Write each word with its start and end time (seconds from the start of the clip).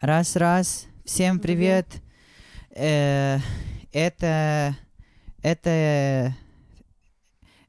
Раз-раз. 0.00 0.86
Всем 1.04 1.40
привет. 1.40 1.86
Э, 2.70 3.38
это... 3.92 4.76
Это... 5.42 6.36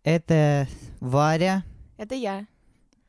Это 0.03 0.67
Варя 0.99 1.63
Это 1.97 2.13
я. 2.13 2.45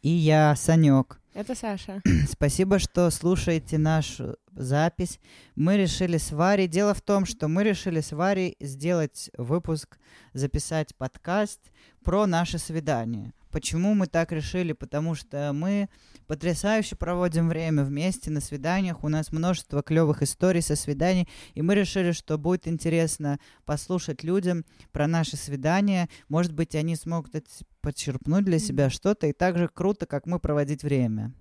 и 0.00 0.08
я, 0.08 0.56
Санек. 0.56 1.20
Это 1.34 1.54
Саша. 1.54 2.00
Спасибо, 2.30 2.78
что 2.78 3.10
слушаете 3.10 3.76
нашу 3.76 4.36
запись. 4.52 5.20
Мы 5.54 5.76
решили 5.76 6.16
с 6.16 6.32
Варей... 6.32 6.66
Дело 6.66 6.94
в 6.94 7.02
том, 7.02 7.26
что 7.26 7.46
мы 7.48 7.62
решили 7.62 8.00
с 8.00 8.12
Варей 8.12 8.56
сделать 8.58 9.30
выпуск, 9.36 9.98
записать 10.32 10.96
подкаст 10.96 11.60
про 12.02 12.26
наше 12.26 12.56
свидание. 12.58 13.34
Почему 13.50 13.94
мы 13.94 14.06
так 14.06 14.32
решили? 14.32 14.72
Потому 14.72 15.14
что 15.14 15.52
мы 15.52 15.88
потрясающе 16.26 16.96
проводим 16.96 17.48
время 17.48 17.84
вместе 17.84 18.30
на 18.30 18.40
свиданиях. 18.40 19.02
У 19.02 19.08
нас 19.08 19.32
множество 19.32 19.82
клевых 19.82 20.22
историй 20.22 20.62
со 20.62 20.76
свиданий. 20.76 21.28
И 21.54 21.62
мы 21.62 21.74
решили, 21.74 22.12
что 22.12 22.38
будет 22.38 22.68
интересно 22.68 23.40
послушать 23.64 24.22
людям 24.22 24.64
про 24.92 25.06
наши 25.06 25.36
свидания. 25.36 26.08
Может 26.28 26.52
быть, 26.52 26.74
они 26.74 26.94
смогут 26.94 27.34
подчерпнуть 27.80 28.44
для 28.44 28.58
себя 28.58 28.90
что-то. 28.90 29.26
И 29.26 29.32
так 29.32 29.58
же 29.58 29.68
круто, 29.68 30.06
как 30.06 30.26
мы 30.26 30.38
проводить 30.38 30.82
время. 30.82 31.32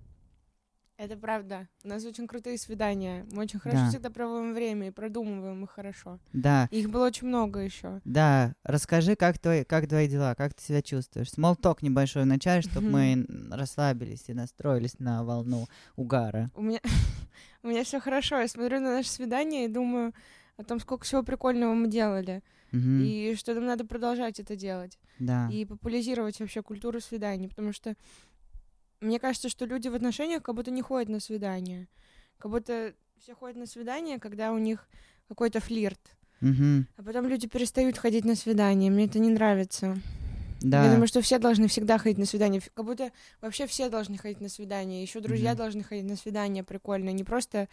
Это 1.02 1.16
правда. 1.16 1.66
У 1.82 1.88
нас 1.88 2.04
очень 2.04 2.26
крутые 2.26 2.58
свидания. 2.58 3.24
Мы 3.32 3.44
очень 3.44 3.58
хорошо 3.58 3.84
Да. 3.84 3.88
всегда 3.88 4.10
проводим 4.10 4.52
время 4.52 4.88
и 4.88 4.90
продумываем 4.90 5.64
их 5.64 5.70
хорошо. 5.70 6.18
Да, 6.34 6.68
Их 6.70 6.90
было 6.90 7.06
очень 7.06 7.26
много 7.26 7.60
еще. 7.60 8.02
да. 8.04 8.54
Расскажи, 8.64 9.16
как 9.16 9.38
твои, 9.38 9.64
как 9.64 9.88
твои 9.88 10.06
дела, 10.08 10.34
как 10.34 10.52
ты 10.52 10.62
себя 10.62 10.82
чувствуешь. 10.82 11.30
Смолток 11.30 11.80
небольшой 11.80 12.24
вначале, 12.24 12.60
чтобы 12.60 12.90
мы 12.90 13.26
расслабились 13.50 14.24
и 14.28 14.34
настроились 14.34 14.98
на 14.98 15.24
волну 15.24 15.68
угара. 15.96 16.50
У 16.54 16.60
меня, 16.60 16.80
у 17.62 17.68
меня 17.68 17.82
все 17.82 17.98
хорошо. 17.98 18.38
Я 18.38 18.46
смотрю 18.48 18.80
на 18.80 18.96
наше 18.96 19.08
свидание 19.08 19.64
и 19.64 19.68
думаю 19.68 20.12
о 20.58 20.64
том, 20.64 20.80
сколько 20.80 21.04
всего 21.06 21.22
прикольного 21.22 21.72
мы 21.72 21.88
делали. 21.88 22.42
И 22.72 23.34
что 23.38 23.54
нам 23.54 23.64
надо 23.66 23.84
продолжать 23.86 24.38
это 24.38 24.54
делать. 24.54 24.98
Да. 25.18 25.48
И 25.50 25.64
популяризировать 25.64 26.38
вообще 26.38 26.62
культуру 26.62 27.00
свиданий. 27.00 27.48
Потому 27.48 27.72
что 27.72 27.96
мне 29.00 29.18
кажется, 29.18 29.48
что 29.48 29.64
люди 29.64 29.88
в 29.88 29.94
отношениях 29.94 30.42
как 30.42 30.54
будто 30.54 30.70
не 30.70 30.82
ходят 30.82 31.08
на 31.08 31.20
свидания. 31.20 31.88
Как 32.38 32.50
будто 32.50 32.94
все 33.18 33.34
ходят 33.34 33.56
на 33.56 33.66
свидания, 33.66 34.18
когда 34.18 34.52
у 34.52 34.58
них 34.58 34.88
какой-то 35.28 35.60
флирт. 35.60 36.00
Мгм, 36.40 36.86
А 36.96 37.02
потом 37.02 37.26
люди 37.28 37.46
перестают 37.46 37.98
ходить 37.98 38.24
на 38.24 38.34
свидания. 38.34 38.90
Мне 38.90 39.04
это 39.04 39.18
не 39.18 39.28
нравится. 39.28 39.98
Да. 40.62 40.84
Я 40.84 40.90
думаю, 40.92 41.06
что 41.06 41.20
все 41.22 41.38
должны 41.38 41.68
всегда 41.68 41.98
ходить 41.98 42.18
на 42.18 42.24
свидание. 42.26 42.60
Как 42.74 42.84
будто 42.84 43.12
вообще 43.40 43.66
все 43.66 43.88
должны 43.88 44.16
ходить 44.18 44.40
на 44.40 44.48
свидание. 44.48 45.02
Еще 45.02 45.20
друзья 45.20 45.50
Мгм. 45.50 45.58
должны 45.58 45.82
ходить 45.82 46.04
на 46.04 46.16
свидание 46.16 46.64
прикольно. 46.64 47.10
Не 47.10 47.24
просто 47.24 47.68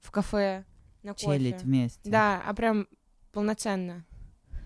в 0.00 0.10
кафе 0.10 0.64
на 1.02 1.12
кофе. 1.14 1.26
Челить 1.26 1.62
вместе. 1.62 2.10
Да, 2.10 2.42
а 2.46 2.54
прям 2.54 2.86
полноценно. 3.32 4.04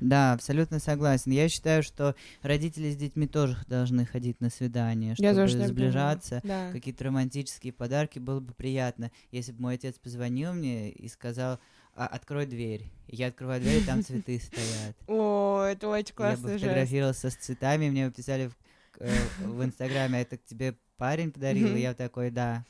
Да, 0.01 0.33
абсолютно 0.33 0.79
согласен. 0.79 1.33
Я 1.33 1.49
считаю, 1.49 1.83
что 1.83 2.15
родители 2.43 2.91
с 2.91 2.97
детьми 2.97 3.27
тоже 3.27 3.57
должны 3.67 4.05
ходить 4.07 4.41
на 4.41 4.51
свидания, 4.51 5.15
чтобы 5.15 5.29
Я 5.29 5.35
тоже 5.35 5.67
сближаться. 5.67 6.41
Да. 6.45 6.71
Какие-то 6.73 7.05
романтические 7.05 7.73
подарки 7.73 8.19
было 8.19 8.41
бы 8.41 8.53
приятно, 8.53 9.11
если 9.31 9.53
бы 9.53 9.63
мой 9.63 9.75
отец 9.75 9.99
позвонил 9.99 10.53
мне 10.53 10.91
и 10.91 11.09
сказал, 11.09 11.59
«А, 11.95 12.07
открой 12.07 12.47
дверь. 12.47 12.85
Я 13.09 13.29
открываю 13.29 13.61
дверь, 13.61 13.83
и 13.83 13.85
там 13.85 14.03
цветы 14.05 14.39
стоят. 14.39 14.97
О, 15.07 15.63
это 15.63 15.89
очень 15.89 16.15
И 16.19 16.23
Я 16.23 16.37
бы 16.37 16.59
фотографировался 16.59 17.31
с 17.31 17.35
цветами, 17.35 17.89
мне 17.89 18.09
бы 18.09 18.13
писали 18.13 18.49
в, 18.49 18.57
э, 19.01 19.11
в 19.41 19.65
Инстаграме, 19.65 20.21
это 20.21 20.37
тебе 20.37 20.77
парень 20.99 21.33
подарил, 21.33 21.75
и 21.75 21.81
я 21.81 21.95
такой, 21.95 22.31
да, 22.31 22.65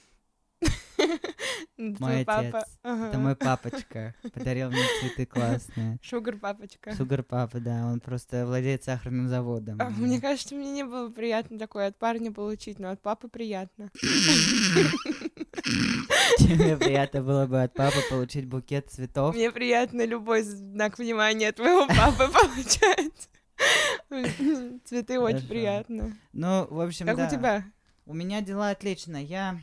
Это 1.78 2.02
мой 2.02 2.14
отец. 2.22 2.26
папа. 2.26 2.64
Ага. 2.82 3.08
это 3.08 3.18
мой 3.18 3.36
папочка, 3.36 4.14
подарил 4.32 4.70
мне 4.70 4.82
цветы 5.00 5.26
классные. 5.26 5.98
Шугар 6.02 6.36
папочка. 6.36 6.94
Сугар 6.94 7.22
папа, 7.22 7.60
да, 7.60 7.86
он 7.86 8.00
просто 8.00 8.46
владеет 8.46 8.82
сахарным 8.84 9.28
заводом. 9.28 9.76
А, 9.80 9.90
Мне 9.90 10.18
кажется, 10.20 10.54
мне 10.54 10.70
не 10.70 10.84
было 10.84 11.10
приятно 11.10 11.58
такое 11.58 11.88
от 11.88 11.98
парня 11.98 12.32
получить, 12.32 12.78
но 12.78 12.90
от 12.90 13.02
папы 13.02 13.28
приятно. 13.28 13.90
Чем 16.38 16.56
мне 16.58 16.76
приятно 16.78 17.22
было 17.22 17.46
бы 17.46 17.62
от 17.62 17.74
папы 17.74 17.98
получить 18.08 18.46
букет 18.46 18.90
цветов. 18.90 19.34
Мне 19.34 19.50
приятно 19.50 20.04
любой 20.06 20.42
знак 20.42 20.98
внимания 20.98 21.48
от 21.48 21.56
твоего 21.56 21.86
папы 21.86 22.32
получать. 22.32 23.28
Цветы 24.84 25.18
очень 25.20 25.46
приятно. 25.46 26.16
Ну, 26.32 26.66
в 26.70 26.80
общем, 26.80 27.06
Как 27.06 27.16
да. 27.16 27.26
у 27.26 27.30
тебя? 27.30 27.64
У 28.06 28.14
меня 28.14 28.40
дела 28.40 28.70
отлично. 28.70 29.16
Я 29.22 29.60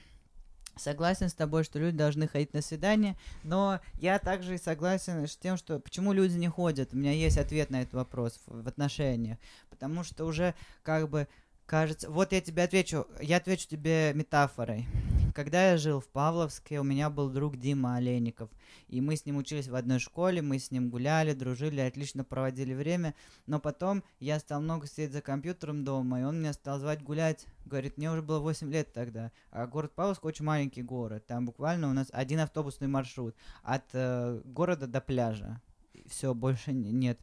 согласен 0.75 1.29
с 1.29 1.33
тобой, 1.33 1.63
что 1.63 1.79
люди 1.79 1.97
должны 1.97 2.27
ходить 2.27 2.53
на 2.53 2.61
свидание, 2.61 3.15
но 3.43 3.79
я 3.97 4.19
также 4.19 4.55
и 4.55 4.57
согласен 4.57 5.27
с 5.27 5.35
тем, 5.35 5.57
что 5.57 5.79
почему 5.79 6.13
люди 6.13 6.35
не 6.35 6.47
ходят. 6.47 6.93
У 6.93 6.97
меня 6.97 7.11
есть 7.11 7.37
ответ 7.37 7.69
на 7.69 7.81
этот 7.81 7.93
вопрос 7.93 8.39
в, 8.45 8.63
в 8.63 8.67
отношениях. 8.67 9.37
Потому 9.69 10.03
что 10.03 10.25
уже 10.25 10.55
как 10.83 11.09
бы 11.09 11.27
кажется... 11.65 12.09
Вот 12.09 12.31
я 12.31 12.41
тебе 12.41 12.63
отвечу. 12.63 13.07
Я 13.21 13.37
отвечу 13.37 13.67
тебе 13.67 14.13
метафорой. 14.13 14.87
Когда 15.33 15.71
я 15.71 15.77
жил 15.77 15.99
в 15.99 16.07
Павловске, 16.09 16.79
у 16.79 16.83
меня 16.83 17.09
был 17.09 17.27
друг 17.27 17.57
Дима 17.57 17.95
Олейников. 17.95 18.51
И 18.87 19.01
мы 19.01 19.15
с 19.15 19.25
ним 19.25 19.37
учились 19.37 19.67
в 19.67 19.73
одной 19.73 19.97
школе, 19.97 20.43
мы 20.43 20.59
с 20.59 20.69
ним 20.69 20.91
гуляли, 20.91 21.33
дружили, 21.33 21.81
отлично 21.81 22.23
проводили 22.23 22.75
время. 22.75 23.15
Но 23.47 23.59
потом 23.59 24.03
я 24.19 24.37
стал 24.37 24.61
много 24.61 24.85
сидеть 24.85 25.11
за 25.11 25.21
компьютером 25.21 25.83
дома, 25.83 26.19
и 26.21 26.23
он 26.23 26.39
меня 26.39 26.53
стал 26.53 26.79
звать 26.79 27.01
гулять. 27.01 27.47
Говорит, 27.65 27.97
мне 27.97 28.11
уже 28.11 28.21
было 28.21 28.39
8 28.39 28.71
лет 28.71 28.93
тогда. 28.93 29.31
А 29.49 29.65
город 29.65 29.93
Павловск 29.95 30.23
очень 30.23 30.45
маленький 30.45 30.83
город. 30.83 31.25
Там 31.25 31.47
буквально 31.47 31.89
у 31.89 31.93
нас 31.93 32.09
один 32.11 32.39
автобусный 32.39 32.87
маршрут 32.87 33.35
от 33.63 33.85
э, 33.93 34.39
города 34.45 34.85
до 34.85 35.01
пляжа. 35.01 35.59
Все, 36.05 36.35
больше 36.35 36.73
нет. 36.73 37.19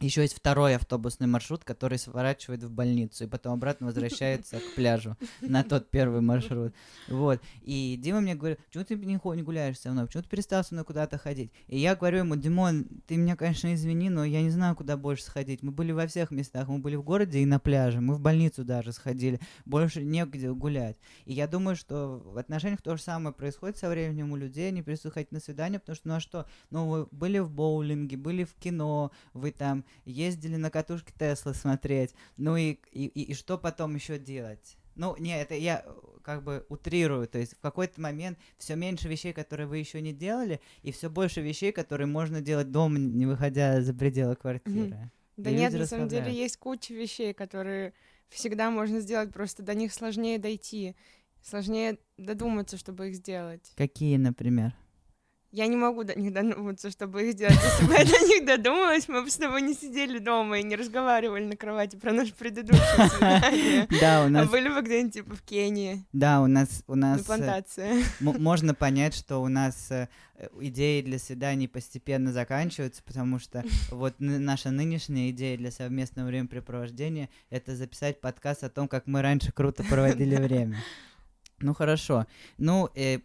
Еще 0.00 0.22
есть 0.22 0.34
второй 0.34 0.74
автобусный 0.74 1.28
маршрут, 1.28 1.62
который 1.62 1.98
сворачивает 1.98 2.64
в 2.64 2.70
больницу 2.70 3.24
и 3.24 3.26
потом 3.28 3.52
обратно 3.52 3.86
возвращается 3.86 4.58
к 4.58 4.74
пляжу 4.74 5.16
на 5.40 5.62
тот 5.62 5.88
первый 5.88 6.20
маршрут. 6.20 6.74
Вот. 7.08 7.40
И 7.62 7.96
Дима 8.02 8.20
мне 8.20 8.34
говорит, 8.34 8.58
почему 8.66 8.84
ты 8.84 8.96
не, 8.96 9.20
не 9.36 9.42
гуляешь 9.42 9.78
со 9.78 9.92
мной, 9.92 10.06
почему 10.06 10.24
ты 10.24 10.28
перестал 10.28 10.64
со 10.64 10.74
мной 10.74 10.84
куда-то 10.84 11.16
ходить? 11.16 11.52
И 11.68 11.78
я 11.78 11.94
говорю 11.94 12.18
ему, 12.18 12.34
Димон, 12.34 12.86
ты 13.06 13.16
меня, 13.16 13.36
конечно, 13.36 13.72
извини, 13.72 14.10
но 14.10 14.24
я 14.24 14.42
не 14.42 14.50
знаю, 14.50 14.74
куда 14.74 14.96
больше 14.96 15.22
сходить. 15.22 15.62
Мы 15.62 15.70
были 15.70 15.92
во 15.92 16.08
всех 16.08 16.32
местах, 16.32 16.66
мы 16.68 16.78
были 16.78 16.96
в 16.96 17.04
городе 17.04 17.38
и 17.38 17.46
на 17.46 17.60
пляже, 17.60 18.00
мы 18.00 18.14
в 18.14 18.20
больницу 18.20 18.64
даже 18.64 18.92
сходили, 18.92 19.38
больше 19.64 20.02
негде 20.02 20.52
гулять. 20.52 20.96
И 21.24 21.32
я 21.32 21.46
думаю, 21.46 21.76
что 21.76 22.20
в 22.24 22.36
отношениях 22.38 22.82
то 22.82 22.96
же 22.96 23.02
самое 23.02 23.32
происходит 23.32 23.76
со 23.76 23.88
временем 23.88 24.32
у 24.32 24.36
людей, 24.36 24.68
они 24.68 24.82
перестают 24.82 25.30
на 25.30 25.38
свидания, 25.38 25.78
потому 25.78 25.94
что, 25.94 26.08
ну 26.08 26.14
а 26.14 26.20
что, 26.20 26.46
ну 26.70 26.88
вы 26.88 27.06
были 27.12 27.38
в 27.38 27.50
боулинге, 27.50 28.16
были 28.16 28.42
в 28.42 28.54
кино, 28.54 29.12
вы 29.32 29.52
там 29.52 29.83
ездили 30.04 30.56
на 30.56 30.70
катушке 30.70 31.12
Теслы 31.18 31.54
смотреть, 31.54 32.14
ну 32.36 32.56
и, 32.56 32.78
и, 32.92 33.06
и, 33.06 33.22
и 33.22 33.34
что 33.34 33.58
потом 33.58 33.94
еще 33.94 34.18
делать? 34.18 34.76
Ну, 34.96 35.16
не, 35.16 35.40
это 35.40 35.54
я 35.54 35.82
э, 35.84 35.92
как 36.22 36.42
бы 36.42 36.64
утрирую, 36.68 37.26
то 37.26 37.38
есть 37.38 37.56
в 37.56 37.60
какой-то 37.60 38.00
момент 38.00 38.38
все 38.58 38.76
меньше 38.76 39.08
вещей, 39.08 39.32
которые 39.32 39.66
вы 39.66 39.78
еще 39.78 40.00
не 40.00 40.12
делали, 40.12 40.60
и 40.82 40.92
все 40.92 41.10
больше 41.10 41.40
вещей, 41.40 41.72
которые 41.72 42.06
можно 42.06 42.40
делать 42.40 42.70
дома, 42.70 42.98
не 42.98 43.26
выходя 43.26 43.80
за 43.80 43.92
пределы 43.92 44.36
квартиры. 44.36 45.10
Да 45.36 45.50
И 45.50 45.54
нет, 45.54 45.72
на 45.72 45.86
самом 45.86 46.08
деле 46.08 46.32
есть 46.32 46.56
куча 46.58 46.94
вещей, 46.94 47.34
которые 47.34 47.92
всегда 48.28 48.70
можно 48.70 49.00
сделать, 49.00 49.32
просто 49.32 49.62
до 49.62 49.74
них 49.74 49.92
сложнее 49.92 50.38
дойти, 50.38 50.94
сложнее 51.42 51.98
додуматься, 52.16 52.76
чтобы 52.76 53.08
их 53.08 53.16
сделать. 53.16 53.72
Какие, 53.76 54.16
например? 54.16 54.74
Я 55.54 55.68
не 55.68 55.76
могу 55.76 56.02
до 56.02 56.18
них 56.18 56.32
додуматься, 56.32 56.90
чтобы 56.90 57.22
их 57.22 57.34
сделать. 57.34 57.54
Если 57.54 57.86
бы 57.86 57.92
я 57.94 58.04
до 58.04 58.26
них 58.26 58.44
додумалась, 58.44 59.06
мы 59.06 59.22
бы 59.22 59.30
с 59.30 59.36
тобой 59.36 59.62
не 59.62 59.74
сидели 59.74 60.18
дома 60.18 60.58
и 60.58 60.64
не 60.64 60.74
разговаривали 60.74 61.44
на 61.44 61.56
кровати 61.56 61.94
про 61.94 62.12
наше 62.12 62.34
предыдущее 62.34 63.08
свидание. 63.08 63.86
Да, 64.00 64.22
у 64.22 64.26
А 64.26 64.30
нас, 64.30 64.50
были 64.50 64.68
бы 64.68 64.82
где-нибудь 64.82 65.14
типа 65.14 65.36
в 65.36 65.42
Кении, 65.42 66.04
да, 66.12 66.40
у 66.42 66.48
нас, 66.48 66.82
у 66.88 66.96
на 66.96 67.12
нас 67.12 67.20
э, 67.20 67.24
плантации. 67.24 68.04
можно 68.18 68.74
понять, 68.74 69.14
что 69.14 69.38
у 69.38 69.46
нас 69.46 69.92
э, 69.92 70.08
идеи 70.60 71.02
для 71.02 71.20
свиданий 71.20 71.68
постепенно 71.68 72.32
заканчиваются, 72.32 73.04
потому 73.04 73.38
что 73.38 73.62
вот 73.92 74.14
наша 74.18 74.72
нынешняя 74.72 75.30
идея 75.30 75.56
для 75.56 75.70
совместного 75.70 76.26
времяпрепровождения— 76.26 77.28
это 77.50 77.76
записать 77.76 78.20
подкаст 78.20 78.64
о 78.64 78.70
том, 78.70 78.88
как 78.88 79.06
мы 79.06 79.22
раньше 79.22 79.52
круто 79.52 79.84
проводили 79.84 80.34
время. 80.42 80.82
Ну 81.64 81.72
хорошо. 81.72 82.26
Ну, 82.58 82.90
э, 82.94 83.20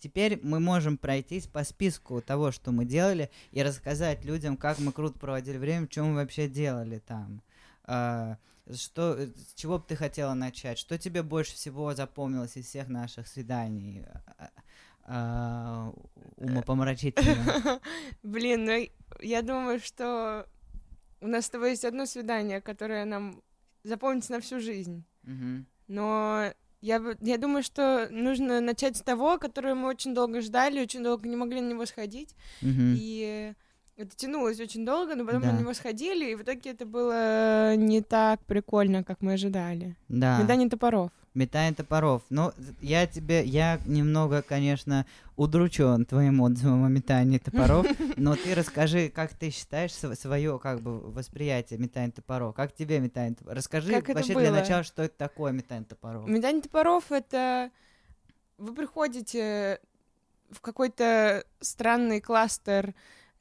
теперь 0.00 0.40
мы 0.42 0.58
можем 0.58 0.98
пройтись 0.98 1.46
по 1.46 1.62
списку 1.62 2.20
того, 2.20 2.50
что 2.50 2.72
мы 2.72 2.84
делали, 2.84 3.30
и 3.52 3.62
рассказать 3.62 4.24
людям, 4.24 4.56
как 4.56 4.80
мы 4.80 4.90
круто 4.90 5.16
проводили 5.16 5.58
время, 5.58 5.86
что 5.88 6.02
мы 6.02 6.16
вообще 6.16 6.48
делали 6.48 6.98
там. 6.98 7.40
А, 7.84 8.36
что, 8.74 9.14
э, 9.16 9.28
с 9.28 9.54
чего 9.54 9.78
бы 9.78 9.84
ты 9.86 9.94
хотела 9.94 10.34
начать? 10.34 10.76
Что 10.76 10.98
тебе 10.98 11.22
больше 11.22 11.54
всего 11.54 11.94
запомнилось 11.94 12.56
из 12.56 12.66
всех 12.66 12.88
наших 12.88 13.28
свиданий? 13.28 14.04
А, 14.36 14.50
а, 15.04 15.92
умопомрачительно. 16.36 17.80
Блин, 18.24 18.64
ну 18.64 18.88
я 19.20 19.42
думаю, 19.42 19.78
что 19.78 20.48
у 21.20 21.28
нас 21.28 21.46
с 21.46 21.50
тобой 21.50 21.70
есть 21.70 21.84
одно 21.84 22.06
свидание, 22.06 22.60
которое 22.60 23.04
нам 23.04 23.40
запомнится 23.84 24.32
на 24.32 24.40
всю 24.40 24.58
жизнь. 24.58 25.04
Но 25.86 26.52
Я, 26.80 27.02
я 27.20 27.38
думаю, 27.38 27.62
что 27.62 28.08
нужно 28.10 28.60
начать 28.60 28.96
с 28.96 29.02
того, 29.02 29.38
которое 29.38 29.74
мы 29.74 29.88
очень 29.88 30.14
долго 30.14 30.40
ждали, 30.40 30.80
очень 30.80 31.02
долго 31.02 31.28
не 31.28 31.36
могли 31.36 31.60
на 31.60 31.70
него 31.70 31.86
сходить. 31.86 32.34
Мгм. 32.62 32.94
И 32.96 33.54
это 33.98 34.14
тянулось 34.16 34.60
очень 34.60 34.86
долго, 34.86 35.16
но 35.16 35.26
потом 35.26 35.42
Да. 35.42 35.48
мы 35.48 35.52
на 35.54 35.60
него 35.60 35.74
сходили, 35.74 36.30
и 36.30 36.34
в 36.36 36.42
итоге 36.42 36.70
это 36.70 36.86
было 36.86 37.74
не 37.74 38.00
так 38.00 38.40
прикольно, 38.44 39.02
как 39.02 39.20
мы 39.20 39.32
ожидали. 39.32 39.96
Да. 40.08 40.40
Медание 40.40 40.70
топоров. 40.70 41.10
Метание 41.34 41.74
топоров. 41.74 42.22
Ну, 42.30 42.52
я 42.80 43.08
тебе, 43.08 43.44
я 43.44 43.80
немного, 43.86 44.42
конечно, 44.42 45.04
удручен 45.36 46.06
твоим 46.06 46.40
отзывом 46.40 46.84
о 46.84 46.88
метании 46.88 47.38
топоров, 47.38 47.86
но 48.16 48.36
ты 48.36 48.54
расскажи, 48.54 49.08
как 49.08 49.34
ты 49.34 49.50
считаешь 49.50 49.92
свое, 49.92 50.60
как 50.60 50.80
бы, 50.80 51.00
восприятие 51.00 51.80
метания 51.80 52.12
топоров? 52.12 52.54
Как 52.54 52.72
тебе 52.72 53.00
метание 53.00 53.34
топоров? 53.34 53.58
Расскажи 53.58 53.92
Как 54.00 54.14
вообще 54.14 54.34
для 54.34 54.52
начала, 54.52 54.84
что 54.84 55.02
это 55.02 55.18
такое 55.18 55.50
метание 55.50 55.86
топоров. 55.86 56.28
Медание 56.28 56.62
топоров— 56.62 57.04
это... 57.10 57.70
Вы 58.58 58.74
приходите 58.74 59.80
в 60.50 60.60
какой-то 60.60 61.44
странный 61.60 62.20
кластер 62.20 62.94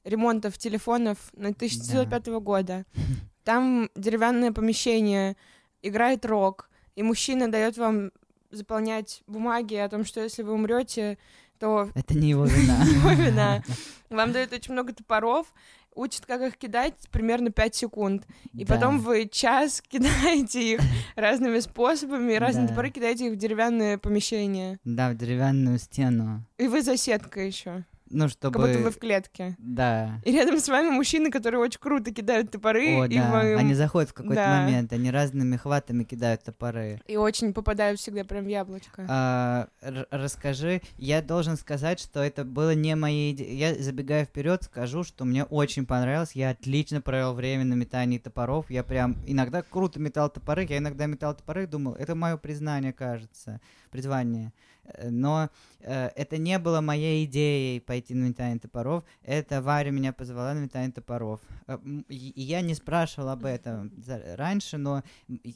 ремонтов 0.07 0.57
телефонов 0.57 1.17
на 1.33 1.49
1905 1.49 2.27
года. 2.41 2.85
Там 3.43 3.89
деревянное 3.95 4.51
помещение, 4.51 5.35
играет 5.81 6.25
рок, 6.25 6.69
и 6.95 7.03
мужчина 7.03 7.49
дает 7.51 7.77
вам 7.77 8.11
заполнять 8.51 9.21
бумаги 9.27 9.75
о 9.75 9.89
том, 9.89 10.05
что 10.05 10.21
если 10.21 10.41
вы 10.43 10.53
умрете, 10.53 11.17
то 11.59 11.89
Это 11.95 12.17
не 12.17 12.29
его 12.29 12.45
вина. 12.45 12.83
его 12.85 13.11
вина. 13.11 13.63
Вам 14.09 14.31
дают 14.31 14.53
очень 14.53 14.73
много 14.73 14.93
топоров, 14.93 15.53
учат, 15.95 16.25
как 16.25 16.41
их 16.41 16.57
кидать 16.57 16.93
примерно 17.11 17.49
5 17.51 17.75
секунд. 17.75 18.25
И 18.53 18.63
Да. 18.63 18.75
потом 18.75 18.99
вы 18.99 19.27
час 19.27 19.81
кидаете 19.81 20.73
их 20.75 20.81
разными 21.15 21.59
способами, 21.59 22.33
и 22.33 22.37
разные 22.37 22.63
Да. 22.67 22.69
топоры 22.69 22.89
кидаете 22.91 23.27
их 23.27 23.33
в 23.33 23.35
деревянное 23.37 23.97
помещение. 23.97 24.79
Да, 24.85 25.09
в 25.09 25.15
деревянную 25.17 25.79
стену. 25.79 26.43
И 26.57 26.67
вы 26.67 26.81
засетка 26.83 27.41
еще. 27.41 27.83
Ну, 28.09 28.29
чтобы... 28.29 28.53
Как 28.59 28.67
будто 28.67 28.79
вы 28.79 28.91
в 28.91 28.97
клетке. 28.97 29.55
Да. 29.59 30.19
И 30.23 30.31
рядом 30.31 30.59
с 30.59 30.67
вами 30.67 30.89
мужчины, 30.89 31.29
которые 31.31 31.59
очень 31.61 31.79
круто 31.79 32.11
кидают 32.11 32.51
топоры, 32.51 33.01
О, 33.01 33.05
и, 33.05 33.17
да. 33.17 33.31
вы- 33.31 33.55
Они 33.55 33.73
заходят 33.73 34.09
в 34.09 34.13
какой-то 34.13 34.35
Да. 34.43 34.61
момент, 34.61 34.93
они 34.93 35.11
разными 35.11 35.57
хватами 35.57 36.03
кидают 36.03 36.43
топоры. 36.43 37.01
и 37.07 37.17
очень 37.17 37.53
попадают 37.53 37.99
всегда 37.99 38.23
прям 38.23 38.45
в 38.45 38.47
яблочко. 38.47 39.05
А, 39.09 39.67
расскажи, 40.11 40.81
я 40.97 41.21
должен 41.21 41.57
сказать, 41.57 41.99
что 41.99 42.21
это 42.21 42.43
было 42.43 42.73
не 42.73 42.93
идеей. 43.31 43.55
Я 43.57 43.75
забегая 43.75 44.25
вперед, 44.25 44.63
скажу, 44.63 45.03
что 45.03 45.25
мне 45.25 45.43
очень 45.43 45.85
понравилось. 45.85 46.31
Я 46.33 46.51
отлично 46.51 47.01
провел 47.01 47.33
время 47.33 47.65
на 47.65 47.73
метании 47.73 48.17
топоров. 48.17 48.69
Я 48.69 48.83
прям 48.83 49.15
иногда 49.25 49.61
круто 49.61 49.99
метал 49.99 50.29
топоры. 50.29 50.65
Я 50.69 50.77
иногда 50.77 51.05
метал 51.05 51.35
топоры 51.35 51.63
и 51.63 51.67
думал, 51.67 51.93
это 51.93 52.15
мое 52.15 52.37
признание, 52.37 52.93
кажется, 52.93 53.59
призвание. 53.91 54.53
Э, 54.87 55.09
Но 55.09 55.49
э, 55.79 56.09
это 56.15 56.37
не 56.37 56.59
было 56.59 56.81
моей 56.81 57.25
идеей 57.25 57.79
пойти 57.79 58.13
на 58.13 58.27
метание 58.27 58.59
топоров. 58.59 59.03
Это 59.21 59.61
Варя 59.61 59.91
меня 59.91 60.13
позвала 60.13 60.53
на 60.53 60.59
метание 60.59 60.91
топоров. 60.91 61.39
Э, 61.67 61.77
И 62.09 62.41
я 62.41 62.61
не 62.61 62.75
спрашивал 62.75 63.29
об 63.29 63.45
этом 63.45 63.91
раньше, 64.35 64.77
но 64.77 65.03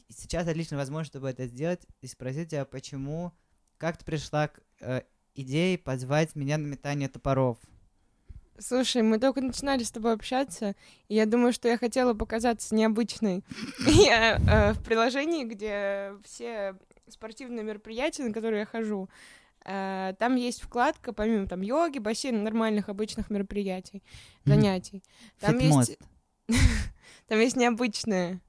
сейчас 0.08 0.46
отличная 0.46 0.78
возможность, 0.78 1.12
чтобы 1.12 1.30
это 1.30 1.46
сделать, 1.46 1.82
и 2.00 2.06
спросить 2.06 2.50
тебя, 2.50 2.64
почему, 2.64 3.32
как 3.78 3.96
ты 3.96 4.04
пришла 4.04 4.48
к 4.48 4.60
э, 4.80 5.02
идее 5.34 5.78
позвать 5.78 6.34
меня 6.36 6.58
на 6.58 6.66
метание 6.66 7.08
топоров? 7.08 7.58
Слушай, 8.58 9.02
мы 9.02 9.18
только 9.18 9.40
начинали 9.40 9.82
с 9.82 9.90
тобой 9.90 10.12
общаться, 10.12 10.76
и 11.08 11.14
я 11.14 11.26
думаю, 11.26 11.52
что 11.52 11.68
я 11.68 11.78
хотела 11.78 12.14
показаться 12.14 12.74
необычной. 12.74 13.42
Я 13.86 14.36
э, 14.36 14.72
в 14.74 14.84
приложении, 14.84 15.44
где 15.44 16.12
все 16.22 16.76
спортивные 17.08 17.64
мероприятия, 17.64 18.24
на 18.24 18.32
которые 18.32 18.60
я 18.60 18.66
хожу, 18.66 19.08
э, 19.64 20.14
там 20.18 20.36
есть 20.36 20.62
вкладка, 20.62 21.12
помимо 21.12 21.46
там 21.46 21.60
йоги, 21.62 21.98
бассейна, 21.98 22.42
нормальных 22.42 22.88
обычных 22.88 23.30
мероприятий, 23.30 24.02
Мгм. 24.44 24.54
занятий. 24.54 25.02
Там 25.40 25.58
Фитмост. 25.60 25.90
есть, 25.90 26.00
там 27.28 27.38
есть 27.40 27.56
необычные. 27.56 28.40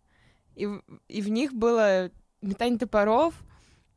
И, 0.56 0.66
в- 0.68 0.84
и 1.08 1.22
в 1.22 1.30
них 1.30 1.54
было 1.54 2.12
метание 2.42 2.78
топоров 2.80 3.34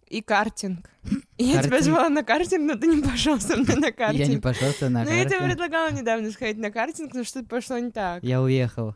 и 0.07 0.23
картинг. 0.23 0.89
И 1.37 1.45
я 1.45 1.61
тебя 1.63 1.71
Картинг. 1.79 1.83
звала 1.83 2.09
на 2.09 2.23
картинг, 2.25 2.63
но 2.73 2.79
ты 2.79 2.87
не 2.87 3.03
пошел 3.03 3.39
со 3.41 3.57
мной 3.57 3.77
на 3.77 3.93
картинг. 3.93 4.27
Я 4.29 4.35
не 4.35 4.39
пошел 4.41 4.73
на 4.89 5.05
Ну, 5.05 5.11
я 5.11 5.25
тебе 5.25 5.39
картинг. 5.39 5.51
предлагала 5.51 5.91
недавно 5.93 6.31
сходить 6.31 6.59
на 6.59 6.71
картинг, 6.71 7.13
но 7.15 7.25
что-то 7.25 7.47
пошло 7.49 7.79
не 7.79 7.91
так. 7.91 8.23
Я 8.23 8.41
уехал. 8.43 8.95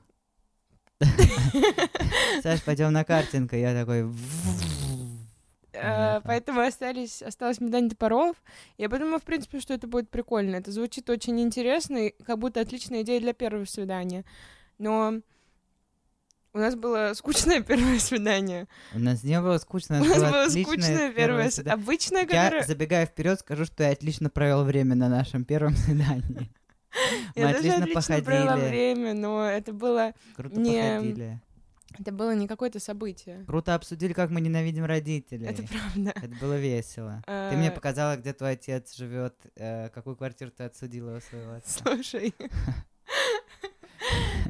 Саш, 2.42 2.62
пойдем 2.62 2.92
на 2.92 3.04
картинг. 3.04 3.52
И 3.54 3.60
я 3.60 3.74
такой... 3.74 4.10
Э. 5.82 6.20
Поэтому 6.24 6.60
остались, 6.60 7.22
осталось 7.22 7.60
медание 7.60 7.90
топоров. 7.90 8.36
Я 8.78 8.88
подумала, 8.88 9.18
в 9.18 9.22
принципе, 9.24 9.60
что 9.60 9.74
это 9.74 9.86
будет 9.86 10.10
прикольно. 10.10 10.56
Это 10.56 10.70
звучит 10.72 11.08
очень 11.10 11.40
интересно, 11.40 12.08
и 12.08 12.14
как 12.24 12.38
будто 12.38 12.60
отличная 12.60 13.02
идея 13.02 13.20
для 13.20 13.32
первого 13.32 13.64
свидания. 13.64 14.24
Но 14.78 15.20
у 16.52 16.58
нас 16.58 16.74
было 16.74 17.12
скучное 17.14 17.60
первое 17.62 17.98
свидание. 17.98 18.66
У 18.94 18.98
нас 18.98 19.22
не 19.22 19.40
было 19.40 19.58
скучно, 19.58 20.00
У 20.00 20.04
нас 20.04 20.18
было 20.18 20.30
было 20.30 20.48
скучное 20.48 21.12
первое 21.12 21.50
свидание. 21.50 21.82
Обычное, 21.82 22.22
Я, 22.22 22.44
которое... 22.44 22.64
забегая 22.64 23.06
вперед, 23.06 23.40
скажу, 23.40 23.64
что 23.64 23.84
я 23.84 23.90
отлично 23.90 24.30
провел 24.30 24.64
время 24.64 24.94
на 24.96 25.08
нашем 25.08 25.44
первом 25.44 25.74
свидании. 25.76 26.50
Мы 27.36 27.42
Я 27.42 27.48
отлично 27.50 27.84
отлично 27.84 28.20
провела 28.22 28.46
походили. 28.54 28.68
время, 28.68 29.14
но 29.14 29.44
это 29.48 29.72
было, 29.72 30.12
Круто 30.34 30.58
Не- 30.58 30.94
походили. 30.94 31.40
Это 31.98 32.12
было 32.12 32.34
не 32.34 32.46
какое-то 32.46 32.78
событие. 32.80 33.44
Круто 33.46 33.74
обсудили, 33.74 34.12
как 34.12 34.30
мы 34.30 34.40
ненавидим 34.40 34.84
родителей. 34.84 35.46
Это 35.46 35.62
правда. 35.64 36.12
Это 36.16 36.34
было 36.40 36.58
весело. 36.58 37.22
Ты 37.26 37.56
мне 37.56 37.68
Э, 37.68 37.72
показала, 37.72 38.16
где 38.16 38.32
твой 38.32 38.52
отец 38.52 38.94
живет, 38.96 39.34
э, 39.56 39.88
какую 39.90 40.16
квартиру 40.16 40.50
ты 40.50 40.64
отсудила 40.64 41.16
у 41.16 41.20
своего 41.20 41.52
отца. 41.54 41.80
Слушай. 41.84 42.34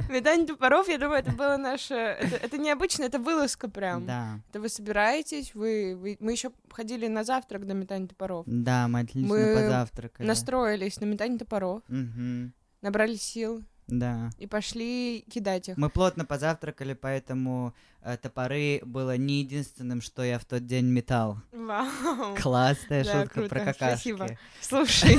Метание 0.08 0.46
топоров, 0.46 0.88
я 0.88 0.98
думаю, 0.98 1.20
это 1.20 1.30
было 1.32 1.56
наше... 1.56 1.94
Это, 1.94 2.36
это 2.36 2.58
необычно, 2.58 3.04
это 3.04 3.18
вылазка 3.20 3.68
прям. 3.68 4.06
Да, 4.06 4.40
Это 4.50 4.60
вы 4.60 4.68
собираетесь, 4.68 5.54
вы, 5.54 5.94
вы- 5.96 6.16
Мы 6.20 6.32
еще 6.32 6.50
ходили 6.70 7.06
на 7.06 7.22
завтрак 7.22 7.64
до 7.66 7.74
метания 7.74 8.08
топоров. 8.08 8.44
да, 8.46 8.88
мы 8.88 9.00
отлично 9.00 9.28
Мы 9.28 9.54
позавтракали. 9.54 10.26
Настроились 10.26 11.00
на 11.00 11.04
метание 11.04 11.38
топоров, 11.38 11.82
Мгм, 11.88 12.52
набрали 12.82 13.14
сил 13.14 13.62
Да. 13.90 14.30
и 14.38 14.46
пошли 14.46 15.24
кидать 15.30 15.68
их. 15.68 15.76
Мы 15.76 15.90
плотно 15.90 16.24
позавтракали, 16.24 16.94
поэтому 16.94 17.74
э, 18.02 18.16
топоры 18.16 18.80
было 18.84 19.16
не 19.16 19.40
единственным, 19.40 20.00
что 20.00 20.22
я 20.22 20.38
в 20.38 20.44
тот 20.44 20.64
день 20.64 20.86
метал. 20.86 21.38
Вау. 21.52 22.36
Классная 22.40 23.04
Да, 23.04 23.22
шутка 23.22 23.40
про 23.42 23.48
круто, 23.48 23.64
какашки. 23.64 24.14
спасибо. 24.14 24.28
Слушай. 24.60 25.18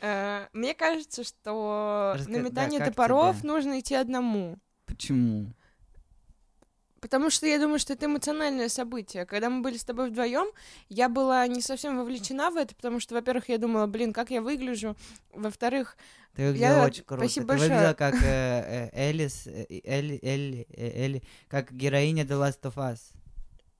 э, 0.00 0.46
Мне 0.52 0.74
кажется, 0.74 1.24
что 1.24 2.16
на 2.26 2.36
метание 2.38 2.80
топоров 2.84 3.42
нужно 3.44 3.80
идти 3.80 3.94
одному. 3.94 4.58
Почему? 4.86 5.52
Потому 7.00 7.30
что 7.30 7.46
я 7.46 7.58
думаю, 7.58 7.78
что 7.78 7.94
это 7.94 8.06
эмоциональное 8.06 8.68
событие. 8.68 9.24
Когда 9.24 9.48
мы 9.48 9.62
были 9.62 9.78
с 9.78 9.84
тобой 9.84 10.10
вдвоем, 10.10 10.46
я 10.90 11.08
была 11.08 11.46
не 11.46 11.62
совсем 11.62 11.96
вовлечена 11.96 12.50
в 12.50 12.56
это, 12.56 12.74
потому 12.74 13.00
что, 13.00 13.14
во-первых, 13.14 13.48
я 13.48 13.56
думала, 13.58 13.86
блин, 13.86 14.12
как 14.12 14.30
я 14.30 14.42
выгляжу. 14.42 14.94
Во-вторых, 15.32 15.96
Ты 16.36 16.48
выглядела 16.48 16.76
Я- 16.76 16.84
очень 16.84 17.04
круто. 17.04 17.24
спасибо 17.24 17.46
Ты 17.46 17.48
большое. 17.48 17.70
выглядела 17.70 17.94
как 17.94 18.14
э, 18.22 18.90
э, 18.92 19.08
Элис, 19.10 19.46
э, 19.46 19.66
Элли, 19.84 20.18
Элли, 20.22 20.66
э, 20.70 21.04
Элли, 21.04 21.22
как 21.48 21.72
героиня 21.72 22.24
The 22.24 22.38
Last 22.38 22.60
of 22.62 22.74
Us. 22.74 22.98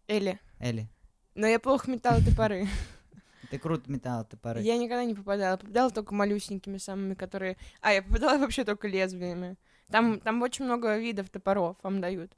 Элли. 0.08 0.40
Элли. 0.58 0.88
Но 1.34 1.46
я 1.46 1.60
плохо 1.60 1.90
метала 1.90 2.20
топоры. 2.24 2.66
Ты 3.50 3.58
круто 3.58 3.90
метала 3.90 4.24
топоры. 4.24 4.62
Я 4.62 4.78
никогда 4.78 5.04
не 5.04 5.14
попадала. 5.14 5.56
Попадала 5.58 5.90
только 5.90 6.14
малюсенькими 6.14 6.78
самыми, 6.78 7.14
которые... 7.14 7.56
А, 7.80 7.92
я 7.92 8.02
попадала 8.02 8.38
вообще 8.38 8.64
только 8.64 8.88
лезвиями. 8.88 9.56
Там, 9.90 10.20
там 10.20 10.40
очень 10.42 10.64
много 10.64 10.96
видов 10.98 11.30
топоров 11.30 11.76
вам 11.82 12.00
дают. 12.00 12.32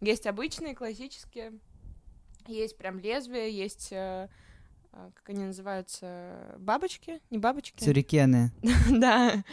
Есть 0.00 0.26
обычные, 0.26 0.74
классические. 0.74 1.58
Есть 2.46 2.76
прям 2.76 2.98
лезвия, 2.98 3.46
есть... 3.48 3.88
э, 3.92 4.28
э, 4.92 5.10
как 5.14 5.28
они 5.28 5.44
называются? 5.44 6.54
Бабочки? 6.58 7.20
Не 7.30 7.38
бабочки? 7.38 7.82
Сюрикены, 7.82 8.52
Да. 8.90 9.44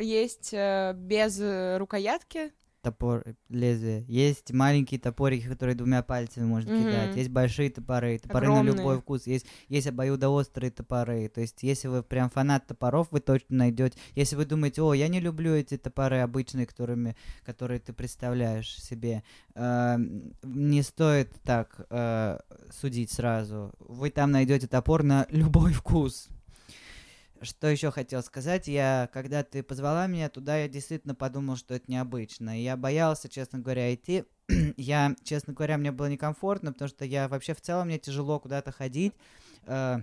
Есть 0.00 0.52
э, 0.52 0.92
без 0.94 1.40
рукоятки. 1.78 2.52
Топор, 2.82 3.24
лезвие. 3.48 4.04
Есть 4.08 4.52
маленькие 4.52 4.98
топорики, 5.00 5.46
которые 5.46 5.74
двумя 5.76 6.02
пальцами 6.02 6.44
можно 6.44 6.72
Мгм. 6.72 6.82
кидать. 6.84 7.16
Есть 7.16 7.30
большие 7.30 7.70
топоры, 7.70 8.18
топоры 8.18 8.46
на 8.48 8.60
Огромные. 8.60 8.76
любой 8.76 8.98
вкус. 9.00 9.26
Есть, 9.26 9.46
есть 9.68 9.86
обоюдоострые 9.86 10.70
топоры. 10.70 11.28
То 11.28 11.40
есть, 11.40 11.62
если 11.62 11.88
вы 11.88 12.02
прям 12.02 12.30
фанат 12.30 12.66
топоров, 12.66 13.08
вы 13.10 13.20
точно 13.20 13.56
найдете. 13.58 13.98
Если 14.14 14.36
вы 14.36 14.44
думаете, 14.44 14.82
о, 14.82 14.94
я 14.94 15.08
не 15.08 15.20
люблю 15.20 15.54
эти 15.54 15.76
топоры 15.76 16.18
обычные, 16.20 16.66
которыми, 16.66 17.16
которые 17.44 17.80
ты 17.80 17.92
представляешь 17.92 18.76
себе, 18.82 19.22
э, 19.54 19.96
не 20.42 20.82
стоит 20.82 21.30
так 21.44 21.86
э, 21.90 22.38
судить 22.70 23.10
сразу. 23.12 23.72
Вы 23.78 24.10
там 24.10 24.30
найдете 24.30 24.66
топор 24.66 25.02
на 25.02 25.26
любой 25.30 25.72
вкус. 25.72 26.28
Что 27.42 27.68
еще 27.68 27.90
хотел 27.90 28.22
сказать? 28.22 28.68
Я, 28.68 29.08
когда 29.12 29.42
ты 29.42 29.62
позвала 29.62 30.06
меня 30.06 30.28
туда, 30.28 30.58
я 30.58 30.68
действительно 30.68 31.14
подумал, 31.14 31.56
что 31.56 31.74
это 31.74 31.90
необычно. 31.90 32.60
Я 32.60 32.76
боялся, 32.76 33.28
честно 33.28 33.58
говоря, 33.58 33.92
идти. 33.94 34.24
я, 34.76 35.14
честно 35.24 35.52
говоря, 35.52 35.78
мне 35.78 35.92
было 35.92 36.06
некомфортно, 36.06 36.72
потому 36.72 36.88
что 36.88 37.04
я 37.04 37.28
вообще 37.28 37.54
в 37.54 37.60
целом 37.60 37.86
мне 37.86 37.98
тяжело 37.98 38.38
куда-то 38.40 38.72
ходить. 38.72 39.14
Э, 39.64 39.98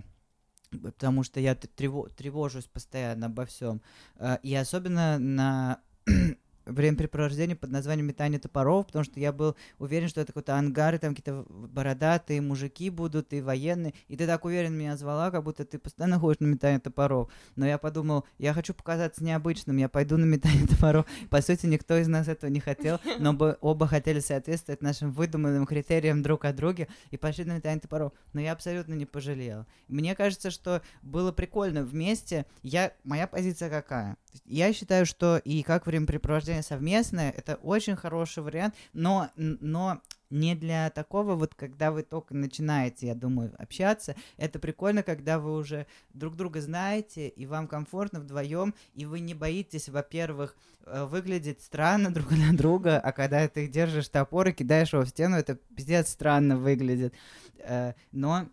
потому 0.82 1.22
что 1.22 1.40
я 1.40 1.54
тревожусь 1.54 2.66
постоянно 2.66 3.26
обо 3.26 3.46
всем. 3.46 3.82
Э, 4.16 4.38
и 4.42 4.54
особенно 4.54 5.18
на 5.18 5.80
времяпрепровождение 6.68 7.56
под 7.56 7.70
названием 7.70 8.06
«Метание 8.06 8.38
топоров», 8.38 8.86
потому 8.86 9.04
что 9.04 9.18
я 9.20 9.32
был 9.32 9.56
уверен, 9.78 10.08
что 10.08 10.20
это 10.20 10.32
какой-то 10.32 10.56
ангар, 10.56 10.94
и 10.94 10.98
там 10.98 11.14
какие-то 11.14 11.44
бородатые 11.48 12.40
мужики 12.40 12.90
будут, 12.90 13.32
и 13.32 13.40
военные, 13.40 13.94
и 14.08 14.16
ты 14.16 14.26
так 14.26 14.44
уверен 14.44 14.74
меня 14.74 14.96
звала, 14.96 15.30
как 15.30 15.42
будто 15.42 15.64
ты 15.64 15.78
постоянно 15.78 16.18
ходишь 16.18 16.40
на 16.40 16.46
метание 16.46 16.80
топоров. 16.80 17.30
Но 17.56 17.66
я 17.66 17.78
подумал, 17.78 18.24
я 18.38 18.52
хочу 18.52 18.74
показаться 18.74 19.24
необычным, 19.24 19.76
я 19.76 19.88
пойду 19.88 20.16
на 20.16 20.24
метание 20.24 20.66
топоров. 20.68 21.06
По 21.30 21.40
сути, 21.40 21.66
никто 21.66 21.96
из 21.96 22.08
нас 22.08 22.28
этого 22.28 22.50
не 22.50 22.60
хотел, 22.60 23.00
но 23.18 23.32
бы 23.32 23.56
оба 23.60 23.86
хотели 23.86 24.20
соответствовать 24.20 24.82
нашим 24.82 25.12
выдуманным 25.12 25.66
критериям 25.66 26.22
друг 26.22 26.44
о 26.44 26.52
друге 26.52 26.88
и 27.10 27.16
пошли 27.16 27.44
на 27.44 27.56
метание 27.56 27.80
топоров. 27.80 28.12
Но 28.32 28.40
я 28.40 28.52
абсолютно 28.52 28.94
не 28.94 29.06
пожалел. 29.06 29.66
Мне 29.88 30.14
кажется, 30.14 30.50
что 30.50 30.82
было 31.02 31.32
прикольно 31.32 31.84
вместе. 31.84 32.46
Я, 32.62 32.92
моя 33.04 33.26
позиция 33.26 33.70
какая? 33.70 34.16
Я 34.44 34.72
считаю, 34.72 35.06
что 35.06 35.38
и 35.38 35.62
как 35.62 35.86
времяпрепровождение 35.86 36.62
совместное, 36.62 37.30
это 37.30 37.56
очень 37.56 37.96
хороший 37.96 38.42
вариант, 38.42 38.74
но, 38.92 39.30
но 39.36 40.00
не 40.30 40.54
для 40.54 40.90
такого 40.90 41.34
вот, 41.34 41.54
когда 41.54 41.90
вы 41.90 42.02
только 42.02 42.34
начинаете, 42.34 43.06
я 43.06 43.14
думаю, 43.14 43.54
общаться. 43.58 44.14
Это 44.36 44.58
прикольно, 44.58 45.02
когда 45.02 45.38
вы 45.38 45.54
уже 45.56 45.86
друг 46.12 46.36
друга 46.36 46.60
знаете, 46.60 47.28
и 47.28 47.46
вам 47.46 47.66
комфортно 47.66 48.20
вдвоем, 48.20 48.74
и 48.94 49.06
вы 49.06 49.20
не 49.20 49.34
боитесь, 49.34 49.88
во-первых, 49.88 50.56
э, 50.84 51.04
выглядеть 51.04 51.62
странно 51.62 52.10
друг 52.14 52.30
на 52.30 52.56
друга, 52.56 52.98
а 52.98 53.12
когда 53.12 53.46
ты 53.48 53.66
держишь 53.68 54.08
топор 54.08 54.48
и 54.48 54.52
кидаешь 54.52 54.92
его 54.92 55.04
в 55.04 55.08
стену, 55.08 55.36
это 55.36 55.54
пиздец 55.54 56.10
странно 56.10 56.58
выглядит. 56.58 57.14
Э, 57.60 57.94
но 58.12 58.48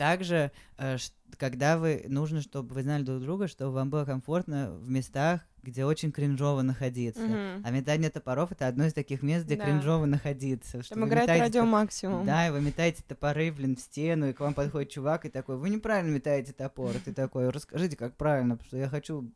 также, 0.00 0.50
э, 0.78 0.96
когда 1.36 1.76
вы 1.76 2.06
нужно, 2.08 2.40
чтобы 2.40 2.72
вы 2.72 2.82
знали 2.84 3.02
друг 3.02 3.20
друга, 3.20 3.48
чтобы 3.48 3.72
вам 3.72 3.90
было 3.90 4.06
комфортно 4.06 4.70
в 4.70 4.88
местах, 4.88 5.42
где 5.62 5.84
очень 5.84 6.10
кринжово 6.10 6.62
находиться. 6.62 7.20
Mm-hmm. 7.20 7.62
А 7.62 7.70
метание 7.70 8.08
топоров 8.08 8.50
это 8.50 8.66
одно 8.66 8.86
из 8.86 8.94
таких 8.94 9.22
мест, 9.22 9.44
где 9.44 9.56
да. 9.56 9.66
кринжово 9.66 10.06
находиться. 10.06 10.82
Что 10.82 10.94
Там 10.94 11.06
играет 11.06 11.24
метаете, 11.24 11.42
радио 11.42 11.66
максимум. 11.66 12.24
Да, 12.24 12.48
и 12.48 12.50
вы 12.50 12.62
метаете 12.62 13.02
топоры, 13.06 13.52
блин, 13.52 13.76
в 13.76 13.80
стену, 13.80 14.30
и 14.30 14.32
к 14.32 14.40
вам 14.40 14.54
подходит 14.54 14.88
чувак 14.88 15.26
и 15.26 15.28
такой, 15.28 15.58
вы 15.58 15.68
неправильно 15.68 16.14
метаете 16.14 16.54
топор. 16.54 16.96
И 16.96 17.00
ты 17.00 17.12
такой, 17.12 17.50
расскажите, 17.50 17.98
как 17.98 18.16
правильно, 18.16 18.56
потому 18.56 18.68
что 18.68 18.78
я 18.78 18.88
хочу 18.88 19.30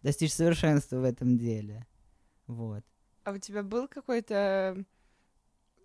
достичь 0.00 0.32
совершенства 0.32 1.00
в 1.00 1.04
этом 1.04 1.36
деле. 1.36 1.86
Вот. 2.46 2.82
А 3.24 3.32
у 3.32 3.36
тебя 3.36 3.62
был 3.62 3.86
какой-то 3.88 4.86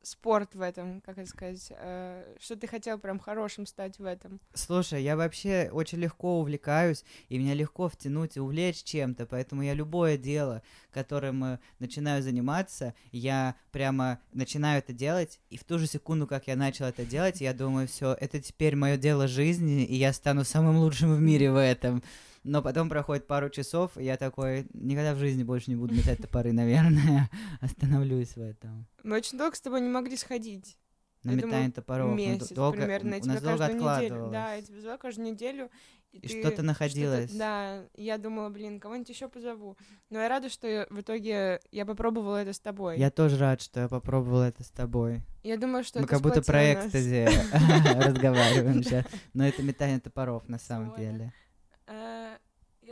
спорт 0.03 0.53
в 0.53 0.61
этом, 0.61 1.01
как 1.01 1.17
это 1.17 1.29
сказать, 1.29 1.71
э, 1.71 2.35
что 2.39 2.55
ты 2.55 2.67
хотел 2.67 2.99
прям 2.99 3.19
хорошим 3.19 3.65
стать 3.65 3.97
в 3.97 4.05
этом? 4.05 4.39
Слушай, 4.53 5.01
я 5.01 5.15
вообще 5.15 5.69
очень 5.71 5.99
легко 5.99 6.39
увлекаюсь, 6.39 7.03
и 7.29 7.37
меня 7.37 7.53
легко 7.53 7.89
втянуть 7.89 8.37
и 8.37 8.39
увлечь 8.39 8.83
чем-то, 8.83 9.25
поэтому 9.25 9.63
я 9.63 9.73
любое 9.73 10.17
дело, 10.17 10.61
которым 10.91 11.43
э, 11.43 11.59
начинаю 11.79 12.21
заниматься, 12.21 12.93
я 13.11 13.55
прямо 13.71 14.19
начинаю 14.33 14.79
это 14.79 14.93
делать, 14.93 15.39
и 15.49 15.57
в 15.57 15.63
ту 15.63 15.79
же 15.79 15.87
секунду, 15.87 16.27
как 16.27 16.47
я 16.47 16.55
начал 16.55 16.85
это 16.85 17.05
делать, 17.05 17.41
я 17.41 17.53
думаю, 17.53 17.87
все, 17.87 18.15
это 18.19 18.41
теперь 18.41 18.75
мое 18.75 18.97
дело 18.97 19.27
жизни, 19.27 19.83
и 19.83 19.95
я 19.95 20.13
стану 20.13 20.43
самым 20.43 20.77
лучшим 20.77 21.15
в 21.15 21.21
мире 21.21 21.51
в 21.51 21.57
этом. 21.57 22.03
Но 22.43 22.61
потом 22.61 22.89
проходит 22.89 23.25
пару 23.25 23.49
часов, 23.49 23.97
и 23.97 24.03
я 24.03 24.17
такой, 24.17 24.67
никогда 24.73 25.13
в 25.13 25.17
жизни 25.17 25.43
больше 25.43 25.69
не 25.69 25.77
буду 25.77 25.95
метать 25.95 26.19
топоры, 26.19 26.51
наверное, 26.51 27.29
остановлюсь 27.61 28.35
в 28.35 28.41
этом. 28.41 28.85
Мы 29.03 29.17
очень 29.17 29.37
долго 29.37 29.55
с 29.55 29.61
тобой 29.61 29.81
не 29.81 29.89
могли 29.89 30.17
сходить. 30.17 30.77
На 31.23 31.31
я 31.31 31.35
метание 31.37 31.57
думаю, 31.57 31.71
топоров. 31.71 32.15
Месяц 32.15 32.49
долго, 32.49 32.77
примерно. 32.77 33.15
Я 33.15 33.21
тебя 33.21 33.39
каждую 33.39 33.75
неделю. 33.75 34.29
Да, 34.29 34.53
я 34.55 34.61
тебя 34.61 34.81
звала 34.81 34.97
каждую 34.97 35.31
неделю. 35.31 35.69
И, 36.11 36.17
и 36.17 36.27
что-то 36.27 36.61
находилось. 36.61 37.29
Что 37.29 37.39
да, 37.39 37.83
я 37.95 38.17
думала, 38.17 38.49
блин, 38.49 38.79
кого-нибудь 38.79 39.09
еще 39.09 39.29
позову. 39.29 39.77
Но 40.09 40.19
я 40.19 40.27
рада, 40.29 40.49
что 40.49 40.85
в 40.89 40.99
итоге 40.99 41.59
я 41.71 41.85
попробовала 41.85 42.37
это 42.37 42.53
с 42.53 42.59
тобой. 42.59 42.99
Я 42.99 43.09
тоже 43.09 43.37
рад, 43.37 43.61
что 43.61 43.79
я 43.79 43.87
попробовала 43.87 44.43
это 44.43 44.63
с 44.63 44.69
тобой. 44.69 45.21
Я 45.43 45.57
думаю, 45.57 45.83
что 45.83 46.01
Мы 46.01 46.07
как 46.07 46.21
будто 46.21 46.41
про 46.43 46.73
экстази 46.73 47.25
разговариваем 48.05 48.83
сейчас. 48.83 49.05
Но 49.33 49.47
это 49.47 49.63
метание 49.63 49.99
топоров 49.99 50.47
на 50.49 50.59
самом 50.59 50.95
деле. 50.97 51.33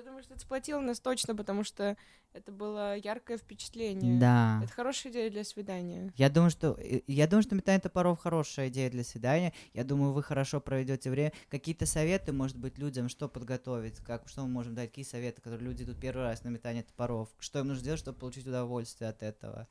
Я 0.01 0.05
думаю, 0.05 0.24
что 0.24 0.34
это 0.34 0.41
сплотило 0.41 0.79
нас 0.79 1.00
точно, 1.00 1.36
потому 1.36 1.63
что 1.63 1.96
это 2.34 2.51
было 2.51 2.98
яркое 2.98 3.38
впечатление. 3.38 4.20
Да. 4.20 4.60
Это 4.63 4.74
хорошая 4.74 5.12
идея 5.12 5.29
для 5.29 5.43
свидания. 5.43 6.12
Я 6.17 6.31
думаю, 6.31 6.50
что 6.50 6.75
э, 6.79 7.01
я 7.05 7.27
думаю, 7.27 7.43
что 7.43 7.53
метание 7.53 7.79
топоров 7.79 8.17
хорошая 8.17 8.70
идея 8.70 8.89
для 8.89 9.03
свидания. 9.03 9.53
Я 9.75 9.84
думаю, 9.84 10.12
вы 10.12 10.24
хорошо 10.24 10.60
проведете 10.60 11.12
время. 11.12 11.34
Какие-то 11.50 11.86
советы, 11.86 12.31
может 12.34 12.58
быть, 12.58 12.79
людям, 12.79 13.10
что 13.10 13.29
подготовить, 13.29 14.00
как 14.00 14.27
что 14.27 14.41
мы 14.41 14.48
можем 14.48 14.74
дать, 14.74 14.89
какие 14.89 15.05
советы, 15.05 15.39
которые 15.39 15.70
люди 15.70 15.84
идут 15.84 16.00
первый 16.00 16.24
раз 16.24 16.43
на 16.43 16.50
метание 16.50 16.81
топоров, 16.81 17.29
что 17.38 17.60
им 17.60 17.67
нужно 17.67 17.81
сделать, 17.81 18.00
чтобы 18.00 18.17
получить 18.17 18.48
удовольствие 18.48 19.08
от 19.08 19.22
этого. 19.22 19.67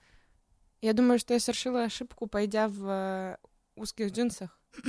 Я 0.81 0.93
думаю, 0.93 1.19
что 1.19 1.35
я 1.35 1.41
совершила 1.41 1.83
ошибку, 1.83 2.29
пойдя 2.29 2.69
в 2.69 2.87
э, 2.87 3.37
узких 3.81 4.13
джинсах. 4.13 4.57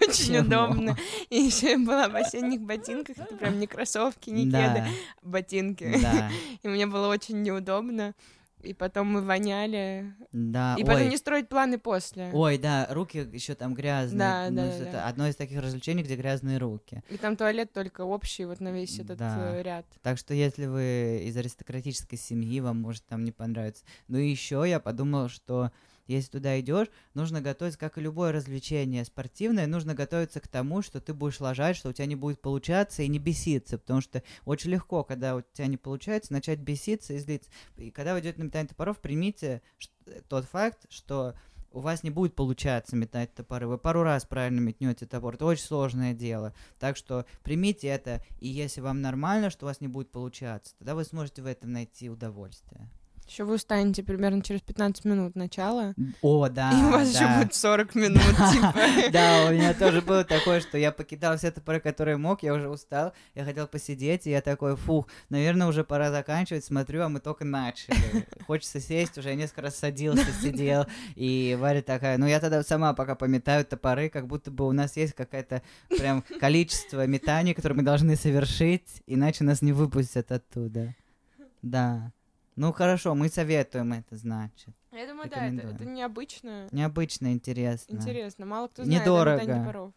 Очень 0.00 0.38
удобно. 0.38 0.96
И 1.30 1.36
еще 1.36 1.72
я 1.72 1.78
была 1.78 2.08
в 2.08 2.16
осенних 2.16 2.60
ботинках. 2.60 3.18
Это 3.18 3.34
прям 3.36 3.58
не 3.58 3.66
кроссовки, 3.66 4.30
не 4.30 4.44
кеды, 4.44 4.84
а 4.84 4.86
ботинки. 5.22 5.84
И 6.62 6.68
мне 6.68 6.86
было 6.86 7.08
очень 7.08 7.42
неудобно. 7.42 8.14
И 8.62 8.74
потом 8.74 9.12
мы 9.12 9.22
воняли. 9.22 10.12
Да. 10.32 10.74
И 10.76 10.84
потом 10.84 11.08
не 11.08 11.16
строить 11.16 11.48
планы 11.48 11.78
после. 11.78 12.30
Ой, 12.32 12.58
да, 12.58 12.88
руки 12.90 13.18
еще 13.32 13.54
там 13.54 13.72
грязные. 13.72 14.18
Да, 14.18 14.46
ну, 14.50 14.56
да, 14.56 14.66
это 14.66 14.92
да. 14.92 15.06
одно 15.06 15.28
из 15.28 15.36
таких 15.36 15.60
развлечений, 15.60 16.02
где 16.02 16.16
грязные 16.16 16.58
руки. 16.58 17.02
И 17.08 17.16
там 17.18 17.36
туалет 17.36 17.72
только 17.72 18.02
общий, 18.02 18.46
вот 18.46 18.60
на 18.60 18.72
весь 18.72 18.98
этот 18.98 19.18
да. 19.18 19.56
Э, 19.56 19.62
ряд. 19.62 19.86
Так 20.02 20.18
что 20.18 20.34
если 20.34 20.66
вы 20.66 21.22
из 21.24 21.36
аристократической 21.36 22.18
семьи, 22.18 22.58
вам 22.60 22.80
может 22.80 23.04
там 23.06 23.22
не 23.22 23.30
понравится. 23.30 23.84
Ну 24.08 24.18
и 24.18 24.28
еще 24.28 24.64
я 24.66 24.80
подумал, 24.80 25.28
что 25.28 25.70
если 26.08 26.32
туда 26.32 26.58
идешь, 26.58 26.88
нужно 27.14 27.40
готовиться, 27.40 27.78
как 27.78 27.98
и 27.98 28.00
любое 28.00 28.32
развлечение 28.32 29.04
спортивное, 29.04 29.66
нужно 29.66 29.94
готовиться 29.94 30.40
к 30.40 30.48
тому, 30.48 30.82
что 30.82 31.00
ты 31.00 31.14
будешь 31.14 31.40
ложать, 31.40 31.76
что 31.76 31.90
у 31.90 31.92
тебя 31.92 32.06
не 32.06 32.16
будет 32.16 32.40
получаться 32.40 33.02
и 33.02 33.08
не 33.08 33.18
беситься, 33.18 33.78
потому 33.78 34.00
что 34.00 34.22
очень 34.44 34.70
легко, 34.70 35.04
когда 35.04 35.36
у 35.36 35.42
тебя 35.52 35.66
не 35.66 35.76
получается, 35.76 36.32
начать 36.32 36.58
беситься 36.58 37.12
и 37.12 37.18
злиться. 37.18 37.50
И 37.76 37.90
когда 37.90 38.14
вы 38.14 38.20
идете 38.20 38.38
на 38.38 38.44
метание 38.44 38.68
топоров, 38.68 38.98
примите 38.98 39.62
тот 40.28 40.46
факт, 40.46 40.86
что 40.88 41.34
у 41.70 41.80
вас 41.80 42.02
не 42.02 42.10
будет 42.10 42.34
получаться 42.34 42.96
метать 42.96 43.34
топоры. 43.34 43.66
Вы 43.66 43.78
пару 43.78 44.02
раз 44.02 44.24
правильно 44.24 44.60
метнете 44.60 45.06
топор. 45.06 45.34
Это 45.34 45.44
очень 45.44 45.64
сложное 45.64 46.14
дело. 46.14 46.54
Так 46.78 46.96
что 46.96 47.26
примите 47.42 47.88
это, 47.88 48.24
и 48.40 48.48
если 48.48 48.80
вам 48.80 49.02
нормально, 49.02 49.50
что 49.50 49.66
у 49.66 49.68
вас 49.68 49.80
не 49.80 49.88
будет 49.88 50.10
получаться, 50.10 50.74
тогда 50.78 50.94
вы 50.94 51.04
сможете 51.04 51.42
в 51.42 51.46
этом 51.46 51.72
найти 51.72 52.08
удовольствие. 52.08 52.88
Еще 53.28 53.44
вы 53.44 53.56
устанете 53.56 54.02
примерно 54.02 54.42
через 54.42 54.62
15 54.62 55.04
минут 55.04 55.36
начала. 55.36 55.94
О, 56.22 56.48
да. 56.48 56.72
И 56.72 56.82
у 56.82 56.90
вас 56.90 57.12
да. 57.12 57.18
еще 57.18 57.38
будет 57.38 57.54
40 57.54 57.94
минут, 57.94 58.22
типа. 58.52 58.74
Да, 59.12 59.46
у 59.48 59.52
меня 59.52 59.74
тоже 59.74 60.00
было 60.00 60.24
такое, 60.24 60.60
что 60.60 60.78
я 60.78 60.92
покидал 60.92 61.36
все 61.36 61.50
топоры, 61.50 61.78
которые 61.80 62.16
мог, 62.16 62.42
я 62.42 62.54
уже 62.54 62.70
устал, 62.70 63.12
я 63.34 63.44
хотел 63.44 63.66
посидеть, 63.66 64.26
и 64.26 64.30
я 64.30 64.40
такой, 64.40 64.76
фух, 64.76 65.08
наверное, 65.28 65.66
уже 65.66 65.84
пора 65.84 66.10
заканчивать, 66.10 66.64
смотрю, 66.64 67.02
а 67.02 67.10
мы 67.10 67.20
только 67.20 67.44
начали. 67.44 68.26
Хочется 68.46 68.80
сесть, 68.80 69.18
уже 69.18 69.28
я 69.28 69.34
несколько 69.34 69.62
раз 69.62 69.76
садился, 69.76 70.32
сидел, 70.42 70.86
и 71.14 71.56
Варя 71.60 71.82
такая, 71.82 72.16
ну 72.16 72.26
я 72.26 72.40
тогда 72.40 72.62
сама 72.62 72.94
пока 72.94 73.14
пометаю 73.14 73.64
топоры, 73.66 74.08
как 74.08 74.26
будто 74.26 74.50
бы 74.50 74.66
у 74.66 74.72
нас 74.72 74.96
есть 74.96 75.12
какое-то 75.12 75.62
прям 75.90 76.24
количество 76.40 77.06
метаний, 77.06 77.52
которые 77.52 77.76
мы 77.76 77.82
должны 77.82 78.16
совершить, 78.16 79.02
иначе 79.06 79.44
нас 79.44 79.60
не 79.60 79.72
выпустят 79.72 80.32
оттуда. 80.32 80.94
Да. 81.62 82.12
Ну 82.58 82.72
хорошо, 82.72 83.14
мы 83.14 83.28
советуем 83.28 83.92
это, 83.92 84.16
значит. 84.16 84.74
Я 84.90 85.06
думаю, 85.06 85.30
да, 85.30 85.46
это, 85.46 85.68
это 85.68 85.84
необычно. 85.84 86.66
Необычно, 86.72 87.32
интересно. 87.32 87.94
Интересно, 87.94 88.46
мало 88.46 88.66
кто 88.66 88.84
знает 88.84 89.02
Недорого. 89.02 89.92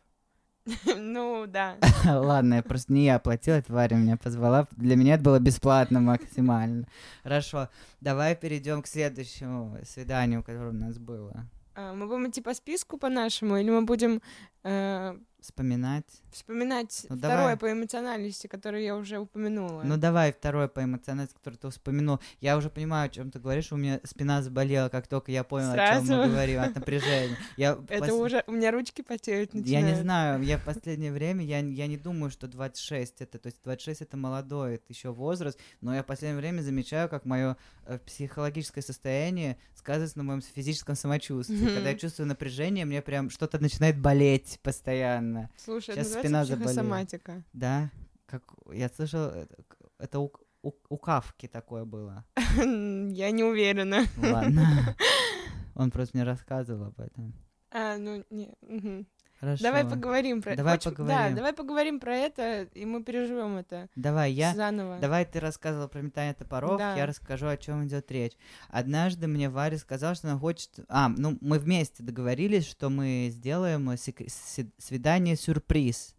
Ну, 0.95 1.47
да. 1.47 1.77
Ладно, 2.05 2.53
я 2.53 2.61
просто 2.61 2.93
не 2.93 3.05
я 3.05 3.15
оплатила, 3.15 3.55
это 3.55 3.73
Варя 3.73 3.97
меня 3.97 4.15
позвала. 4.15 4.67
Для 4.77 4.95
меня 4.95 5.15
это 5.15 5.23
было 5.23 5.39
бесплатно 5.39 6.01
максимально. 6.01 6.85
Хорошо, 7.23 7.67
давай 7.99 8.35
перейдем 8.35 8.83
к 8.83 8.87
следующему 8.87 9.79
свиданию, 9.83 10.43
которое 10.43 10.69
у 10.69 10.73
нас 10.73 10.99
было. 10.99 11.47
А, 11.73 11.95
мы 11.95 12.05
будем 12.05 12.29
идти 12.29 12.41
по 12.41 12.53
списку 12.53 12.99
по 12.99 13.09
нашему, 13.09 13.57
или 13.57 13.71
мы 13.71 13.81
будем 13.81 14.21
э, 14.63 15.17
Вспоминать. 15.41 16.05
Вспоминать 16.31 17.05
Ну, 17.09 17.17
второе 17.17 17.37
давай. 17.37 17.57
по 17.57 17.71
эмоциональности, 17.71 18.45
которое 18.45 18.83
я 18.83 18.95
уже 18.95 19.17
упомянула. 19.17 19.81
Ну 19.83 19.97
давай 19.97 20.31
второе 20.31 20.67
по 20.67 20.83
эмоциональности, 20.83 21.35
которое 21.35 21.57
ты 21.57 21.69
вспомянул. 21.71 22.19
Я 22.41 22.57
уже 22.57 22.69
понимаю, 22.69 23.07
о 23.07 23.09
чем 23.09 23.31
ты 23.31 23.39
говоришь. 23.39 23.71
У 23.71 23.75
меня 23.75 23.99
спина 24.03 24.43
заболела, 24.43 24.89
как 24.89 25.07
только 25.07 25.31
я 25.31 25.43
понял, 25.43 25.71
о 25.71 25.75
чем 25.75 26.05
Сразу? 26.05 26.13
мы 26.13 26.29
говорим, 26.29 26.61
от 26.61 26.75
напряжения. 26.75 27.35
Я 27.57 27.71
Это 27.89 28.05
пос- 28.05 28.23
уже... 28.23 28.43
У 28.45 28.51
меня 28.51 28.71
ручки 28.71 29.01
потеют 29.01 29.49
Я 29.55 29.81
не 29.81 29.95
знаю, 29.95 30.43
я 30.43 30.59
в 30.59 30.63
последнее 30.63 31.11
время, 31.11 31.43
я, 31.43 31.57
я 31.57 31.87
не 31.87 31.97
думаю, 31.97 32.29
что 32.29 32.47
26 32.47 33.21
это, 33.21 33.39
то 33.39 33.47
есть 33.47 33.57
26 33.63 34.01
это 34.03 34.17
молодой, 34.17 34.75
это 34.75 34.85
еще 34.89 35.11
возраст, 35.11 35.59
но 35.81 35.95
я 35.95 36.03
в 36.03 36.05
последнее 36.05 36.39
время 36.39 36.61
замечаю, 36.61 37.09
как 37.09 37.25
мое 37.25 37.57
психологическое 38.05 38.81
состояние 38.81 39.57
сказывается 39.73 40.17
на 40.19 40.23
моем 40.23 40.41
физическом 40.41 40.95
самочувствии. 40.95 41.65
Когда 41.73 41.89
я 41.89 41.97
чувствую 41.97 42.27
напряжение, 42.27 42.85
мне 42.85 43.01
прям 43.01 43.29
что-то 43.31 43.59
начинает 43.59 43.99
болеть 43.99 44.59
постоянно. 44.61 45.30
Слушай, 45.57 45.95
Щас 45.95 46.07
это 46.07 46.19
спина 46.19 46.39
называется 46.39 46.73
заболела. 46.73 47.05
психосоматика. 47.05 47.43
Да, 47.53 47.91
как 48.25 48.43
я 48.71 48.89
слышал, 48.89 49.25
это, 49.25 49.55
это 49.99 50.19
у, 50.19 50.31
у, 50.63 50.71
у 50.89 50.97
Кавки 50.97 51.47
такое 51.47 51.85
было. 51.85 52.23
Я 52.57 53.31
не 53.31 53.43
уверена. 53.43 54.05
Ладно. 54.17 54.95
Он 55.75 55.91
просто 55.91 56.17
мне 56.17 56.25
рассказывал 56.25 56.87
об 56.87 56.99
этом. 56.99 57.33
А, 57.71 57.97
ну, 57.97 58.23
не. 58.29 58.53
мгм. 58.61 59.07
Хорошо. 59.41 59.63
Давай 59.63 59.83
поговорим 59.85 60.41
про 60.43 60.55
Давай 60.55 60.75
Очень- 60.75 60.91
поговорим. 60.91 61.17
Да, 61.31 61.35
давай 61.35 61.53
поговорим 61.53 61.99
про 61.99 62.15
это, 62.15 62.67
и 62.75 62.85
мы 62.85 63.03
переживем 63.03 63.57
это 63.57 63.89
Давай, 63.95 64.31
я, 64.31 64.53
заново. 64.53 64.99
Давай 64.99 65.25
ты 65.25 65.39
рассказывал 65.39 65.87
про 65.89 66.01
метание 66.01 66.35
топоров, 66.35 66.77
Да. 66.77 66.95
я 66.95 67.07
расскажу, 67.07 67.47
о 67.47 67.57
чем 67.57 67.83
идет 67.87 68.11
речь. 68.11 68.33
Однажды 68.69 69.25
мне 69.25 69.49
Варя 69.49 69.79
сказала, 69.79 70.13
что 70.13 70.29
она 70.29 70.37
хочет... 70.39 70.69
А, 70.87 71.09
ну, 71.09 71.39
мы 71.41 71.57
вместе 71.57 72.03
договорились, 72.03 72.67
что 72.67 72.89
мы 72.91 73.29
сделаем 73.31 73.97
сек- 73.97 74.29
си- 74.29 74.71
свидание-сюрприз. 74.77 76.15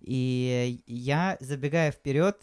И 0.00 0.82
я, 0.86 1.36
забегая 1.40 1.92
вперед, 1.92 2.36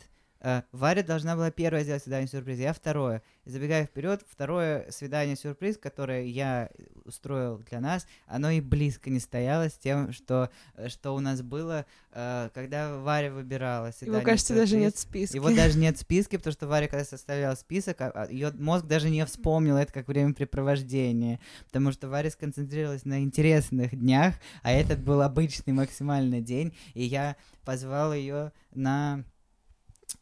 э, 0.43 0.61
Варя 0.71 1.03
должна 1.03 1.35
была 1.35 1.49
первое 1.51 1.83
сделать 1.83 2.03
свидание-сюрприз, 2.03 2.59
я 2.59 2.73
второе. 2.73 3.23
Забегая 3.45 3.85
вперед, 3.85 4.23
второе 4.29 4.89
свидание-сюрприз, 4.91 5.77
которое 5.77 6.25
я 6.25 6.69
устроил 7.05 7.57
для 7.69 7.79
нас, 7.79 8.05
оно 8.27 8.51
и 8.51 8.61
близко 8.61 9.09
не 9.09 9.19
стояло 9.19 9.69
с 9.69 9.73
тем, 9.73 10.13
что, 10.13 10.49
э, 10.75 10.89
что 10.89 11.15
у 11.15 11.19
нас 11.19 11.41
было, 11.41 11.85
э, 12.11 12.49
когда 12.53 12.97
Варя 12.97 13.31
выбирала 13.31 13.85
Его, 13.87 13.93
свидание 13.93 14.25
кажется, 14.25 14.53
даже 14.53 14.77
нет 14.77 14.95
в 14.95 14.99
списке. 14.99 15.37
его 15.37 15.49
даже 15.49 15.77
нет 15.77 15.97
в 15.97 16.01
списке, 16.01 16.37
потому 16.37 16.53
что 16.53 16.67
Варя, 16.67 16.87
когда 16.87 17.05
составляла 17.05 17.55
список, 17.55 17.99
ее 18.29 18.51
мозг 18.51 18.85
даже 18.85 19.09
не 19.09 19.25
вспомнил 19.25 19.77
это 19.77 19.91
как 19.91 20.07
времяпрепровождение, 20.07 21.39
потому 21.65 21.91
что 21.91 22.07
Варя 22.07 22.29
сконцентрировалась 22.29 23.05
на 23.05 23.21
интересных 23.21 23.97
днях, 23.97 24.35
а 24.61 24.71
этот 24.71 25.01
был 25.01 25.21
обычный 25.21 25.73
максимальный 25.73 26.41
день, 26.41 26.75
и 26.93 27.03
я 27.03 27.35
позвал 27.63 28.13
ее 28.13 28.51
на 28.71 29.23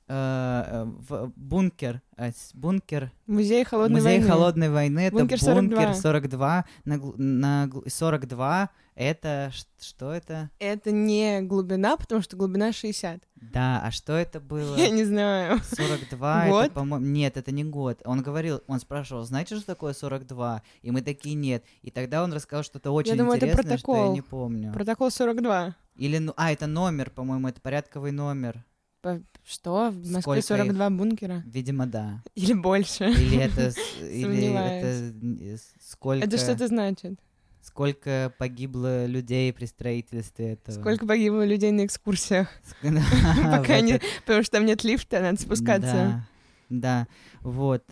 э, 0.08 0.64
э, 0.68 0.84
в 0.86 1.32
бункер, 1.36 2.02
э, 2.18 2.32
бункер, 2.54 3.12
Музей 3.28 3.64
холодной 3.64 3.96
музей 4.02 4.18
войны. 4.20 4.30
холодной 4.32 4.70
войны, 4.70 5.00
это 5.00 5.18
Бункер 5.18 5.40
бункер 5.40 5.94
42. 5.94 5.94
42, 5.96 6.66
на, 6.86 6.98
на 7.18 7.68
гл- 7.68 7.84
42, 7.88 8.70
это 8.96 9.52
что 9.80 10.12
это? 10.12 10.50
Это 10.60 10.92
не 10.92 11.42
глубина, 11.42 11.98
потому 11.98 12.22
что 12.22 12.38
глубина 12.38 12.72
60. 12.72 13.24
Да, 13.36 13.82
а 13.84 13.90
что 13.92 14.14
это 14.14 14.40
было? 14.40 14.76
Я 14.76 14.90
не 14.90 15.06
знаю. 15.06 15.60
42, 15.64 16.48
Год? 16.48 16.66
это, 16.66 16.74
по-моему... 16.74 17.06
Нет, 17.06 17.38
это 17.38 17.52
не 17.52 17.64
год. 17.64 18.02
Он 18.06 18.22
говорил, 18.22 18.62
он 18.68 18.80
спрашивал, 18.80 19.24
знаете, 19.24 19.56
что 19.56 19.66
такое 19.66 19.94
42? 19.94 20.62
И 20.84 20.92
мы 20.92 21.02
такие, 21.02 21.36
нет. 21.36 21.64
И 21.82 21.90
тогда 21.90 22.24
он 22.24 22.34
рассказал 22.34 22.64
что-то 22.64 22.92
очень 22.92 23.18
думаю, 23.18 23.38
это 23.38 23.48
интересное, 23.48 23.78
что 23.78 23.92
я 23.92 23.98
протокол. 23.98 24.14
не 24.14 24.22
помню. 24.22 24.74
Протокол 24.74 25.10
42. 25.10 25.76
Или, 25.96 26.18
ну, 26.20 26.34
а, 26.38 26.52
это 26.52 26.68
номер, 26.68 27.10
по-моему, 27.10 27.48
это 27.48 27.60
порядковый 27.62 28.12
номер. 28.12 28.64
Что? 29.43 29.89
В 29.89 29.98
Москве 29.98 30.22
Сколько 30.22 30.39
их? 30.39 30.46
42 30.46 30.89
бункера? 30.91 31.43
Видимо, 31.46 31.88
да. 31.88 32.24
Или 32.36 32.53
больше? 32.53 33.05
Или 33.05 33.38
это... 33.38 33.74
Или 34.01 34.53
это 34.53 35.13
э, 35.43 35.58
сколько... 35.79 36.25
Это 36.25 36.38
что-то 36.38 36.67
значит? 36.67 37.20
Сколько 37.62 38.34
погибло 38.38 39.05
людей 39.05 39.51
при 39.53 39.65
строительстве 39.65 40.53
этого. 40.53 40.75
Сколько 40.75 41.05
погибло 41.05 41.46
людей 41.46 41.72
на 41.72 41.86
экскурсиях? 41.86 42.48
Пока 42.81 43.81
не... 43.81 44.00
Потому 44.25 44.43
что 44.43 44.58
там 44.58 44.65
нет 44.65 44.84
лифта, 44.84 45.22
надо 45.22 45.41
спускаться. 45.41 45.93
Да, 45.93 46.27
да, 46.70 47.08
вот. 47.41 47.84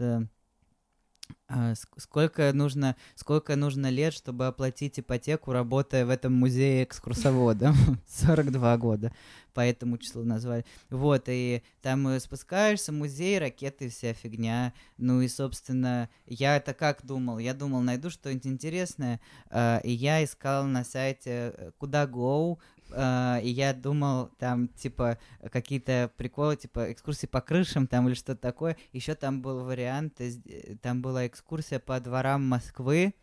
А, 1.47 1.71
ск- 1.73 1.87
Сколько 1.97 2.51
нужно, 2.53 2.95
сколько 3.15 3.55
нужно 3.55 3.89
лет, 3.89 4.13
чтобы 4.13 4.47
оплатить 4.47 4.99
ипотеку, 4.99 5.51
работая 5.51 6.05
в 6.05 6.09
этом 6.09 6.33
музее 6.33 6.83
экскурсоводом? 6.83 7.75
42 8.07 8.77
года, 8.77 9.11
по 9.53 9.61
этому 9.61 9.97
числу 9.97 10.23
назвали. 10.23 10.63
Вот, 10.89 11.23
и 11.27 11.63
там 11.81 12.07
э, 12.07 12.19
спускаешься, 12.19 12.91
музей, 12.91 13.39
ракеты, 13.39 13.89
вся 13.89 14.13
фигня. 14.13 14.73
Ну 14.97 15.21
и, 15.21 15.27
собственно, 15.27 16.09
я 16.27 16.57
это 16.57 16.73
как 16.73 17.05
думал? 17.05 17.39
Я 17.39 17.53
думал, 17.53 17.81
найду 17.81 18.09
что-нибудь 18.09 18.45
интересное, 18.47 19.19
а, 19.49 19.79
и 19.83 19.91
я 19.91 20.23
искал 20.23 20.65
на 20.65 20.83
сайте 20.83 21.53
э, 21.57 21.71
Куда 21.77 22.05
Go, 22.05 22.57
а, 22.91 23.39
и 23.41 23.49
я 23.49 23.73
думал, 23.73 24.29
там, 24.39 24.67
типа, 24.69 25.17
какие-то 25.51 26.11
приколы, 26.17 26.55
типа 26.55 26.91
экскурсии 26.91 27.27
по 27.27 27.41
крышам 27.41 27.87
там 27.87 28.07
или 28.07 28.15
что-то 28.15 28.41
такое. 28.41 28.77
Еще 28.93 29.15
там 29.15 29.41
был 29.41 29.63
вариант, 29.63 30.19
из- 30.21 30.39
э, 30.45 30.75
там 30.81 31.01
была 31.01 31.27
экскурсия 31.27 31.79
по 31.79 31.99
дворам 31.99 32.47
Москвы, 32.47 33.13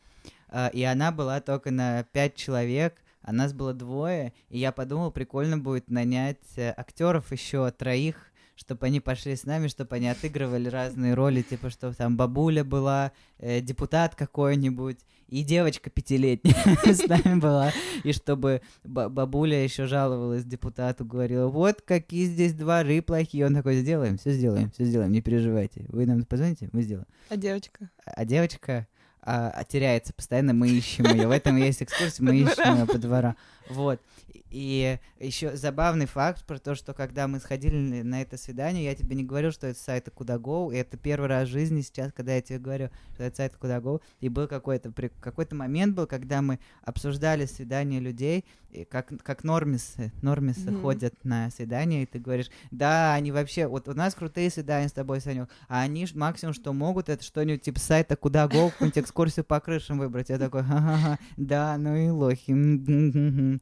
а, 0.48 0.68
и 0.68 0.82
она 0.82 1.12
была 1.12 1.40
только 1.40 1.70
на 1.70 2.04
пять 2.04 2.34
человек, 2.36 3.02
а 3.22 3.32
нас 3.32 3.52
было 3.52 3.74
двое, 3.74 4.32
и 4.50 4.58
я 4.58 4.70
подумал, 4.70 5.10
прикольно 5.10 5.58
будет 5.58 5.90
нанять 5.90 6.58
актеров 6.58 7.32
еще 7.32 7.70
троих, 7.72 8.30
чтобы 8.56 8.86
они 8.86 9.00
пошли 9.00 9.36
с 9.36 9.44
нами, 9.44 9.68
чтобы 9.68 9.96
они 9.96 10.08
отыгрывали 10.08 10.68
разные 10.68 11.14
роли, 11.14 11.42
типа, 11.42 11.70
что 11.70 11.92
там 11.92 12.16
бабуля 12.16 12.64
была, 12.64 13.12
э, 13.38 13.60
депутат 13.60 14.14
какой-нибудь, 14.14 14.98
и 15.28 15.42
девочка 15.42 15.90
пятилетняя 15.90 16.54
с 16.84 17.06
нами 17.06 17.38
была, 17.38 17.72
и 18.02 18.12
чтобы 18.12 18.62
ба- 18.82 19.08
бабуля 19.08 19.62
еще 19.62 19.86
жаловалась 19.86 20.44
депутату, 20.44 21.04
говорила, 21.04 21.48
вот 21.48 21.82
какие 21.82 22.24
здесь 22.26 22.54
дворы 22.54 23.02
плохие. 23.02 23.46
Он 23.46 23.54
такой, 23.54 23.76
сделаем, 23.76 24.18
все 24.18 24.32
сделаем, 24.32 24.70
все 24.70 24.84
сделаем, 24.84 25.12
не 25.12 25.20
переживайте. 25.20 25.84
Вы 25.88 26.06
нам 26.06 26.24
позвоните, 26.24 26.70
мы 26.72 26.82
сделаем. 26.82 27.06
А 27.28 27.36
девочка? 27.36 27.90
А 28.04 28.24
девочка 28.24 28.86
а, 29.20 29.64
теряется 29.64 30.12
постоянно, 30.12 30.54
мы 30.54 30.68
ищем 30.68 31.04
ее. 31.06 31.26
В 31.26 31.32
этом 31.32 31.56
есть 31.56 31.82
экскурсия, 31.82 32.24
мы 32.24 32.36
ищем 32.36 32.78
ее 32.78 32.86
по 32.86 32.96
дворам. 32.96 33.36
Вот. 33.68 34.00
И 34.50 34.98
еще 35.18 35.56
забавный 35.56 36.06
факт 36.06 36.44
про 36.44 36.58
то, 36.58 36.74
что 36.74 36.94
когда 36.94 37.26
мы 37.26 37.40
сходили 37.40 38.02
на- 38.02 38.22
это 38.22 38.36
свидание, 38.36 38.84
я 38.84 38.94
тебе 38.94 39.16
не 39.16 39.24
говорил, 39.24 39.50
что 39.50 39.66
это 39.66 39.78
сайт 39.78 40.08
Куда 40.14 40.36
Go, 40.36 40.72
и 40.72 40.76
это 40.76 40.96
первый 40.96 41.26
раз 41.28 41.48
в 41.48 41.52
жизни 41.52 41.80
сейчас, 41.80 42.12
когда 42.12 42.34
я 42.34 42.42
тебе 42.42 42.58
говорю, 42.58 42.90
что 43.14 43.24
это 43.24 43.36
сайт 43.36 43.56
Куда 43.56 43.78
Go, 43.78 44.00
и 44.20 44.28
был 44.28 44.46
какой-то 44.46 44.92
какой-то 45.20 45.54
момент 45.56 45.94
был, 45.96 46.06
когда 46.06 46.42
мы 46.42 46.58
обсуждали 46.82 47.46
свидания 47.46 47.98
людей, 47.98 48.44
и 48.70 48.84
как, 48.84 49.10
как 49.22 49.42
нормисы, 49.42 50.12
нормисы 50.22 50.70
Мгм. 50.70 50.80
ходят 50.82 51.14
на 51.24 51.50
свидания, 51.50 52.02
и 52.02 52.06
ты 52.06 52.18
говоришь, 52.18 52.50
да, 52.70 53.14
они 53.14 53.32
вообще, 53.32 53.66
вот 53.66 53.88
у 53.88 53.94
нас 53.94 54.14
крутые 54.14 54.50
свидания 54.50 54.88
с 54.88 54.92
тобой, 54.92 55.20
Санек, 55.20 55.48
а 55.68 55.80
они 55.82 56.06
максимум, 56.14 56.54
что 56.54 56.72
могут, 56.72 57.08
это 57.08 57.24
что-нибудь 57.24 57.62
типа 57.62 57.80
сайта 57.80 58.16
Куда 58.16 58.44
Go, 58.44 58.70
какую-нибудь 58.70 58.98
экскурсию 58.98 59.44
по 59.44 59.60
крышам 59.60 59.98
выбрать. 59.98 60.28
Я 60.28 60.38
такой, 60.38 60.62
ха-ха-ха, 60.62 61.18
да, 61.36 61.76
ну 61.78 61.96
и 61.96 62.08
лохи. 62.10 63.55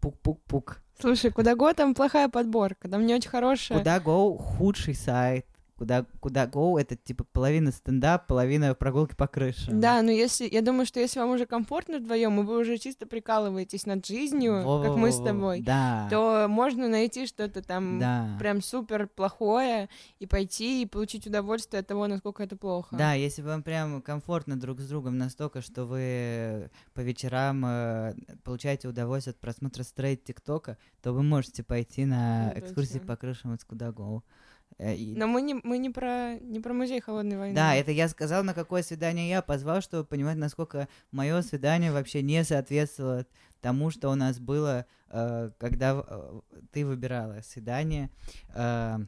Пук-пук-пук. 0.00 0.80
Слушай, 1.00 1.30
куда 1.30 1.54
го 1.54 1.72
там 1.72 1.94
плохая 1.94 2.28
подборка, 2.28 2.88
там 2.88 3.06
не 3.06 3.14
очень 3.14 3.30
хорошая. 3.30 3.78
Куда 3.78 3.98
Go 3.98 4.36
худший 4.36 4.94
сайт. 4.94 5.46
Куда, 5.78 6.04
куда 6.18 6.46
Go 6.46 6.78
это 6.80 6.96
типа 6.96 7.22
половина 7.32 7.70
стендап, 7.70 8.26
половина 8.26 8.74
прогулки 8.74 9.14
по 9.14 9.28
крышам. 9.28 9.80
Да, 9.80 10.02
но 10.02 10.10
если 10.10 10.48
я 10.50 10.60
думаю, 10.60 10.86
что 10.86 10.98
если 10.98 11.20
вам 11.20 11.30
уже 11.30 11.46
комфортно 11.46 11.98
вдвоем, 11.98 12.40
и 12.40 12.42
вы 12.42 12.58
уже 12.58 12.78
чисто 12.78 13.06
прикалываетесь 13.06 13.86
над 13.86 14.04
жизнью, 14.04 14.64
как 14.84 14.96
мы 14.96 15.12
с 15.12 15.22
тобой, 15.22 15.60
Да. 15.62 16.08
то 16.10 16.46
можно 16.48 16.88
найти 16.88 17.26
что-то 17.26 17.62
там 17.62 18.00
да. 18.00 18.36
прям 18.40 18.60
супер 18.60 19.06
плохое 19.06 19.88
и 20.18 20.26
пойти 20.26 20.82
и 20.82 20.86
получить 20.86 21.28
удовольствие 21.28 21.78
от 21.80 21.86
того, 21.86 22.08
насколько 22.08 22.42
это 22.42 22.56
плохо. 22.56 22.96
Да, 22.96 23.12
если 23.12 23.42
вам 23.42 23.62
прям 23.62 24.02
комфортно 24.02 24.58
друг 24.58 24.80
с 24.80 24.88
другом 24.88 25.16
настолько, 25.16 25.62
что 25.62 25.84
вы 25.84 26.70
по 26.92 27.00
вечерам 27.02 27.64
э, 27.64 28.14
получаете 28.42 28.88
удовольствие 28.88 29.32
от 29.32 29.38
просмотра 29.38 29.84
стрейт 29.84 30.24
ТикТока, 30.24 30.76
то 31.02 31.12
вы 31.12 31.22
можете 31.22 31.62
пойти 31.62 32.04
на 32.04 32.52
Ну, 32.52 32.60
экскурсии 32.60 32.94
точно. 32.94 33.06
по 33.06 33.16
крышам 33.16 33.52
от 33.52 33.62
Куда 33.64 33.90
Go. 33.90 34.18
Э, 34.18 34.47
и- 34.78 35.14
Но 35.16 35.26
мы 35.26 35.42
не, 35.42 35.54
мы 35.54 35.78
не 35.78 35.90
про 35.90 36.38
не 36.40 36.60
про 36.60 36.72
музей 36.74 37.00
холодной 37.00 37.36
войны. 37.36 37.54
Да, 37.54 37.74
это 37.74 37.90
я 37.90 38.08
сказал, 38.08 38.44
на 38.44 38.54
какое 38.54 38.82
свидание 38.82 39.28
я 39.28 39.42
позвал, 39.42 39.80
чтобы 39.80 40.04
понимать, 40.04 40.36
насколько 40.36 40.88
мое 41.10 41.42
свидание 41.42 41.90
вообще 41.92 42.22
не 42.22 42.44
соответствовало 42.44 43.26
тому, 43.60 43.90
что 43.90 44.08
у 44.10 44.14
нас 44.14 44.38
было, 44.38 44.86
э, 45.10 45.50
когда 45.58 46.04
э, 46.06 46.40
ты 46.70 46.86
выбирала 46.86 47.40
свидание. 47.42 48.10
Э, 48.54 48.98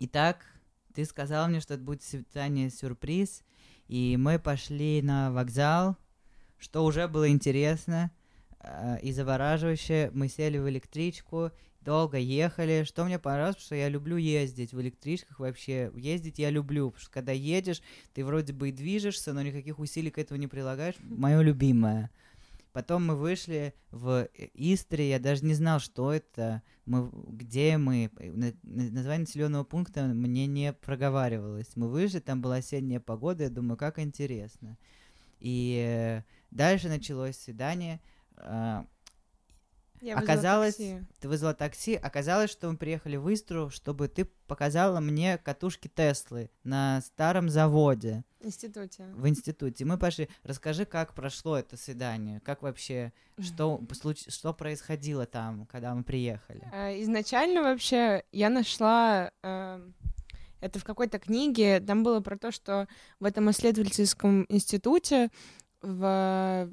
итак, 0.00 0.44
ты 0.94 1.04
сказал 1.04 1.48
мне, 1.48 1.60
что 1.60 1.74
это 1.74 1.82
будет 1.82 2.02
свидание-сюрприз, 2.02 3.42
и 3.88 4.16
мы 4.18 4.38
пошли 4.38 5.02
на 5.02 5.30
вокзал, 5.32 5.96
что 6.58 6.84
уже 6.84 7.08
было 7.08 7.28
интересно. 7.28 8.10
э, 8.66 8.98
и 9.02 9.12
завораживающе. 9.12 10.10
Мы 10.14 10.26
сели 10.28 10.56
в 10.56 10.66
электричку, 10.70 11.50
долго 11.84 12.18
ехали. 12.18 12.84
Что 12.84 13.04
мне 13.04 13.18
понравилось, 13.18 13.60
что 13.60 13.74
я 13.74 13.88
люблю 13.88 14.16
ездить 14.16 14.72
в 14.72 14.80
электричках 14.80 15.38
вообще. 15.38 15.92
Ездить 15.94 16.38
я 16.38 16.50
люблю, 16.50 16.90
потому 16.90 17.02
что 17.02 17.10
когда 17.10 17.32
едешь, 17.32 17.82
ты 18.14 18.24
вроде 18.24 18.52
бы 18.52 18.70
и 18.70 18.72
движешься, 18.72 19.32
но 19.32 19.42
никаких 19.42 19.78
усилий 19.78 20.10
к 20.10 20.18
этому 20.18 20.40
не 20.40 20.46
прилагаешь. 20.46 20.96
Мое 21.00 21.40
любимое. 21.42 22.10
Потом 22.72 23.06
мы 23.06 23.14
вышли 23.14 23.72
в 23.92 24.28
Истре, 24.54 25.10
я 25.10 25.20
даже 25.20 25.44
не 25.44 25.54
знал, 25.54 25.78
что 25.78 26.12
это, 26.12 26.60
мы, 26.86 27.08
где 27.28 27.76
мы. 27.78 28.10
Название 28.64 29.20
населенного 29.20 29.62
пункта 29.62 30.06
мне 30.06 30.48
не 30.48 30.72
проговаривалось. 30.72 31.76
Мы 31.76 31.88
вышли, 31.88 32.18
там 32.18 32.42
была 32.42 32.56
осенняя 32.56 32.98
погода, 32.98 33.44
я 33.44 33.50
думаю, 33.50 33.76
как 33.76 34.00
интересно. 34.00 34.76
И 35.38 35.84
э, 35.86 36.22
дальше 36.50 36.88
началось 36.88 37.36
свидание. 37.36 38.00
Я 40.04 40.18
Оказалось, 40.18 40.78
вызвала 40.78 40.98
такси. 41.00 41.20
ты 41.20 41.28
вызвала 41.28 41.54
такси, 41.54 41.94
оказалось, 41.94 42.50
что 42.50 42.70
мы 42.70 42.76
приехали 42.76 43.16
в 43.16 43.32
Истру, 43.32 43.70
чтобы 43.70 44.08
ты 44.08 44.26
показала 44.46 45.00
мне 45.00 45.38
катушки 45.38 45.88
Теслы 45.88 46.50
на 46.62 47.00
старом 47.00 47.48
заводе 47.48 48.22
в 48.40 48.46
институте. 48.46 49.04
в 49.14 49.26
институте. 49.26 49.84
Мы 49.86 49.96
пошли. 49.96 50.28
Расскажи, 50.42 50.84
как 50.84 51.14
прошло 51.14 51.56
это 51.56 51.78
свидание, 51.78 52.40
как 52.40 52.60
вообще, 52.62 53.12
что, 53.38 53.80
случ- 53.92 54.30
что 54.30 54.52
происходило 54.52 55.24
там, 55.24 55.64
когда 55.66 55.94
мы 55.94 56.04
приехали. 56.04 56.68
А, 56.72 56.90
Изначально 57.02 57.62
вообще 57.62 58.24
я 58.30 58.50
нашла 58.50 59.30
э, 59.42 59.90
это 60.60 60.78
в 60.78 60.84
какой-то 60.84 61.18
книге. 61.18 61.80
Там 61.80 62.02
было 62.02 62.20
про 62.20 62.36
то, 62.36 62.50
что 62.52 62.88
в 63.20 63.24
этом 63.24 63.50
исследовательском 63.50 64.44
институте 64.50 65.30
в 65.80 66.68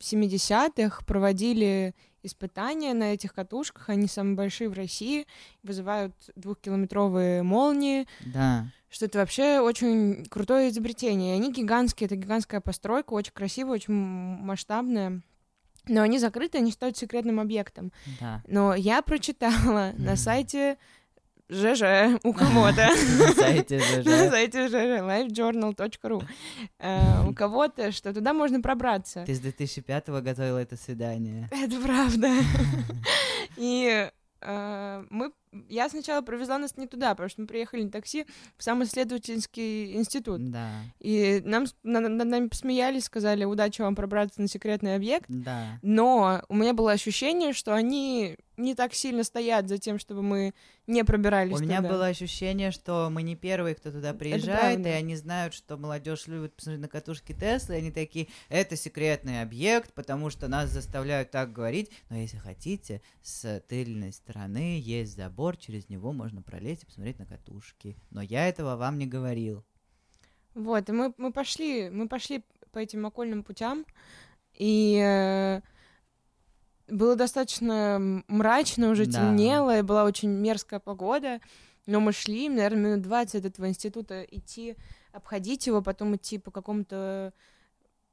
70-х 0.00 1.04
проводили 1.04 1.94
испытания 2.22 2.94
на 2.94 3.14
этих 3.14 3.32
катушках. 3.34 3.88
Они 3.88 4.06
самые 4.06 4.36
большие 4.36 4.68
в 4.68 4.74
России, 4.74 5.26
вызывают 5.62 6.14
двухкилометровые 6.36 7.42
молнии, 7.42 8.06
Да. 8.32 8.66
что 8.90 9.06
это 9.06 9.18
вообще 9.18 9.60
очень 9.60 10.24
крутое 10.26 10.68
изобретение. 10.70 11.34
И 11.34 11.38
они 11.40 11.52
гигантские, 11.52 12.06
это 12.06 12.16
гигантская 12.16 12.60
постройка, 12.60 13.12
очень 13.12 13.32
красивая, 13.32 13.74
очень 13.74 13.94
масштабная. 13.94 15.22
Но 15.88 16.02
они 16.02 16.18
закрыты, 16.18 16.58
они 16.58 16.70
считают 16.70 16.96
секретным 16.96 17.40
объектом. 17.40 17.90
Да. 18.20 18.42
Но 18.46 18.74
я 18.74 19.00
прочитала 19.02 19.92
на 19.98 20.16
сайте 20.16 20.76
ЖЖ 21.50 22.18
у 22.24 22.32
кого-то. 22.32 22.88
На 23.18 23.34
сайте 23.34 23.78
На 23.78 24.02
ЖЖ. 24.02 24.30
сайте 24.30 24.68
ЖЖ, 24.68 24.74
livejournal.ru. 24.74 26.22
э, 26.78 27.24
У 27.28 27.34
кого-то, 27.34 27.92
что 27.92 28.14
туда 28.14 28.32
можно 28.32 28.60
пробраться. 28.60 29.24
Ты 29.26 29.34
с 29.34 29.40
2005-го 29.40 30.20
готовила 30.20 30.58
это 30.58 30.76
свидание. 30.76 31.48
Это 31.50 31.80
правда. 31.80 32.28
И 33.56 34.08
э, 34.40 35.04
мы... 35.10 35.32
Я 35.68 35.88
сначала 35.88 36.22
провезла 36.22 36.58
нас 36.58 36.76
не 36.76 36.86
туда, 36.86 37.10
потому 37.10 37.28
что 37.28 37.40
мы 37.40 37.46
приехали 37.48 37.82
на 37.82 37.90
такси 37.90 38.24
в 38.56 38.62
сам 38.62 38.84
исследовательский 38.84 39.94
институт. 39.96 40.50
Да. 40.50 40.70
И 41.00 41.42
нам, 41.44 41.66
с- 41.66 41.74
на- 41.82 42.00
над 42.00 42.28
нами 42.28 42.46
посмеялись, 42.48 43.04
сказали, 43.04 43.44
удачи 43.44 43.80
вам 43.82 43.96
пробраться 43.96 44.40
на 44.40 44.48
секретный 44.48 44.94
объект. 44.94 45.26
Да. 45.28 45.78
Но 45.82 46.42
у 46.48 46.54
меня 46.54 46.72
было 46.72 46.92
ощущение, 46.92 47.52
что 47.52 47.74
они 47.74 48.36
не 48.56 48.74
так 48.74 48.92
сильно 48.92 49.24
стоят 49.24 49.68
за 49.68 49.78
тем, 49.78 49.98
чтобы 49.98 50.22
мы 50.22 50.52
не 50.86 51.02
пробирались 51.02 51.56
У 51.58 51.62
меня 51.62 51.78
туда. 51.78 51.88
было 51.88 52.06
ощущение, 52.08 52.72
что 52.72 53.08
мы 53.10 53.22
не 53.22 53.34
первые, 53.34 53.74
кто 53.74 53.90
туда 53.90 54.12
приезжает, 54.12 54.84
и 54.84 54.88
они 54.90 55.16
знают, 55.16 55.54
что 55.54 55.78
молодежь 55.78 56.26
любит 56.26 56.54
посмотреть 56.54 56.82
на 56.82 56.88
катушки 56.88 57.32
Теслы, 57.32 57.76
и 57.76 57.78
они 57.78 57.90
такие, 57.90 58.28
это 58.50 58.76
секретный 58.76 59.40
объект, 59.40 59.94
потому 59.94 60.28
что 60.28 60.46
нас 60.48 60.68
заставляют 60.68 61.30
так 61.30 61.52
говорить, 61.52 61.90
но 62.10 62.18
если 62.18 62.36
хотите, 62.36 63.00
с 63.22 63.62
тыльной 63.66 64.12
стороны 64.12 64.78
есть 64.78 65.16
забор, 65.16 65.39
через 65.56 65.88
него 65.88 66.12
можно 66.12 66.42
пролезть 66.42 66.82
и 66.82 66.86
посмотреть 66.86 67.18
на 67.18 67.26
катушки. 67.26 67.96
Но 68.10 68.20
я 68.22 68.48
этого 68.48 68.76
вам 68.76 68.98
не 68.98 69.06
говорил. 69.06 69.64
Вот, 70.54 70.88
и 70.88 70.92
мы, 70.92 71.14
мы 71.16 71.32
пошли, 71.32 71.90
мы 71.90 72.08
пошли 72.08 72.44
по 72.72 72.78
этим 72.78 73.06
окольным 73.06 73.42
путям, 73.44 73.84
и 74.54 75.00
э, 75.02 75.60
было 76.88 77.16
достаточно 77.16 78.22
мрачно, 78.28 78.90
уже 78.90 79.06
Да. 79.06 79.12
темнело, 79.12 79.78
и 79.78 79.82
была 79.82 80.04
очень 80.04 80.30
мерзкая 80.30 80.80
погода, 80.80 81.40
но 81.86 82.00
мы 82.00 82.12
шли, 82.12 82.48
наверное, 82.48 82.92
минут 82.92 83.02
20 83.02 83.34
от 83.36 83.44
этого 83.46 83.68
института 83.68 84.22
идти, 84.22 84.76
обходить 85.12 85.66
его, 85.66 85.82
потом 85.82 86.16
идти 86.16 86.38
по 86.38 86.50
какому-то 86.50 87.32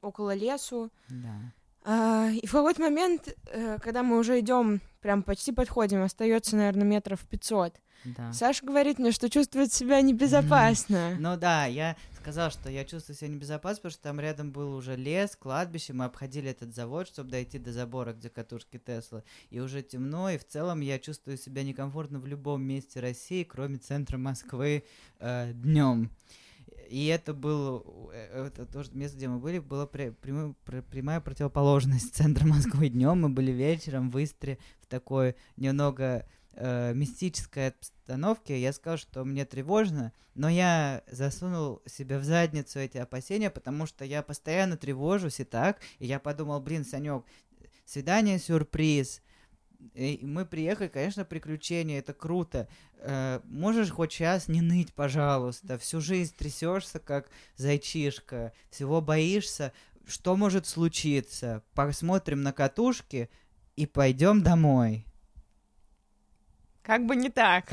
около 0.01 0.33
лесу, 0.35 0.91
Да. 1.09 1.53
А, 1.89 2.29
и 2.31 2.45
в 2.45 2.51
какой-то 2.51 2.81
момент, 2.81 3.33
э, 3.45 3.77
когда 3.81 4.03
мы 4.03 4.19
уже 4.19 4.41
идем, 4.41 4.81
прям 4.99 5.23
почти 5.23 5.53
подходим, 5.53 6.01
остается, 6.03 6.57
наверное, 6.57 6.83
метров 6.83 7.21
500, 7.21 7.75
Да. 8.03 8.33
Саша 8.33 8.65
говорит 8.65 8.99
мне, 8.99 9.13
что 9.13 9.29
чувствует 9.29 9.71
себя 9.71 10.01
небезопасно. 10.01 11.15
Ну 11.17 11.37
да, 11.37 11.65
я 11.65 11.95
сказал, 12.19 12.51
что 12.51 12.69
я 12.69 12.83
чувствую 12.83 13.15
себя 13.15 13.29
небезопасно, 13.29 13.77
потому 13.77 13.91
что 13.91 14.01
там 14.03 14.19
рядом 14.19 14.51
был 14.51 14.75
уже 14.75 14.97
лес, 14.97 15.37
кладбище, 15.37 15.93
мы 15.93 16.03
обходили 16.03 16.51
этот 16.51 16.75
завод, 16.75 17.07
чтобы 17.07 17.29
дойти 17.29 17.57
до 17.57 17.71
забора, 17.71 18.11
где 18.11 18.29
катушки 18.29 18.77
Тесла, 18.77 19.23
и 19.49 19.61
уже 19.61 19.81
темно, 19.81 20.29
и 20.29 20.37
в 20.37 20.45
целом 20.45 20.81
я 20.81 20.99
чувствую 20.99 21.37
себя 21.37 21.63
некомфортно 21.63 22.19
в 22.19 22.27
любом 22.27 22.63
месте 22.63 22.99
России, 22.99 23.45
кроме 23.45 23.77
центра 23.77 24.17
Москвы 24.17 24.83
днем. 25.21 26.11
И 26.89 27.07
это 27.07 27.33
был, 27.33 28.11
э, 28.13 28.47
это 28.47 28.65
то 28.65 28.83
место, 28.93 29.17
где 29.17 29.27
мы 29.27 29.39
были, 29.39 29.59
было 29.59 29.85
пря- 29.85 30.13
прямой- 30.13 30.55
пр- 30.65 30.83
прямая 30.83 31.21
противоположность 31.21 32.13
центра 32.15 32.45
Москвы 32.45 32.89
днем. 32.89 33.21
Мы 33.21 33.29
были 33.29 33.51
вечером 33.51 34.09
в 34.09 34.23
Истре 34.23 34.57
в 34.81 34.87
такой 34.87 35.35
немного 35.55 36.27
э, 36.53 36.93
мистической 36.93 37.69
обстановке. 37.69 38.59
Я 38.59 38.73
сказал, 38.73 38.97
что 38.97 39.23
мне 39.25 39.45
тревожно, 39.45 40.13
но 40.33 40.49
я 40.49 41.03
засунул 41.11 41.81
себе 41.85 42.17
в 42.17 42.23
задницу 42.23 42.79
эти 42.79 42.97
опасения, 42.97 43.49
потому 43.49 43.85
что 43.85 44.05
я 44.05 44.21
постоянно 44.21 44.77
тревожусь 44.77 45.39
и 45.39 45.43
так. 45.43 45.79
И 45.99 46.07
я 46.07 46.19
подумал, 46.19 46.59
блин, 46.61 46.85
Санек, 46.85 47.23
свидание 47.85 48.39
сюрприз. 48.39 49.21
И 49.93 50.19
мы 50.23 50.45
приехали, 50.45 50.87
конечно, 50.87 51.25
приключения, 51.25 51.99
это 51.99 52.13
круто. 52.13 52.67
Э, 52.99 53.41
можешь 53.45 53.91
хоть 53.91 54.11
час 54.11 54.47
не 54.47 54.61
ныть, 54.61 54.93
пожалуйста. 54.93 55.77
Всю 55.77 56.01
жизнь 56.01 56.35
трясешься, 56.35 56.99
как 56.99 57.29
зайчишка, 57.55 58.53
всего 58.69 59.01
боишься. 59.01 59.73
Что 60.05 60.35
может 60.35 60.65
случиться? 60.67 61.63
Посмотрим 61.73 62.41
на 62.41 62.53
катушки 62.53 63.29
и 63.75 63.85
пойдем 63.85 64.41
домой. 64.41 65.05
Как 66.81 67.05
бы 67.05 67.15
не 67.17 67.29
так. 67.29 67.65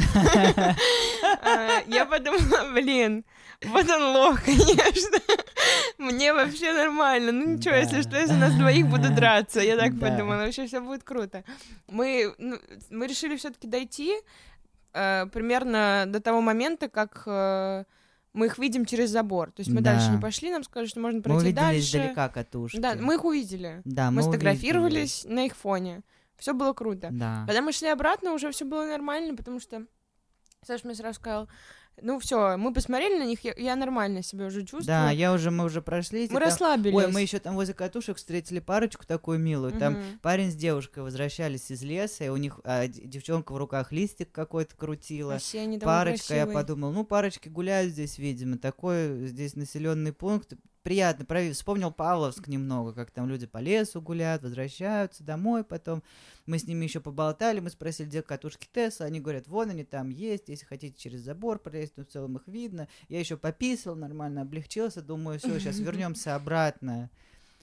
А, 1.40 1.83
Я 1.87 2.05
подумала, 2.05 2.73
блин, 2.73 3.25
вот 3.62 3.88
он 3.88 4.03
лох, 4.17 4.43
конечно. 4.45 5.19
Мне 5.99 6.33
вообще 6.33 6.73
нормально. 6.73 7.33
Ну 7.33 7.55
ничего, 7.57 7.73
Да. 7.75 7.79
если 7.81 8.03
что, 8.03 8.17
если 8.17 8.35
нас 8.35 8.55
двоих 8.55 8.87
будут 8.89 9.15
драться. 9.15 9.61
Я 9.61 9.77
так 9.77 9.97
Да. 9.99 10.11
подумала, 10.11 10.39
вообще 10.39 10.67
все 10.67 10.81
будет 10.81 11.05
круто. 11.05 11.45
Мы, 11.89 12.35
ну, 12.39 12.59
мы 12.91 13.07
решили 13.07 13.37
все-таки 13.37 13.67
дойти 13.69 14.15
э, 14.93 15.27
примерно 15.33 16.05
до 16.07 16.21
того 16.21 16.41
момента, 16.41 16.89
как 16.89 17.23
э, 17.27 17.85
мы 18.33 18.47
их 18.47 18.59
видим 18.59 18.85
через 18.85 19.11
забор. 19.11 19.51
То 19.53 19.61
есть 19.61 19.71
мы 19.71 19.81
Да. 19.81 19.93
дальше 19.95 20.11
не 20.11 20.21
пошли, 20.21 20.51
нам 20.51 20.63
сказали, 20.65 20.87
что 20.89 21.01
можно 21.01 21.19
Мы 21.19 21.23
пройти 21.23 21.39
увидели 21.43 21.55
дальше. 21.61 21.81
издалека 21.99 22.29
катушки. 22.29 22.77
Да, 22.79 22.95
мы 22.95 23.15
их 23.15 23.25
увидели. 23.25 23.83
Да, 23.85 24.11
Мы 24.11 24.23
увидели. 24.23 24.31
сфотографировались 24.33 25.25
на 25.29 25.47
их 25.47 25.57
фоне. 25.57 26.03
Все 26.37 26.53
было 26.55 26.73
круто. 26.73 27.09
Да. 27.13 27.45
Когда 27.47 27.63
мы 27.63 27.73
шли 27.73 27.89
обратно, 27.89 28.33
уже 28.33 28.51
все 28.51 28.65
было 28.65 28.85
нормально, 28.87 29.37
потому 29.37 29.61
что 29.61 29.85
Саша 30.67 30.87
мне 30.87 30.95
сразу 30.97 31.15
сказал, 31.21 31.49
ну 32.03 32.19
все, 32.19 32.57
мы 32.57 32.73
посмотрели 32.73 33.19
на 33.19 33.25
них, 33.27 33.45
я, 33.45 33.55
я 33.57 33.77
нормально 33.77 34.23
себя 34.23 34.47
уже 34.47 34.61
чувствую. 34.61 34.85
Да, 34.85 35.11
я 35.11 35.33
уже, 35.33 35.51
мы 35.51 35.65
уже 35.65 35.81
прошли. 35.83 36.29
мы 36.31 36.41
расслабились. 36.41 36.95
Ой, 36.95 37.09
мы 37.13 37.23
еще 37.23 37.39
там 37.39 37.55
возле 37.55 37.75
катушек 37.75 38.17
встретили 38.17 38.61
парочку 38.61 39.07
такую 39.07 39.39
милую. 39.39 39.73
Там 39.73 39.95
Мгм. 39.95 40.19
парень 40.23 40.51
с 40.51 40.55
девушкой 40.55 41.03
возвращались 41.03 41.71
из 41.71 41.83
леса, 41.83 42.25
и 42.25 42.29
у 42.29 42.37
них 42.37 42.61
а, 42.65 42.87
девчонка 42.89 43.53
в 43.53 43.57
руках 43.57 43.93
листик 43.93 44.31
какой-то 44.33 44.75
крутила. 44.77 45.33
Вообще 45.33 45.61
они 45.61 45.79
там 45.79 45.87
Парочка, 45.87 46.35
я 46.35 46.45
красивые. 46.45 46.55
подумал, 46.63 46.93
ну, 46.93 47.05
парочки 47.05 47.49
гуляют 47.49 47.93
здесь, 47.93 48.19
видимо, 48.19 48.59
такой 48.59 49.27
здесь 49.27 49.55
населенный 49.57 50.13
пункт 50.13 50.55
приятно. 50.85 51.25
Про... 51.25 51.51
Вспомнил 51.53 51.90
Павловск 51.90 52.47
немного, 52.47 52.92
как 52.92 53.11
там 53.11 53.29
люди 53.29 53.47
по 53.47 53.59
лесу 53.59 54.01
гуляют, 54.01 54.42
возвращаются 54.42 55.25
домой 55.25 55.64
потом. 55.64 56.05
Мы 56.47 56.59
с 56.59 56.66
ними 56.66 56.85
еще 56.85 57.01
поболтали, 57.01 57.59
мы 57.59 57.70
спросили, 57.70 58.07
где 58.07 58.23
катушки 58.23 58.68
Тесла. 58.73 59.07
Они 59.07 59.18
говорят, 59.18 59.49
вон 59.49 59.70
они 59.70 59.83
там 59.83 60.11
есть, 60.11 60.49
если 60.49 60.66
хотите 60.66 60.97
через 60.97 61.23
забор 61.23 61.59
пролезть, 61.59 61.94
но 61.97 62.05
в 62.05 62.09
целом 62.09 62.37
их 62.37 62.47
видно. 62.47 62.87
Я 63.09 63.18
еще 63.18 63.37
пописал 63.37 63.97
нормально, 63.97 64.42
облегчился, 64.42 65.03
думаю, 65.03 65.40
все, 65.40 65.59
сейчас 65.59 65.79
вернемся 65.81 66.37
обратно 66.37 67.11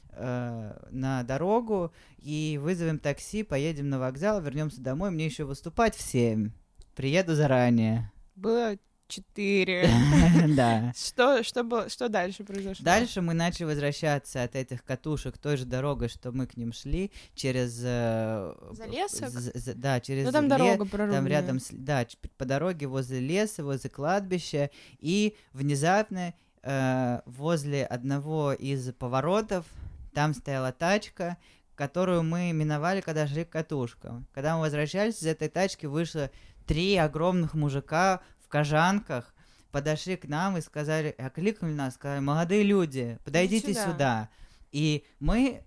э, 0.09 0.87
на 0.89 1.23
дорогу 1.23 1.93
и 2.17 2.59
вызовем 2.61 2.99
такси, 2.99 3.43
поедем 3.43 3.89
на 3.89 3.99
вокзал, 3.99 4.41
вернемся 4.41 4.81
домой. 4.81 5.11
Мне 5.11 5.27
еще 5.27 5.45
выступать 5.45 5.95
в 5.95 6.01
7. 6.01 6.51
Приеду 6.95 7.35
заранее. 7.35 8.11
Блять 8.35 8.79
четыре 9.11 9.89
Да. 10.55 10.93
Что, 10.95 11.43
что, 11.43 11.63
было, 11.63 11.89
что 11.89 12.09
дальше 12.09 12.43
произошло? 12.43 12.83
Дальше 12.83 13.21
мы 13.21 13.33
начали 13.33 13.65
возвращаться 13.65 14.43
от 14.43 14.55
этих 14.55 14.83
катушек 14.83 15.37
той 15.37 15.57
же 15.57 15.65
дорогой, 15.65 16.09
что 16.09 16.31
мы 16.31 16.47
к 16.47 16.57
ним 16.57 16.73
шли, 16.73 17.11
через... 17.35 17.79
Э, 17.83 18.53
за 18.71 18.85
Залесок? 18.85 19.29
Да, 19.75 19.99
через... 19.99 20.25
Ну, 20.25 20.31
там 20.31 20.47
дорога 20.47 20.85
прорубная. 20.85 21.19
Там 21.19 21.27
рядом, 21.27 21.59
да, 21.71 22.07
по 22.37 22.45
дороге 22.45 22.87
возле 22.87 23.19
леса, 23.19 23.63
возле 23.63 23.89
кладбища, 23.89 24.71
и 24.99 25.35
внезапно 25.53 26.33
э, 26.63 27.21
возле 27.25 27.85
одного 27.85 28.53
из 28.53 28.91
поворотов 28.93 29.65
там 30.13 30.33
стояла 30.33 30.71
тачка, 30.71 31.37
которую 31.75 32.23
мы 32.23 32.51
миновали, 32.51 33.01
когда 33.01 33.27
шли 33.27 33.43
к 33.43 33.49
катушкам. 33.49 34.27
Когда 34.33 34.55
мы 34.55 34.61
возвращались, 34.61 35.21
из 35.21 35.25
этой 35.25 35.49
тачки 35.49 35.85
вышло 35.85 36.29
три 36.65 36.95
огромных 36.95 37.53
мужика 37.53 38.21
кожанках, 38.51 39.33
подошли 39.71 40.17
к 40.17 40.27
нам 40.27 40.57
и 40.57 40.61
сказали, 40.61 41.15
окликнули 41.17 41.73
нас, 41.73 41.95
сказали, 41.95 42.19
молодые 42.19 42.63
люди, 42.63 43.17
подойдите 43.23 43.73
сюда». 43.73 43.85
сюда. 43.85 44.29
И 44.71 45.05
мы, 45.19 45.63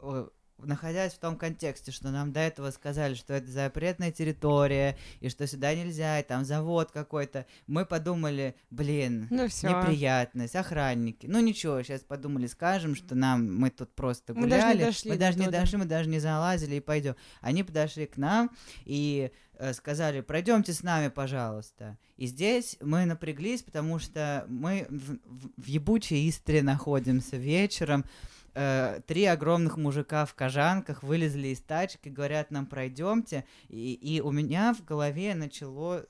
э, 0.00 0.28
находясь 0.64 1.12
в 1.12 1.18
том 1.18 1.36
контексте, 1.36 1.92
что 1.92 2.10
нам 2.10 2.32
до 2.32 2.40
этого 2.40 2.70
сказали, 2.70 3.14
что 3.14 3.34
это 3.34 3.50
запретная 3.50 4.10
территория, 4.12 4.96
и 5.20 5.28
что 5.28 5.46
сюда 5.46 5.74
нельзя, 5.74 6.20
и 6.20 6.22
там 6.22 6.44
завод 6.44 6.90
какой-то, 6.92 7.46
мы 7.66 7.84
подумали, 7.86 8.54
блин, 8.70 9.26
Ну 9.30 9.48
все. 9.48 9.68
неприятность, 9.68 10.56
охранники. 10.56 11.26
Ну 11.26 11.40
ничего, 11.40 11.82
сейчас 11.82 12.02
подумали, 12.02 12.46
скажем, 12.46 12.94
что 12.94 13.14
нам 13.14 13.54
мы 13.56 13.70
тут 13.70 13.94
просто 13.94 14.34
Мы 14.34 14.42
гуляли, 14.42 14.78
даже 14.78 14.78
не 14.78 14.84
дошли 14.84 15.10
мы 15.10 15.16
даже 15.16 15.38
не 15.38 15.48
дошли, 15.48 15.78
мы 15.78 15.84
даже 15.84 16.08
не 16.08 16.18
залазили 16.18 16.76
и 16.76 16.80
пойдем. 16.80 17.16
Они 17.40 17.62
подошли 17.62 18.06
к 18.06 18.16
нам 18.16 18.50
и 18.84 19.30
э, 19.58 19.72
сказали, 19.74 20.20
пройдемте 20.20 20.72
с 20.72 20.82
нами, 20.82 21.08
пожалуйста. 21.08 21.98
И 22.16 22.26
здесь 22.26 22.76
мы 22.80 23.04
напряглись, 23.04 23.62
потому 23.62 23.98
что 23.98 24.44
мы 24.48 24.86
в, 24.88 25.14
в- 25.24 25.50
в 25.56 25.66
ебучей 25.66 26.28
Истре 26.28 26.62
находимся 26.62 27.36
вечером. 27.36 28.04
Э, 28.54 29.00
три 29.06 29.24
огромных 29.24 29.78
мужика 29.78 30.26
в 30.26 30.34
кожанках 30.34 31.02
вылезли 31.02 31.48
из 31.48 31.60
тачки, 31.60 32.10
говорят 32.10 32.50
нам 32.50 32.66
пройдемте, 32.66 33.46
и, 33.68 33.94
и 33.94 34.20
у 34.20 34.30
меня 34.30 34.74
в 34.74 34.84
голове 34.84 35.34
начало, 35.34 36.04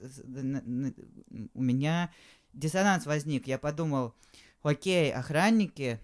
у 1.55 1.63
меня 1.63 2.11
диссонанс 2.53 3.07
возник. 3.07 3.47
Я 3.47 3.59
подумал, 3.59 4.15
окей, 4.63 5.13
охранники, 5.13 6.01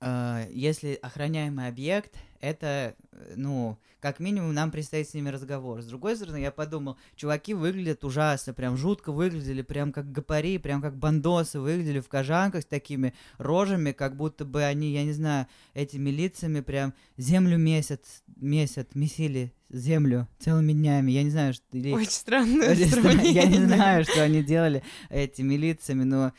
э, 0.00 0.46
если 0.50 0.98
охраняемый 1.00 1.68
объект, 1.68 2.16
это, 2.44 2.94
э, 3.12 3.34
ну, 3.36 3.78
как 4.00 4.20
минимум 4.20 4.52
нам 4.52 4.70
предстоит 4.70 5.08
с 5.08 5.14
ними 5.14 5.30
разговор. 5.30 5.80
С 5.80 5.86
другой 5.86 6.16
стороны, 6.16 6.36
я 6.36 6.50
подумал, 6.50 6.98
чуваки 7.16 7.54
выглядят 7.54 8.04
ужасно, 8.04 8.52
прям 8.52 8.76
жутко 8.76 9.12
выглядели, 9.12 9.62
прям 9.62 9.92
как 9.92 10.12
гопари, 10.12 10.58
прям 10.58 10.82
как 10.82 10.96
бандосы 10.96 11.58
выглядели 11.58 12.00
в 12.00 12.08
кожанках 12.08 12.62
с 12.62 12.66
такими 12.66 13.14
рожами, 13.38 13.92
как 13.92 14.16
будто 14.16 14.44
бы 14.44 14.62
они, 14.62 14.92
я 14.92 15.04
не 15.04 15.12
знаю, 15.12 15.46
этими 15.72 16.10
лицами 16.10 16.60
прям 16.60 16.92
землю 17.16 17.56
месяц, 17.56 18.22
месяц 18.36 18.88
месили 18.94 19.54
землю 19.70 20.28
целыми 20.38 20.72
днями. 20.72 21.10
Я 21.12 21.22
не 21.22 21.30
знаю, 21.30 21.54
что... 21.54 21.64
или- 21.72 21.92
Очень 21.92 22.10
странное 22.10 22.68
я 22.74 22.76
не 22.76 22.84
знаю- 22.84 23.02
сравнение. 23.02 23.32
я 23.34 23.46
не 23.46 23.66
знаю, 23.66 24.04
что 24.04 24.22
они 24.22 24.42
делали 24.42 24.82
этими 25.10 25.54
лицами, 25.54 26.04
но 26.04 26.32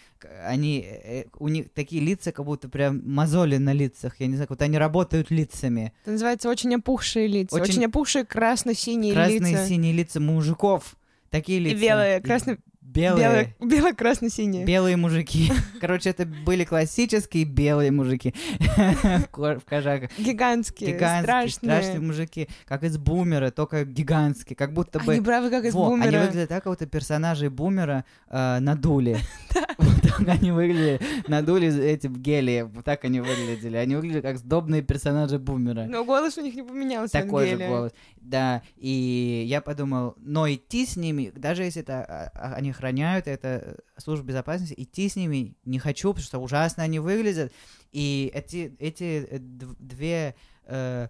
они, 0.45 0.85
э, 0.87 1.25
у 1.39 1.47
них 1.47 1.69
такие 1.73 2.01
лица, 2.01 2.31
как 2.31 2.45
будто 2.45 2.69
прям 2.69 3.01
мозоли 3.05 3.57
на 3.57 3.73
лицах, 3.73 4.15
я 4.19 4.27
не 4.27 4.35
знаю, 4.35 4.47
как 4.47 4.57
будто 4.57 4.65
они 4.65 4.77
работают 4.77 5.31
лицами. 5.31 5.93
Это 6.03 6.11
называется 6.11 6.49
очень 6.49 6.73
опухшие 6.75 7.27
лица. 7.27 7.55
Очень- 7.55 7.65
Очень, 7.75 7.85
опухшие 7.85 8.25
красно-синие 8.25 9.13
Красные 9.13 9.39
лица. 9.39 9.67
синие 9.67 9.93
лица 9.93 10.19
мужиков, 10.19 10.95
такие 11.29 11.59
И 11.59 11.63
лица. 11.63 11.81
белые, 11.81 12.19
И 12.19 12.21
красно... 12.21 12.57
белые, 12.85 13.55
Бело-красно-синие. 13.59 14.65
белые 14.65 14.95
мужики. 14.97 15.51
Короче, 15.81 16.09
это 16.11 16.25
были 16.25 16.63
классические 16.63 17.43
белые 17.45 17.91
мужики 17.91 18.33
в 18.59 19.27
ко- 19.31 19.59
в 19.59 19.65
кожаках. 19.65 20.11
Гигантские, 20.17 20.93
Гигантские, 20.93 21.23
страшные. 21.23 21.49
страшные 21.81 21.99
мужики, 21.99 22.47
как 22.65 22.83
из 22.83 22.97
бумера, 22.97 23.51
только 23.51 23.83
гигантские, 23.85 24.55
как 24.55 24.73
будто 24.73 24.99
бы... 24.99 25.11
Они 25.13 25.21
бравы, 25.21 25.49
как 25.49 25.65
из 25.65 25.73
бумера. 25.73 26.07
Они 26.07 26.17
выглядят 26.17 26.49
так, 26.49 26.63
как 26.63 26.71
будто 26.73 26.85
персонажей 26.85 27.49
бумера 27.49 28.05
э, 28.29 28.59
надули. 28.59 29.17
Так 30.17 30.41
они 30.41 30.51
выглядели, 30.51 30.99
надули 31.27 31.67
эти 31.83 32.07
гели, 32.07 32.69
так 32.83 33.03
они 33.05 33.21
выглядели. 33.21 33.77
Они 33.77 33.95
выглядели 33.95 34.21
как 34.21 34.37
сдобные 34.37 34.81
персонажи 34.81 35.39
бумера. 35.39 35.85
Но 35.85 36.03
голос 36.05 36.37
у 36.37 36.41
них 36.41 36.55
не 36.55 36.63
поменялся. 36.63 37.13
Такой 37.13 37.49
же 37.49 37.57
голос. 37.57 37.91
Да, 38.17 38.63
и 38.75 39.43
я 39.47 39.61
подумал, 39.61 40.15
но 40.17 40.51
идти 40.51 40.85
с 40.85 40.95
ними, 40.95 41.31
даже 41.35 41.63
если 41.63 41.81
это 41.81 42.03
а, 42.03 42.31
а, 42.33 42.53
они 42.55 42.71
охраняют, 42.71 43.27
это 43.27 43.47
э, 43.47 43.99
служба 43.99 44.27
безопасности, 44.27 44.73
идти 44.77 45.07
с 45.09 45.15
ними 45.15 45.55
не 45.63 45.79
хочу, 45.79 46.09
потому 46.09 46.25
что 46.25 46.39
ужасно 46.39 46.83
они 46.83 46.99
выглядят. 46.99 47.51
И 47.91 48.31
эти, 48.33 48.75
эти 48.79 49.27
э, 49.29 49.37
дв- 49.37 49.75
две 49.79 50.35
э, 50.65 51.07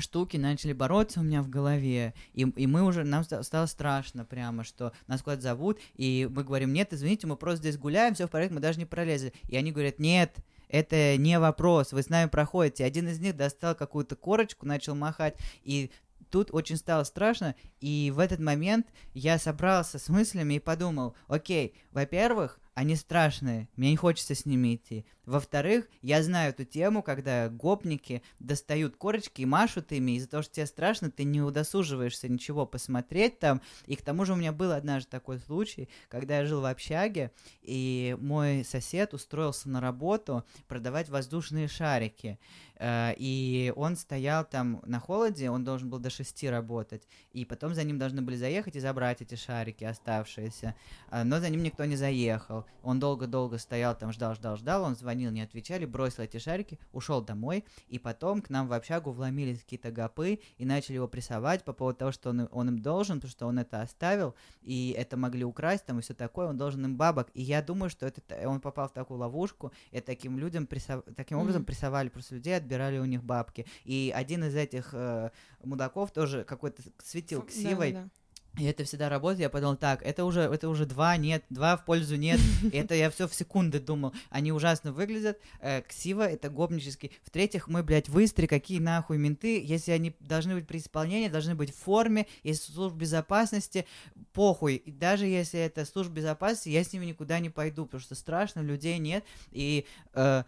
штуки 0.00 0.36
начали 0.36 0.72
бороться 0.72 1.20
у 1.20 1.22
меня 1.22 1.42
в 1.42 1.48
голове, 1.48 2.14
и, 2.34 2.42
и 2.42 2.66
мы 2.66 2.82
уже, 2.82 3.04
нам 3.04 3.24
ста- 3.24 3.42
стало 3.42 3.66
страшно 3.66 4.24
прямо, 4.24 4.64
что 4.64 4.92
нас 5.06 5.22
куда-то 5.22 5.42
зовут, 5.42 5.78
и 5.94 6.28
мы 6.30 6.44
говорим, 6.44 6.72
нет, 6.72 6.92
извините, 6.92 7.26
мы 7.26 7.36
просто 7.36 7.58
здесь 7.58 7.78
гуляем, 7.78 8.14
все 8.14 8.26
в 8.26 8.30
порядке, 8.30 8.54
мы 8.54 8.60
даже 8.60 8.78
не 8.78 8.84
пролезли. 8.84 9.32
И 9.48 9.56
они 9.56 9.72
говорят, 9.72 9.98
нет, 9.98 10.36
это 10.68 11.16
не 11.16 11.38
вопрос, 11.38 11.92
вы 11.92 12.02
с 12.02 12.08
нами 12.08 12.28
проходите. 12.28 12.84
Один 12.84 13.08
из 13.08 13.20
них 13.20 13.36
достал 13.36 13.74
какую-то 13.74 14.16
корочку, 14.16 14.66
начал 14.66 14.94
махать, 14.94 15.36
и 15.62 15.90
тут 16.30 16.50
очень 16.52 16.76
стало 16.76 17.04
страшно, 17.04 17.54
и 17.80 18.12
в 18.14 18.18
этот 18.18 18.40
момент 18.40 18.86
я 19.14 19.38
собрался 19.38 19.98
с 19.98 20.08
мыслями 20.08 20.54
и 20.54 20.60
подумал, 20.60 21.14
окей, 21.28 21.74
во-первых, 21.92 22.58
они 22.76 22.94
страшные, 22.94 23.70
мне 23.76 23.90
не 23.90 23.96
хочется 23.96 24.34
с 24.34 24.44
ними 24.44 24.74
идти. 24.74 25.06
Во-вторых, 25.24 25.88
я 26.02 26.22
знаю 26.22 26.50
эту 26.50 26.66
тему, 26.66 27.02
когда 27.02 27.48
гопники 27.48 28.22
достают 28.38 28.96
корочки 28.96 29.40
и 29.40 29.46
машут 29.46 29.92
ими, 29.92 30.18
из-за 30.18 30.28
того, 30.28 30.42
что 30.42 30.56
тебе 30.56 30.66
страшно, 30.66 31.10
ты 31.10 31.24
не 31.24 31.40
удосуживаешься 31.40 32.28
ничего 32.28 32.66
посмотреть 32.66 33.38
там. 33.38 33.62
И 33.86 33.96
к 33.96 34.02
тому 34.02 34.26
же 34.26 34.34
у 34.34 34.36
меня 34.36 34.52
был 34.52 34.72
однажды 34.72 35.08
такой 35.10 35.38
случай, 35.38 35.88
когда 36.10 36.36
я 36.36 36.44
жил 36.44 36.60
в 36.60 36.66
общаге, 36.66 37.32
и 37.62 38.14
мой 38.20 38.62
сосед 38.62 39.14
устроился 39.14 39.70
на 39.70 39.80
работу 39.80 40.44
продавать 40.68 41.08
воздушные 41.08 41.68
шарики. 41.68 42.38
Э, 42.78 43.14
И 43.16 43.72
он 43.76 43.96
стоял 43.96 44.44
там 44.44 44.80
на 44.86 45.00
холоде, 45.00 45.50
он 45.50 45.64
должен 45.64 45.88
был 45.90 45.98
до 45.98 46.10
6 46.10 46.50
работать, 46.50 47.06
и 47.32 47.44
потом 47.44 47.74
за 47.74 47.84
ним 47.84 47.98
должны 47.98 48.22
были 48.22 48.36
заехать 48.36 48.76
и 48.76 48.80
забрать 48.80 49.22
эти 49.22 49.34
шарики 49.34 49.84
оставшиеся. 49.84 50.74
А, 51.10 51.24
Но 51.24 51.40
за 51.40 51.48
ним 51.48 51.62
никто 51.62 51.84
не 51.84 51.96
заехал. 51.96 52.64
Он 52.82 53.00
долго-долго 53.00 53.58
стоял 53.58 53.96
там, 53.96 54.12
ждал, 54.12 54.34
ждал, 54.34 54.56
ждал, 54.56 54.82
он 54.84 54.96
звонил, 54.96 55.30
не 55.30 55.42
отвечали, 55.42 55.86
бросил 55.86 56.22
эти 56.22 56.38
шарики, 56.38 56.78
ушел 56.92 57.22
домой, 57.22 57.64
и 57.88 57.98
потом 57.98 58.42
к 58.42 58.50
нам 58.50 58.68
в 58.68 58.72
общагу 58.72 59.10
вломились 59.12 59.60
какие-то 59.60 59.90
гопы 59.90 60.40
и 60.58 60.64
начали 60.64 60.96
его 60.96 61.08
прессовать 61.08 61.64
по 61.64 61.72
поводу 61.72 61.98
того, 61.98 62.12
что 62.12 62.30
он, 62.30 62.48
он 62.52 62.68
им 62.68 62.78
должен, 62.78 63.16
потому 63.16 63.30
что 63.30 63.46
он 63.46 63.58
это 63.58 63.80
оставил, 63.82 64.34
и 64.62 64.94
это 64.96 65.16
могли 65.16 65.44
украсть 65.44 65.84
там 65.86 65.98
и 65.98 66.02
все 66.02 66.14
такое, 66.14 66.46
он 66.48 66.56
должен 66.56 66.84
им 66.84 66.96
бабок. 66.96 67.28
И 67.34 67.42
я 67.42 67.62
думаю, 67.62 67.90
что 67.90 68.06
это, 68.06 68.20
он 68.48 68.60
попал 68.60 68.88
в 68.88 68.92
такую 68.92 69.18
ловушку, 69.18 69.72
и 69.90 70.00
таким 70.00 70.38
людям 70.38 70.66
прессов- 70.66 71.04
таким 71.14 71.38
образом 71.38 71.64
прессовали 71.64 72.08
просто 72.08 72.34
людей, 72.36 72.54
отбирали 72.66 72.98
у 72.98 73.04
них 73.04 73.22
бабки. 73.22 73.66
И 73.84 74.12
один 74.14 74.44
из 74.44 74.54
этих 74.54 74.90
э, 74.92 75.30
мудаков 75.62 76.10
тоже 76.10 76.44
какой-то 76.44 76.82
светил 77.02 77.42
ксивой, 77.42 77.92
да-да-да. 77.92 78.10
И 78.58 78.64
это 78.64 78.84
всегда 78.84 79.08
работает. 79.08 79.40
Я 79.40 79.50
подумал, 79.50 79.76
так, 79.76 80.02
это 80.02 80.24
уже, 80.24 80.40
это 80.40 80.68
уже 80.68 80.86
два, 80.86 81.16
нет, 81.16 81.44
два 81.50 81.76
в 81.76 81.84
пользу 81.84 82.16
нет. 82.16 82.40
Это 82.72 82.94
я 82.94 83.10
все 83.10 83.28
в 83.28 83.34
секунды 83.34 83.80
думал. 83.80 84.14
Они 84.30 84.52
ужасно 84.52 84.92
выглядят. 84.92 85.38
Э, 85.60 85.82
ксива, 85.82 86.26
это 86.28 86.48
гопнический. 86.48 87.12
В-третьих, 87.24 87.68
мы, 87.68 87.82
блядь, 87.82 88.08
в 88.08 88.18
Истре, 88.24 88.46
какие 88.48 88.78
нахуй 88.78 89.18
менты, 89.18 89.62
если 89.62 89.92
они 89.92 90.14
должны 90.20 90.54
быть 90.54 90.66
при 90.66 90.78
исполнении, 90.78 91.28
должны 91.28 91.54
быть 91.54 91.70
в 91.74 91.78
форме, 91.78 92.26
если 92.44 92.72
служба 92.72 92.98
безопасности, 92.98 93.86
похуй. 94.32 94.76
И 94.76 94.90
даже 94.90 95.26
если 95.26 95.60
это 95.60 95.84
служба 95.84 96.14
безопасности, 96.14 96.68
я 96.70 96.82
с 96.82 96.92
ними 96.92 97.06
никуда 97.06 97.38
не 97.40 97.50
пойду, 97.50 97.84
потому 97.84 98.00
что 98.00 98.14
страшно, 98.14 98.60
людей 98.60 98.98
нет. 98.98 99.24
И 99.50 99.86
э, 100.14 100.42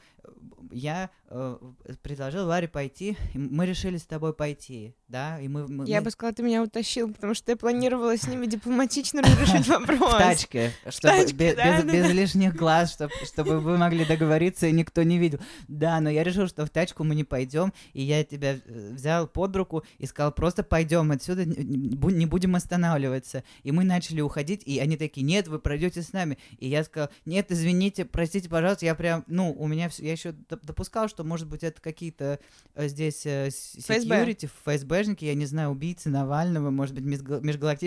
я 0.70 1.10
э, 1.30 1.56
предложил 2.02 2.46
Ларе 2.46 2.68
пойти, 2.68 3.16
мы 3.34 3.66
решили 3.66 3.96
с 3.96 4.04
тобой 4.06 4.34
пойти, 4.34 4.94
да, 5.08 5.40
и 5.40 5.48
мы... 5.48 5.66
мы- 5.68 5.86
Я 5.86 5.98
мы- 6.00 6.04
бы 6.06 6.10
сказала, 6.10 6.34
ты 6.34 6.42
меня 6.42 6.62
утащил, 6.62 7.12
потому 7.12 7.34
что 7.34 7.50
я 7.52 7.56
планировала 7.56 7.97
с 8.16 8.26
ними 8.26 8.46
дипломатично 8.46 9.22
разрешить 9.22 9.66
вопрос. 9.68 10.14
в 10.14 10.18
тачке, 10.18 10.72
чтобы 10.88 11.16
тачке, 11.16 11.34
бе- 11.34 11.48
без, 11.50 11.56
да, 11.56 11.82
да, 11.82 11.92
без 11.92 12.06
да. 12.06 12.12
лишних 12.12 12.54
глаз, 12.56 12.92
чтоб- 12.92 13.12
чтобы 13.24 13.60
вы 13.60 13.76
могли 13.78 14.04
договориться 14.04 14.66
и 14.66 14.72
никто 14.72 15.02
не 15.02 15.18
видел. 15.18 15.40
Да, 15.68 16.00
но 16.00 16.10
я 16.10 16.22
решил, 16.24 16.48
что 16.48 16.64
в 16.66 16.70
тачку 16.70 17.04
мы 17.04 17.14
не 17.14 17.24
пойдем, 17.24 17.72
и 17.92 18.02
я 18.02 18.24
тебя 18.24 18.54
э, 18.64 18.92
взял 18.92 19.26
под 19.26 19.54
руку 19.56 19.84
и 19.98 20.06
сказал, 20.06 20.32
просто 20.32 20.62
пойдем 20.62 21.10
отсюда, 21.10 21.44
не 21.44 22.26
будем 22.26 22.54
останавливаться. 22.54 23.42
И 23.62 23.72
мы 23.72 23.84
начали 23.84 24.20
уходить, 24.20 24.62
и 24.64 24.78
они 24.78 24.96
такие, 24.96 25.22
нет, 25.22 25.48
вы 25.48 25.58
пройдете 25.58 26.02
с 26.02 26.12
нами. 26.12 26.38
И 26.58 26.68
я 26.68 26.84
сказал, 26.84 27.10
нет, 27.26 27.46
извините, 27.50 28.04
простите, 28.04 28.48
пожалуйста, 28.48 28.86
я 28.86 28.94
прям, 28.94 29.24
ну, 29.26 29.52
у 29.52 29.66
меня 29.66 29.88
все, 29.88 30.04
я 30.04 30.12
еще 30.12 30.32
допускал, 30.32 31.08
что, 31.08 31.24
может 31.24 31.48
быть, 31.48 31.62
это 31.62 31.80
какие-то 31.80 32.38
э, 32.74 32.88
здесь 32.88 33.26
э, 33.26 33.48
security, 33.48 34.48
ФСБшники, 34.64 35.24
я 35.24 35.34
не 35.34 35.46
знаю, 35.46 35.70
убийцы 35.70 36.08
Навального, 36.08 36.70
может 36.70 36.94
быть, 36.94 37.04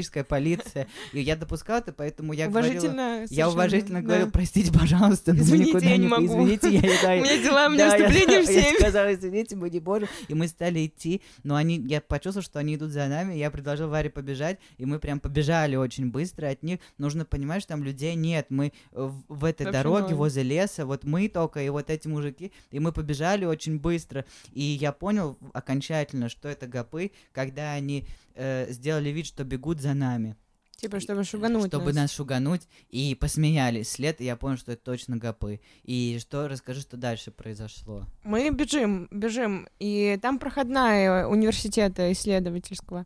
межгалактическая 0.01 0.23
полиция. 0.23 0.87
И 1.13 1.21
я 1.21 1.35
допускал 1.35 1.79
это, 1.79 1.93
поэтому 1.93 2.33
я 2.33 2.47
говорила... 2.47 3.25
Я 3.29 3.49
уважительно 3.49 4.01
говорю, 4.01 4.29
простите, 4.31 4.71
пожалуйста, 4.71 5.33
но 5.33 5.41
извините, 5.41 5.69
никуда 5.69 5.85
я 5.85 5.97
не 5.97 6.07
могу. 6.07 6.25
Извините, 6.25 6.69
я, 6.69 6.81
да, 6.81 7.13
у 7.13 7.21
меня 7.21 7.43
дела, 7.43 7.67
у 7.67 7.69
меня 7.69 7.91
выступление 7.91 8.41
в 8.41 8.45
7. 8.45 8.55
Я 8.55 8.79
сказала, 8.79 9.13
извините, 9.13 9.55
мы 9.55 9.69
не 9.69 9.79
можем. 9.79 10.07
И 10.27 10.33
мы 10.33 10.47
стали 10.47 10.85
идти, 10.85 11.21
но 11.43 11.55
они, 11.55 11.77
я 11.87 12.01
почувствовал, 12.01 12.43
что 12.43 12.59
они 12.59 12.75
идут 12.75 12.91
за 12.91 13.07
нами, 13.07 13.33
я 13.35 13.51
предложил 13.51 13.89
Варе 13.89 14.09
побежать, 14.09 14.59
и 14.77 14.85
мы 14.85 14.99
прям 14.99 15.19
побежали 15.19 15.75
очень 15.75 16.09
быстро 16.11 16.47
от 16.47 16.63
них. 16.63 16.79
Нужно 16.97 17.25
понимать, 17.25 17.61
что 17.61 17.69
там 17.69 17.83
людей 17.83 18.15
нет, 18.15 18.47
мы 18.49 18.73
в 18.91 19.45
этой 19.45 19.65
Вообще 19.65 19.83
дороге 19.83 20.15
возле 20.15 20.43
леса, 20.43 20.85
вот 20.85 21.03
мы 21.03 21.27
только, 21.29 21.61
и 21.61 21.69
вот 21.69 21.89
эти 21.89 22.07
мужики, 22.07 22.51
и 22.71 22.79
мы 22.79 22.91
побежали 22.91 23.45
очень 23.45 23.79
быстро. 23.79 24.25
И 24.53 24.61
я 24.61 24.91
понял 24.91 25.37
окончательно, 25.53 26.29
что 26.29 26.49
это 26.49 26.67
гопы, 26.67 27.11
когда 27.33 27.73
они 27.73 28.07
э, 28.35 28.71
сделали 28.71 29.09
вид, 29.09 29.25
что 29.25 29.43
бегут 29.43 29.81
за 29.81 29.93
нами. 29.93 30.35
Типа, 30.81 30.99
чтобы 30.99 31.23
шугануть 31.23 31.67
Чтобы 31.67 31.85
нас. 31.87 31.95
нас 31.95 32.11
шугануть, 32.11 32.67
и 32.89 33.13
посмеялись 33.13 33.87
след, 33.91 34.19
и 34.19 34.25
я 34.25 34.35
понял, 34.35 34.57
что 34.57 34.71
это 34.71 34.81
точно 34.83 35.17
гопы. 35.17 35.59
И 35.83 36.17
что, 36.19 36.47
расскажи, 36.47 36.81
что 36.81 36.97
дальше 36.97 37.29
произошло. 37.29 38.07
Мы 38.23 38.49
бежим, 38.49 39.07
бежим, 39.11 39.67
и 39.77 40.17
там 40.23 40.39
проходная 40.39 41.27
университета 41.27 42.11
исследовательского. 42.11 43.05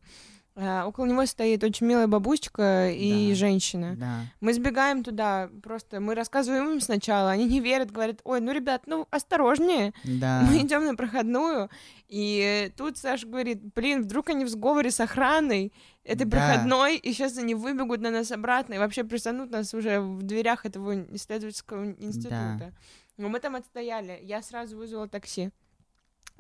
Uh, 0.56 0.86
около 0.86 1.06
него 1.06 1.26
стоит 1.26 1.62
очень 1.65 1.86
милая 1.86 2.08
бабушка 2.08 2.89
и 2.89 3.30
да, 3.30 3.36
женщина. 3.36 3.96
Да. 3.98 4.20
Мы 4.39 4.54
сбегаем 4.54 5.04
туда, 5.04 5.50
просто 5.62 6.00
мы 6.00 6.15
рассказываем 6.15 6.72
им 6.72 6.80
сначала, 6.80 7.32
они 7.32 7.44
не 7.44 7.60
верят, 7.60 7.91
говорят, 7.91 8.22
ой, 8.24 8.39
ну, 8.39 8.54
ребят, 8.54 8.84
ну, 8.86 9.06
осторожнее. 9.12 9.94
Да. 10.06 10.44
Мы 10.50 10.62
идем 10.62 10.86
на 10.86 10.96
проходную, 10.96 11.70
и 12.08 12.72
тут 12.78 12.98
Саша 12.98 13.28
говорит, 13.28 13.74
блин, 13.74 14.04
вдруг 14.04 14.30
они 14.30 14.46
в 14.46 14.50
сговоре 14.50 14.91
с 14.91 15.02
охраной 15.02 15.74
этой 16.06 16.24
да. 16.24 16.38
проходной, 16.38 16.96
и 16.96 17.12
сейчас 17.12 17.38
они 17.38 17.54
выбегут 17.54 18.00
на 18.00 18.10
нас 18.10 18.32
обратно, 18.32 18.76
и 18.76 18.78
вообще 18.78 19.04
пристанут 19.04 19.52
нас 19.52 19.74
уже 19.74 20.00
в 20.00 20.24
дверях 20.24 20.65
этого 20.65 21.04
исследовательского 21.15 21.86
института. 22.00 22.56
Да. 22.60 22.72
Но 23.18 23.28
мы 23.28 23.41
там 23.41 23.58
отстояли, 23.58 24.20
я 24.22 24.41
сразу 24.41 24.78
вызвала 24.78 25.10
такси. 25.10 25.52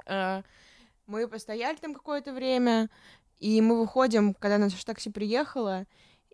Uh, 0.07 0.41
мы 1.07 1.27
постояли 1.27 1.77
там 1.77 1.93
какое-то 1.93 2.33
время, 2.33 2.89
и 3.39 3.61
мы 3.61 3.79
выходим, 3.79 4.33
когда 4.33 4.57
наше 4.57 4.83
такси 4.85 5.09
приехало, 5.09 5.85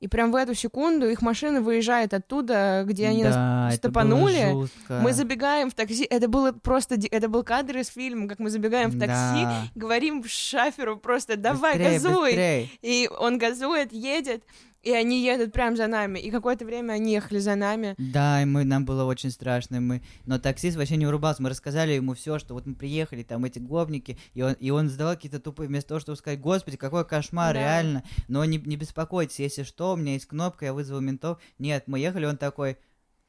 и 0.02 0.08
прям 0.08 0.32
в 0.32 0.36
эту 0.36 0.56
секунду 0.56 1.08
их 1.08 1.22
машина 1.22 1.62
выезжает 1.62 2.16
оттуда, 2.16 2.84
где 2.88 3.08
они 3.08 3.22
да, 3.22 3.30
нас 3.30 3.76
стопанули. 3.76 4.68
Мы 4.90 5.14
забегаем 5.14 5.70
в 5.70 5.76
такси. 5.76 6.06
Это 6.06 6.28
было 6.28 6.52
просто... 6.52 6.98
Это 7.12 7.30
был 7.30 7.44
кадр 7.44 7.78
из 7.78 7.90
фильма, 7.90 8.28
как 8.28 8.40
мы 8.40 8.50
забегаем 8.50 8.90
в 8.90 8.98
такси, 8.98 9.44
да. 9.44 9.64
говорим 9.76 10.24
шаферу 10.26 10.98
просто 10.98 11.38
«давай, 11.38 11.78
быстрее, 11.78 12.00
газуй!» 12.00 12.30
быстрее. 12.30 12.70
И 12.82 13.10
он 13.16 13.38
газует, 13.38 13.94
едет. 13.94 14.44
И 14.84 14.92
они 14.92 15.24
едут 15.24 15.54
прямо 15.54 15.76
за 15.76 15.86
нами. 15.86 16.18
И 16.18 16.32
какое-то 16.32 16.66
время 16.66 16.94
они 16.94 17.14
ехали 17.14 17.38
за 17.38 17.56
нами. 17.56 17.94
Да, 18.00 18.42
и 18.42 18.46
мы, 18.46 18.64
нам 18.64 18.84
было 18.84 19.04
очень 19.04 19.30
страшно. 19.30 19.80
Мы... 19.80 20.02
Но 20.26 20.40
таксист 20.40 20.76
вообще 20.76 20.98
не 20.98 21.06
урубался. 21.06 21.44
Мы 21.44 21.50
рассказали 21.50 21.92
ему 21.92 22.16
все, 22.16 22.40
что 22.40 22.56
вот 22.56 22.66
мы 22.66 22.74
приехали, 22.74 23.22
там 23.22 23.46
эти 23.46 23.60
гопники, 23.60 24.18
и 24.34 24.42
он, 24.42 24.54
и 24.54 24.72
он 24.72 24.90
задавал 24.90 25.16
какие-то 25.16 25.40
тупые, 25.40 25.68
вместо 25.68 25.90
того, 25.90 26.00
чтобы 26.00 26.18
сказать, 26.18 26.40
господи, 26.40 26.78
какой 26.78 27.06
кошмар, 27.06 27.54
да. 27.54 27.60
реально. 27.60 28.04
Но 28.28 28.44
не, 28.46 28.58
не 28.58 28.76
беспокойтесь, 28.76 29.40
если 29.40 29.64
что, 29.64 29.94
у 29.94 29.98
меня 29.98 30.14
есть 30.14 30.26
кнопка, 30.26 30.66
я 30.66 30.74
вызову 30.74 31.00
ментов. 31.00 31.40
Нет, 31.60 31.84
мы 31.86 32.00
ехали, 32.00 32.26
он 32.26 32.38
такой, 32.38 32.78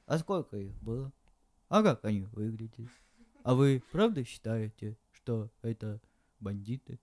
а 0.06 0.18
сколько 0.18 0.56
их 0.56 0.74
было? 0.80 1.12
А 1.68 1.82
как 1.82 2.04
они 2.04 2.22
выглядят? 2.32 2.88
А 3.44 3.54
вы 3.54 3.82
правда 3.92 4.24
считаете, 4.24 4.96
что 5.12 5.50
это 5.62 6.00
бандиты? 6.40 6.98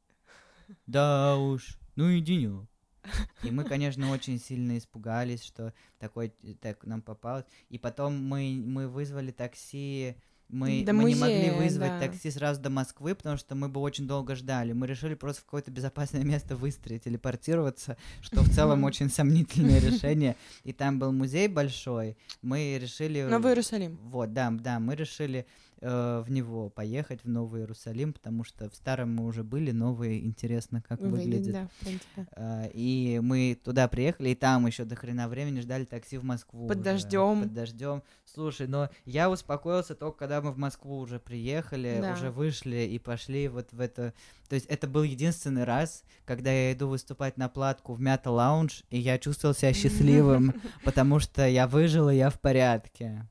Да 0.85 1.37
уж, 1.37 1.77
ну 1.95 2.09
и 2.09 2.21
денек. 2.21 2.68
И 3.43 3.51
мы, 3.51 3.63
конечно, 3.63 4.11
очень 4.11 4.39
сильно 4.39 4.77
испугались, 4.77 5.43
что 5.43 5.73
такой 5.99 6.29
так 6.61 6.85
нам 6.85 7.01
попалось. 7.01 7.45
И 7.69 7.77
потом 7.77 8.23
мы, 8.23 8.61
мы 8.63 8.87
вызвали 8.87 9.31
такси 9.31 10.15
мы, 10.49 10.83
до 10.83 10.93
мы 10.93 11.03
музея, 11.03 11.15
не 11.15 11.21
могли 11.21 11.63
вызвать 11.63 11.91
да. 11.91 11.99
такси 11.99 12.31
сразу 12.31 12.59
до 12.59 12.71
Москвы, 12.71 13.13
потому 13.13 13.37
что 13.37 13.53
мы 13.53 13.69
бы 13.69 13.79
очень 13.81 14.07
долго 14.07 14.35
ждали. 14.35 14.73
Мы 14.73 14.87
решили 14.87 15.13
просто 15.13 15.43
в 15.43 15.45
какое-то 15.45 15.69
безопасное 15.69 16.23
место 16.23 16.55
выстроить, 16.55 17.03
телепортироваться, 17.03 17.97
что 18.21 18.41
в 18.41 18.49
целом 18.49 18.83
очень 18.83 19.11
сомнительное 19.11 19.79
решение. 19.79 20.35
И 20.63 20.73
там 20.73 20.97
был 20.97 21.11
музей 21.11 21.47
большой. 21.47 22.17
Мы 22.41 22.79
решили... 22.81 23.21
Новый 23.21 23.51
Иерусалим. 23.51 23.99
Вот, 24.05 24.33
да, 24.33 24.49
да, 24.49 24.79
мы 24.79 24.95
решили 24.95 25.45
э, 25.81 26.23
в 26.25 26.31
него 26.31 26.69
поехать, 26.69 27.23
в 27.23 27.29
Новый 27.29 27.61
Иерусалим, 27.61 28.13
потому 28.13 28.43
что 28.43 28.69
в 28.69 28.75
старом 28.75 29.15
мы 29.15 29.25
уже 29.25 29.43
были, 29.43 29.71
новый 29.71 30.19
интересно, 30.19 30.81
как 30.81 31.01
выглядит. 31.01 31.25
выглядит. 31.25 31.53
Да, 31.53 31.67
в 31.67 31.85
принципе. 31.85 32.27
Э, 32.35 32.69
и 32.73 33.19
мы 33.21 33.59
туда 33.63 33.87
приехали, 33.87 34.29
и 34.29 34.35
там 34.35 34.67
еще 34.67 34.85
до 34.85 34.95
хрена 34.95 35.27
времени 35.27 35.61
ждали 35.61 35.85
такси 35.85 36.17
в 36.17 36.23
Москву. 36.23 36.67
Под 36.67 36.81
дождем. 36.81 37.43
Под 37.43 37.53
дождем. 37.53 38.03
Слушай, 38.25 38.67
но 38.67 38.89
я 39.05 39.29
успокоился 39.29 39.95
только 39.95 40.19
когда 40.19 40.41
мы 40.41 40.51
в 40.51 40.57
Москву 40.57 40.99
уже 40.99 41.19
приехали, 41.19 41.99
да. 42.01 42.13
уже 42.13 42.29
вышли 42.29 42.81
и 42.81 42.99
пошли 42.99 43.47
вот 43.47 43.71
в 43.71 43.79
это. 43.79 44.13
То 44.47 44.55
есть 44.55 44.67
это 44.67 44.87
был 44.87 45.03
единственный 45.03 45.63
раз, 45.63 46.03
когда 46.25 46.51
я 46.51 46.73
иду 46.73 46.87
выступать 46.87 47.37
на 47.37 47.49
платку 47.49 47.93
в 47.93 48.01
Мята 48.01 48.29
Лаунж, 48.29 48.83
и 48.89 48.99
я 48.99 49.17
чувствовал 49.17 49.55
себя 49.55 49.73
счастливым, 49.73 50.61
потому 50.83 51.19
что 51.19 51.47
я 51.47 51.67
выжил, 51.67 52.09
и 52.09 52.17
я 52.17 52.29
в 52.29 52.39
порядке. 52.39 53.27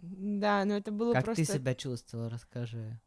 Да, 0.00 0.64
но 0.64 0.76
это 0.76 0.90
было 0.92 1.12
как 1.12 1.24
просто... 1.24 1.44
Как 1.44 1.52
ты 1.52 1.58
себя 1.58 1.74
чувствовала, 1.74 2.30
расскажи. 2.30 3.00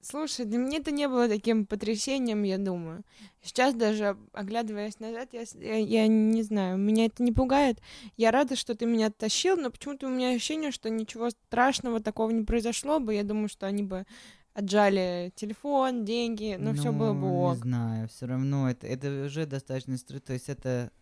Слушай, 0.00 0.46
для 0.46 0.58
меня 0.58 0.78
это 0.78 0.92
не 0.92 1.08
было 1.08 1.28
таким 1.28 1.66
потрясением, 1.66 2.44
я 2.44 2.56
думаю. 2.56 3.02
Сейчас 3.42 3.74
даже, 3.74 4.16
оглядываясь 4.32 5.00
назад, 5.00 5.30
я, 5.32 5.42
я, 5.60 5.76
я 5.76 6.06
не 6.06 6.42
знаю, 6.42 6.78
меня 6.78 7.06
это 7.06 7.22
не 7.22 7.32
пугает. 7.32 7.80
Я 8.16 8.30
рада, 8.30 8.54
что 8.54 8.76
ты 8.76 8.86
меня 8.86 9.08
оттащил, 9.08 9.56
но 9.56 9.70
почему-то 9.70 10.06
у 10.06 10.10
меня 10.10 10.30
ощущение, 10.30 10.70
что 10.70 10.88
ничего 10.88 11.30
страшного 11.30 12.00
такого 12.00 12.30
не 12.30 12.44
произошло 12.44 13.00
бы. 13.00 13.14
Я 13.14 13.24
думаю, 13.24 13.48
что 13.48 13.66
они 13.66 13.82
бы 13.82 14.06
отжали 14.54 15.32
телефон, 15.34 16.04
деньги, 16.04 16.56
но 16.58 16.72
ну, 16.72 16.78
все 16.78 16.92
было 16.92 17.12
бы 17.12 17.28
ок. 17.28 17.56
Не 17.56 17.62
знаю, 17.62 18.08
все 18.08 18.26
равно 18.26 18.70
это, 18.70 18.86
это 18.86 19.24
уже 19.26 19.46
достаточно 19.46 19.96
стр... 19.98 20.20
то 20.20 20.32
есть 20.32 20.48
это 20.48 20.92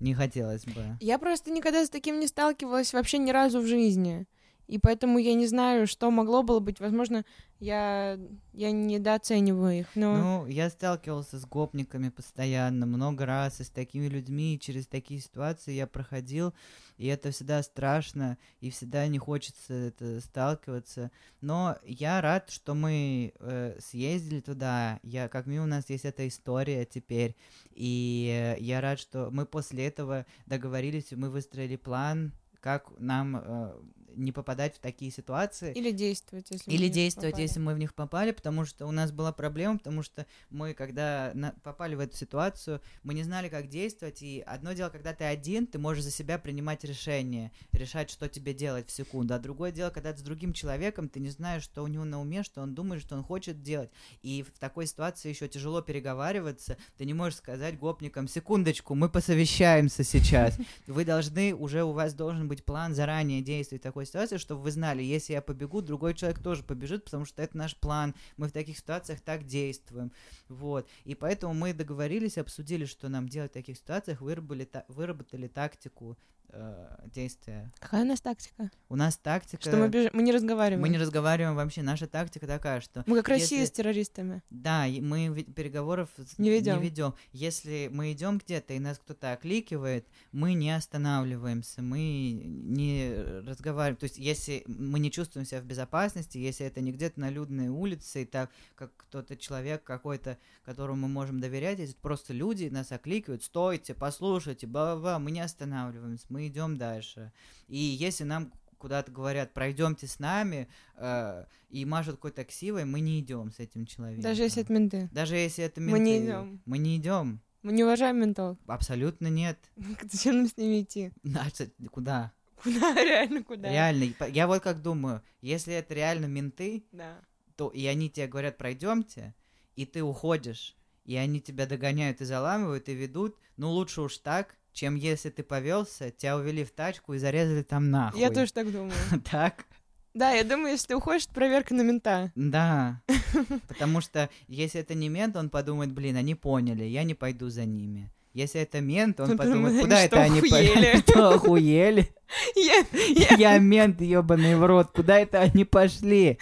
не 0.00 0.14
хотелось 0.14 0.64
бы. 0.64 0.96
Я 1.00 1.18
просто 1.18 1.50
никогда 1.50 1.84
с 1.84 1.90
таким 1.90 2.20
не 2.20 2.26
сталкивалась 2.26 2.92
вообще 2.92 3.18
ни 3.18 3.30
разу 3.30 3.60
в 3.60 3.66
жизни. 3.66 4.26
И 4.72 4.78
поэтому 4.78 5.18
я 5.18 5.34
не 5.34 5.46
знаю, 5.46 5.86
что 5.86 6.10
могло 6.10 6.42
было 6.42 6.58
быть. 6.58 6.80
Возможно, 6.80 7.26
я, 7.60 8.18
я 8.54 8.70
недооцениваю 8.72 9.80
их, 9.80 9.88
но... 9.94 10.16
Ну, 10.16 10.46
я 10.46 10.70
сталкивался 10.70 11.38
с 11.38 11.44
гопниками 11.44 12.08
постоянно, 12.08 12.86
много 12.86 13.26
раз, 13.26 13.60
и 13.60 13.64
с 13.64 13.68
такими 13.68 14.06
людьми, 14.06 14.54
и 14.54 14.58
через 14.58 14.86
такие 14.86 15.20
ситуации 15.20 15.74
я 15.74 15.86
проходил, 15.86 16.54
и 16.96 17.06
это 17.06 17.32
всегда 17.32 17.62
страшно, 17.62 18.38
и 18.60 18.70
всегда 18.70 19.06
не 19.08 19.18
хочется 19.18 19.74
это 19.74 20.22
сталкиваться. 20.22 21.10
Но 21.42 21.76
я 21.84 22.22
рад, 22.22 22.48
что 22.48 22.72
мы 22.72 23.34
э, 23.40 23.76
съездили 23.78 24.40
туда, 24.40 25.00
я, 25.02 25.28
как 25.28 25.44
минимум 25.44 25.66
у 25.66 25.70
нас 25.70 25.90
есть 25.90 26.06
эта 26.06 26.26
история 26.26 26.86
теперь, 26.86 27.36
и 27.72 28.56
я 28.58 28.80
рад, 28.80 28.98
что 28.98 29.28
мы 29.30 29.44
после 29.44 29.86
этого 29.86 30.24
договорились, 30.46 31.12
мы 31.12 31.28
выстроили 31.28 31.76
план, 31.76 32.32
как 32.62 32.90
нам 32.98 33.36
э, 33.36 33.72
не 34.16 34.32
попадать 34.32 34.76
в 34.76 34.78
такие 34.78 35.10
ситуации. 35.10 35.72
Или 35.72 35.90
действовать, 35.90 36.50
если 36.50 36.70
Или 36.70 36.88
действовать, 36.88 37.38
если 37.38 37.60
мы 37.60 37.74
в 37.74 37.78
них 37.78 37.94
попали, 37.94 38.32
потому 38.32 38.64
что 38.64 38.86
у 38.86 38.90
нас 38.90 39.12
была 39.12 39.32
проблема, 39.32 39.78
потому 39.78 40.02
что 40.02 40.26
мы, 40.50 40.74
когда 40.74 41.32
на, 41.34 41.52
попали 41.62 41.94
в 41.94 42.00
эту 42.00 42.16
ситуацию, 42.16 42.80
мы 43.02 43.14
не 43.14 43.22
знали, 43.22 43.48
как 43.48 43.68
действовать, 43.68 44.22
и 44.22 44.42
одно 44.46 44.72
дело, 44.72 44.88
когда 44.90 45.12
ты 45.12 45.24
один, 45.24 45.66
ты 45.66 45.78
можешь 45.78 46.04
за 46.04 46.10
себя 46.10 46.38
принимать 46.38 46.84
решение, 46.84 47.52
решать, 47.72 48.10
что 48.10 48.28
тебе 48.28 48.54
делать 48.54 48.88
в 48.88 48.92
секунду, 48.92 49.34
а 49.34 49.38
другое 49.38 49.72
дело, 49.72 49.90
когда 49.90 50.12
ты 50.12 50.18
с 50.18 50.22
другим 50.22 50.52
человеком, 50.52 51.08
ты 51.08 51.20
не 51.20 51.30
знаешь, 51.30 51.62
что 51.62 51.82
у 51.82 51.86
него 51.86 52.04
на 52.04 52.20
уме, 52.20 52.42
что 52.42 52.60
он 52.60 52.74
думает, 52.74 53.02
что 53.02 53.16
он 53.16 53.22
хочет 53.22 53.62
делать, 53.62 53.90
и 54.22 54.42
в 54.42 54.58
такой 54.58 54.86
ситуации 54.86 55.28
еще 55.28 55.48
тяжело 55.48 55.82
переговариваться, 55.82 56.76
ты 56.96 57.04
не 57.04 57.14
можешь 57.14 57.38
сказать 57.38 57.78
гопникам, 57.78 58.28
секундочку, 58.28 58.94
мы 58.94 59.08
посовещаемся 59.08 60.04
сейчас, 60.04 60.58
вы 60.86 61.04
должны, 61.04 61.54
уже 61.54 61.82
у 61.84 61.92
вас 61.92 62.14
должен 62.14 62.48
быть 62.48 62.64
план 62.64 62.94
заранее 62.94 63.42
действовать 63.42 63.82
в 63.82 63.84
такой 63.84 64.01
такой 64.02 64.06
ситуации, 64.06 64.36
чтобы 64.38 64.62
вы 64.62 64.70
знали, 64.70 65.02
если 65.02 65.34
я 65.34 65.42
побегу, 65.42 65.80
другой 65.80 66.14
человек 66.14 66.42
тоже 66.42 66.62
побежит, 66.62 67.04
потому 67.04 67.24
что 67.24 67.42
это 67.42 67.56
наш 67.56 67.76
план, 67.76 68.14
мы 68.36 68.48
в 68.48 68.52
таких 68.52 68.78
ситуациях 68.78 69.20
так 69.20 69.44
действуем, 69.46 70.12
вот, 70.48 70.88
и 71.04 71.14
поэтому 71.14 71.54
мы 71.54 71.72
договорились, 71.72 72.38
обсудили, 72.38 72.84
что 72.84 73.08
нам 73.08 73.28
делать 73.28 73.52
в 73.52 73.54
таких 73.54 73.76
ситуациях, 73.76 74.20
выработали, 74.20 74.68
выработали 74.88 75.46
тактику 75.46 76.16
э, 76.52 76.98
действия. 77.06 77.72
Какая 77.80 78.02
у 78.02 78.06
нас 78.06 78.20
тактика? 78.20 78.70
У 78.88 78.96
нас 78.96 79.16
тактика... 79.16 79.62
Что 79.62 79.76
мы, 79.76 79.88
беж... 79.88 80.10
мы 80.12 80.22
не 80.22 80.32
разговариваем. 80.32 80.82
Мы 80.82 80.88
не 80.88 80.98
разговариваем 80.98 81.56
вообще. 81.56 81.82
Наша 81.82 82.06
тактика 82.06 82.46
такая, 82.46 82.80
что... 82.80 83.04
Мы 83.06 83.16
как 83.16 83.28
Россия 83.28 83.60
если- 83.60 83.72
с 83.72 83.76
террористами. 83.76 84.42
Да, 84.50 84.86
мы 84.86 85.42
переговоров 85.42 86.10
Не 86.38 86.50
ведём. 86.50 86.80
ведём. 86.80 87.14
Если 87.32 87.88
мы 87.92 88.12
идем 88.12 88.38
где-то 88.38 88.74
и 88.74 88.78
нас 88.78 88.98
кто-то 88.98 89.32
окликивает, 89.32 90.06
мы 90.30 90.54
не 90.54 90.70
останавливаемся, 90.70 91.82
мы 91.82 92.32
не 92.32 93.14
разговариваем. 93.46 93.96
То 93.96 94.04
есть, 94.04 94.18
если 94.18 94.62
мы 94.66 94.98
не 94.98 95.10
чувствуем 95.10 95.46
себя 95.46 95.60
в 95.60 95.64
безопасности, 95.64 96.38
если 96.38 96.66
это 96.66 96.80
не 96.80 96.92
где-то 96.92 97.20
на 97.20 97.30
людной 97.30 97.68
улице, 97.68 98.22
и 98.22 98.24
так 98.24 98.50
как 98.74 98.94
кто-то 98.96 99.36
человек 99.36 99.82
какой-то, 99.84 100.38
которому 100.64 101.06
мы 101.06 101.08
можем 101.08 101.40
доверять, 101.40 101.78
если 101.78 101.96
просто 101.96 102.32
люди 102.32 102.66
нас 102.66 102.92
окликивают, 102.92 103.42
стойте, 103.44 103.94
послушайте, 103.94 104.66
ба-ба, 104.66 105.18
мы 105.18 105.30
не 105.30 105.40
останавливаемся, 105.40 106.26
мы 106.28 106.41
идем 106.48 106.76
дальше. 106.76 107.32
И 107.68 107.76
если 107.76 108.24
нам 108.24 108.52
куда-то 108.78 109.12
говорят, 109.12 109.54
пройдемте 109.54 110.06
с 110.06 110.18
нами, 110.18 110.68
э, 110.96 111.44
и 111.70 111.84
машут 111.84 112.16
какой-то 112.16 112.44
ксивой, 112.44 112.84
мы 112.84 113.00
не 113.00 113.20
идем 113.20 113.52
с 113.52 113.60
этим 113.60 113.86
человеком. 113.86 114.22
Даже 114.22 114.42
если 114.42 114.62
это 114.62 114.72
менты. 114.72 115.08
Даже 115.12 115.36
если 115.36 115.64
это 115.64 115.80
Мы 115.80 115.98
не 116.00 116.12
менты, 116.18 116.26
идём. 116.26 116.62
Мы 116.64 116.78
не 116.78 116.96
идем. 116.96 117.40
Мы 117.62 117.72
не 117.72 117.84
уважаем 117.84 118.18
ментов. 118.18 118.58
Абсолютно 118.66 119.28
нет. 119.28 119.58
Зачем 120.10 120.38
нам 120.38 120.48
с 120.48 120.56
ними 120.56 120.82
идти? 120.82 121.12
Значит, 121.22 121.74
куда? 121.92 122.32
Куда? 122.56 122.94
Реально 123.04 123.44
куда? 123.44 123.70
Реально. 123.70 124.12
Я 124.28 124.46
вот 124.48 124.62
как 124.62 124.82
думаю, 124.82 125.22
если 125.40 125.74
это 125.74 125.94
реально 125.94 126.26
менты, 126.26 126.84
Да. 126.90 127.20
то 127.56 127.68
и 127.68 127.86
они 127.86 128.10
тебе 128.10 128.26
говорят, 128.26 128.58
пройдемте, 128.58 129.34
и 129.76 129.86
ты 129.86 130.02
уходишь, 130.02 130.76
и 131.04 131.14
они 131.16 131.40
тебя 131.40 131.66
догоняют 131.66 132.20
и 132.20 132.24
заламывают, 132.24 132.88
и 132.88 132.94
ведут, 132.94 133.36
ну 133.56 133.70
лучше 133.70 134.00
уж 134.02 134.18
так, 134.18 134.56
чем 134.72 134.94
если 134.94 135.30
ты 135.30 135.42
повелся, 135.42 136.10
тебя 136.10 136.36
увели 136.36 136.64
в 136.64 136.70
тачку 136.70 137.14
и 137.14 137.18
зарезали 137.18 137.62
там 137.62 137.90
нахуй. 137.90 138.20
Я 138.20 138.30
тоже 138.30 138.52
так 138.52 138.70
думаю. 138.70 138.92
Так? 139.30 139.66
Да, 140.14 140.32
я 140.32 140.44
думаю, 140.44 140.72
если 140.72 140.88
ты 140.88 140.96
уходишь, 140.96 141.24
это 141.24 141.32
проверка 141.34 141.72
на 141.74 141.82
мента. 141.82 142.32
Да. 142.34 143.00
Потому 143.68 144.02
что 144.02 144.28
если 144.46 144.80
это 144.80 144.94
не 144.94 145.08
мент, 145.08 145.36
он 145.36 145.48
подумает, 145.48 145.92
блин, 145.92 146.16
они 146.16 146.34
поняли, 146.34 146.84
я 146.84 147.02
не 147.02 147.14
пойду 147.14 147.48
за 147.48 147.64
ними. 147.64 148.10
Если 148.34 148.60
это 148.62 148.80
мент, 148.80 149.20
он 149.20 149.32
Он 149.32 149.36
подумает, 149.36 149.80
куда 149.82 150.02
это 150.02 150.22
они 150.22 150.38
охуели?» 150.38 150.92
по- 150.92 150.98
Что, 151.12 151.28
охуели? 151.34 152.08
Я 152.56 153.58
мент, 153.58 154.00
ебаный 154.00 154.56
в 154.56 154.64
рот, 154.64 154.90
куда 154.92 155.18
это 155.18 155.40
они 155.40 155.64
пошли? 155.64 156.38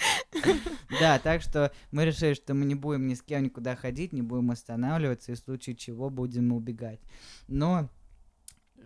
Да, 1.01 1.18
так 1.18 1.43
что 1.43 1.72
мы 1.91 2.05
решили, 2.05 2.35
что 2.35 2.55
мы 2.55 2.64
не 2.64 2.76
будем 2.76 3.09
ни 3.09 3.14
с 3.14 3.22
кем 3.22 3.43
никуда 3.43 3.74
ходить, 3.74 4.12
не 4.12 4.22
будем 4.22 4.51
останавливаться, 4.53 5.33
и 5.33 5.35
в 5.35 5.39
случае 5.39 5.74
чего 5.74 6.11
будем 6.11 6.53
убегать. 6.53 7.01
Но 7.49 7.89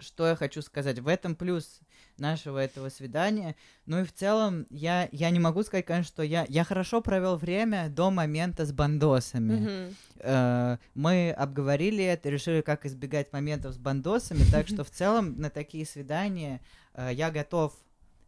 что 0.00 0.26
я 0.26 0.36
хочу 0.36 0.62
сказать, 0.62 0.98
в 0.98 1.08
этом 1.08 1.34
плюс 1.34 1.80
нашего 2.18 2.58
этого 2.58 2.88
свидания. 2.88 3.56
Ну 3.86 4.00
и 4.00 4.04
в 4.04 4.12
целом, 4.12 4.66
я, 4.70 5.08
я 5.12 5.30
не 5.30 5.40
могу 5.40 5.62
сказать, 5.62 5.86
конечно, 5.86 6.08
что 6.08 6.22
я, 6.22 6.46
я 6.48 6.64
хорошо 6.64 7.00
провел 7.00 7.36
время 7.36 7.88
до 7.88 8.10
момента 8.10 8.66
с 8.66 8.72
бандосами. 8.72 9.56
Мгм. 9.56 9.96
Э, 10.20 10.76
мы 10.94 11.32
обговорили 11.32 12.04
это, 12.04 12.28
решили, 12.28 12.60
как 12.60 12.86
избегать 12.86 13.32
моментов 13.32 13.74
с 13.74 13.78
бандосами, 13.78 14.44
так 14.50 14.68
что 14.68 14.84
в 14.84 14.90
целом 14.90 15.40
на 15.40 15.50
такие 15.50 15.86
свидания 15.86 16.60
э, 16.94 17.10
я 17.12 17.30
готов. 17.30 17.74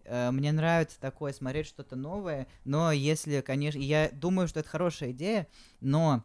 Э, 0.04 0.30
Мне 0.30 0.52
нравится 0.52 1.00
такое 1.00 1.32
смотреть 1.32 1.66
что-то 1.66 1.96
новое, 1.96 2.46
но 2.64 2.92
если, 2.92 3.40
конечно, 3.40 3.78
я 3.78 4.10
думаю, 4.12 4.48
что 4.48 4.60
это 4.60 4.68
хорошая 4.68 5.12
идея, 5.12 5.46
но 5.80 6.24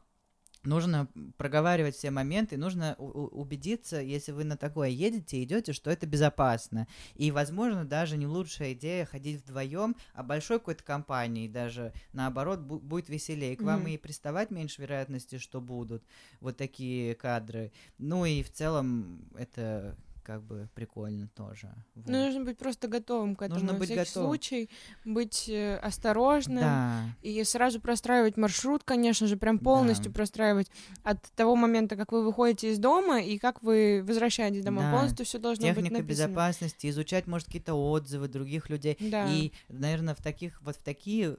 нужно 0.64 1.08
проговаривать 1.38 1.96
все 1.96 2.12
моменты, 2.12 2.58
нужно 2.58 2.96
убедиться, 2.96 4.00
если 4.00 4.32
вы 4.32 4.44
на 4.44 4.58
такое 4.58 4.90
едете, 4.90 5.44
идете, 5.44 5.74
что 5.74 5.90
это 5.90 6.06
безопасно. 6.06 6.88
И, 7.16 7.32
возможно, 7.32 7.86
даже 7.86 8.18
не 8.18 8.28
лучшая 8.28 8.74
идея 8.74 9.06
ходить 9.06 9.42
вдвоем, 9.42 9.96
а 10.14 10.24
большой 10.24 10.60
какой-то 10.60 10.84
компанией 10.84 11.48
даже, 11.48 11.94
наоборот, 12.14 12.60
бу- 12.60 12.80
будет 12.80 13.10
веселее. 13.10 13.56
К 13.56 13.62
вам 13.64 13.82
Мгм. 13.82 13.90
и 13.90 13.98
приставать 13.98 14.52
меньше 14.52 14.82
вероятности, 14.82 15.38
что 15.38 15.62
будут 15.62 16.04
вот 16.40 16.58
такие 16.58 17.16
кадры. 17.16 17.72
Ну 17.98 18.26
и 18.26 18.44
в 18.44 18.52
целом 18.52 19.26
это 19.36 19.98
как 20.24 20.44
бы 20.44 20.70
прикольно 20.76 21.28
тоже. 21.30 21.74
Вот. 21.96 22.08
Ну, 22.08 22.26
нужно 22.26 22.44
быть 22.44 22.58
просто 22.58 22.88
готовым 22.88 23.36
к 23.36 23.42
этому. 23.42 23.60
Нужно 23.60 23.78
быть 23.78 23.90
готовым. 23.90 24.30
случай, 24.30 24.70
быть 25.06 25.48
э, 25.50 25.78
осторожным. 25.78 26.60
да. 26.60 27.04
И 27.22 27.44
сразу 27.44 27.80
простраивать 27.82 28.38
маршрут, 28.38 28.84
конечно 28.84 29.28
же, 29.28 29.38
прям 29.38 29.60
полностью 29.60 30.12
Да. 30.12 30.16
простраивать 30.16 30.72
от 31.04 31.22
того 31.36 31.56
момента, 31.56 31.96
как 31.96 32.12
вы 32.12 32.24
выходите 32.24 32.72
из 32.72 32.80
дома 32.80 33.22
и 33.22 33.38
как 33.38 33.62
вы 33.64 34.04
возвращаетесь 34.06 34.64
домой. 34.64 34.84
Да. 34.84 34.92
Полностью 34.94 35.26
все 35.26 35.40
должно 35.40 35.66
быть 35.68 35.76
Техника 35.76 36.02
написано. 36.02 36.28
безопасности, 36.28 36.90
изучать, 36.90 37.28
может, 37.28 37.48
какие-то 37.48 37.74
отзывы 37.74 38.28
других 38.28 38.70
людей. 38.70 38.98
Да. 39.00 39.28
И, 39.32 39.52
наверное, 39.70 40.16
в 40.16 40.22
таких 40.22 40.62
вот 40.62 40.76
в 40.76 40.84
такие 40.84 41.38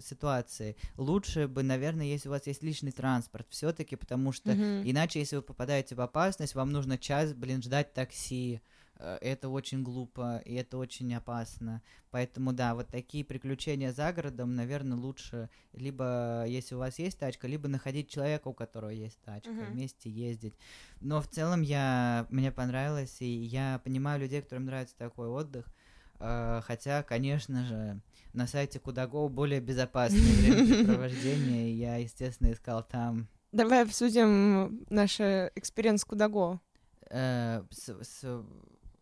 ситуации 0.00 0.76
лучше 0.96 1.48
бы, 1.48 1.62
наверное, 1.62 2.06
если 2.06 2.28
у 2.28 2.32
вас 2.32 2.46
есть 2.46 2.62
личный 2.62 2.92
транспорт, 2.92 3.46
все-таки, 3.50 3.96
потому 3.96 4.32
что 4.32 4.52
Мгм. 4.54 4.82
иначе, 4.88 5.20
если 5.20 5.36
вы 5.36 5.42
попадаете 5.42 5.94
в 5.94 6.00
опасность, 6.00 6.54
вам 6.54 6.70
нужно 6.70 6.98
час, 6.98 7.32
блин, 7.34 7.62
ждать 7.62 7.92
такси. 7.92 8.60
Э, 8.96 9.18
Это 9.22 9.48
очень 9.48 9.82
глупо 9.82 10.42
и 10.44 10.54
это 10.54 10.76
очень 10.78 11.14
опасно. 11.14 11.82
Поэтому, 12.10 12.52
да, 12.52 12.74
вот 12.74 12.88
такие 12.88 13.24
приключения 13.24 13.92
за 13.92 14.12
городом, 14.12 14.54
наверное, 14.54 14.98
лучше 14.98 15.48
либо, 15.72 16.44
если 16.46 16.74
у 16.74 16.78
вас 16.78 16.98
есть 16.98 17.18
тачка, 17.18 17.46
либо 17.48 17.68
находить 17.68 18.10
человека, 18.10 18.48
у 18.48 18.52
которого 18.54 18.90
есть 18.90 19.18
тачка, 19.22 19.50
Мгм. 19.52 19.72
вместе 19.72 20.10
ездить. 20.10 20.54
Но 21.00 21.22
в 21.22 21.28
целом 21.28 21.62
я, 21.62 22.26
мне 22.30 22.52
понравилось, 22.52 23.16
и 23.20 23.26
я 23.26 23.80
понимаю 23.84 24.20
людей, 24.20 24.42
которым 24.42 24.66
нравится 24.66 24.96
такой 24.98 25.28
отдых. 25.28 25.66
Э, 26.20 26.60
Хотя, 26.64 27.02
конечно 27.02 27.64
же, 27.64 28.00
на 28.32 28.46
сайте 28.46 28.78
KudaGo 28.78 29.28
более 29.28 29.60
безопасное 29.60 30.20
времяпрепровождение. 30.20 31.70
и 31.70 31.74
Я, 31.74 31.96
естественно, 31.96 32.52
искал 32.52 32.82
там 32.82 33.28
Давай 33.52 33.82
обсудим 33.82 34.84
наш 34.90 35.18
experience 35.20 36.04
KudaGo. 36.04 36.60
э, 37.10 37.62
с, 37.70 37.88
с 37.88 38.44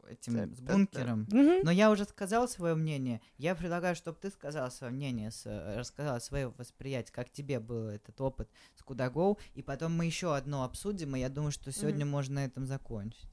этим 0.08 0.54
с 0.54 0.60
бункером. 0.60 1.26
Но 1.30 1.70
я 1.70 1.90
уже 1.90 2.04
сказал 2.06 2.48
свое 2.48 2.74
мнение. 2.74 3.20
Я 3.36 3.54
предлагаю, 3.54 3.94
чтобы 3.94 4.16
ты 4.18 4.30
сказал 4.30 4.70
свое 4.70 4.90
мнение, 4.90 5.30
с, 5.30 5.44
рассказала 5.76 6.18
свое 6.18 6.48
восприятие, 6.56 7.12
как 7.12 7.30
тебе 7.30 7.60
был 7.60 7.88
этот 7.88 8.18
опыт 8.22 8.48
с 8.74 8.82
Кудагоу. 8.82 9.38
И 9.54 9.62
потом 9.62 9.94
мы 9.94 10.06
еще 10.06 10.34
одно 10.34 10.64
обсудим, 10.64 11.14
и 11.16 11.20
я 11.20 11.28
думаю, 11.28 11.52
что 11.52 11.70
сегодня 11.72 12.06
можно 12.06 12.36
на 12.36 12.44
этом 12.46 12.64
закончить. 12.66 13.28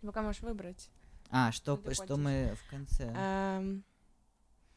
Пока 0.00 0.22
можешь 0.22 0.40
выбрать. 0.40 0.90
А, 1.36 1.50
что, 1.50 1.74
Что 1.76 1.88
ты 1.88 1.94
что 1.94 2.16
мы 2.16 2.54
в 2.64 2.70
конце? 2.70 3.12
Эм, 3.16 3.82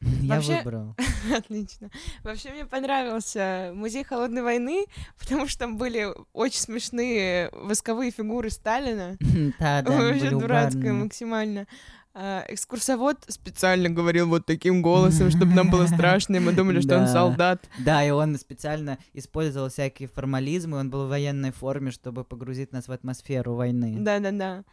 Я 0.22 0.34
вообще- 0.36 0.56
выбрал. 0.58 0.96
Отлично. 1.36 1.88
Вообще 2.24 2.50
мне 2.50 2.66
понравился 2.66 3.70
музей 3.74 4.02
холодной 4.02 4.42
войны, 4.42 4.86
потому 5.20 5.46
что 5.46 5.60
там 5.60 5.76
были 5.76 6.08
очень 6.32 6.58
смешные 6.60 7.48
восковые 7.52 8.10
фигуры 8.10 8.50
Сталина. 8.50 9.16
Да, 9.60 9.82
да, 9.82 9.90
Вообще 9.90 10.30
дурацкая 10.30 10.92
максимально. 10.92 11.66
А, 12.12 12.44
экскурсовод 12.48 13.18
специально 13.28 13.88
говорил 13.88 14.28
вот 14.28 14.44
таким 14.44 14.82
голосом, 14.82 15.30
чтобы 15.30 15.54
нам 15.54 15.70
было 15.70 15.86
страшно, 15.86 16.36
и 16.36 16.40
мы 16.40 16.52
думали, 16.52 16.80
что 16.80 16.96
он 16.96 17.04
Да. 17.04 17.12
солдат. 17.12 17.68
Да, 17.78 18.04
и 18.04 18.10
он 18.10 18.36
специально 18.36 18.98
использовал 19.14 19.68
всякие 19.68 20.08
формализмы, 20.08 20.78
он 20.78 20.90
был 20.90 21.06
в 21.06 21.10
военной 21.10 21.52
форме, 21.52 21.92
чтобы 21.92 22.24
погрузить 22.24 22.72
нас 22.72 22.88
в 22.88 22.92
атмосферу 22.92 23.54
войны. 23.54 23.94
Да-да-да. 24.00 24.64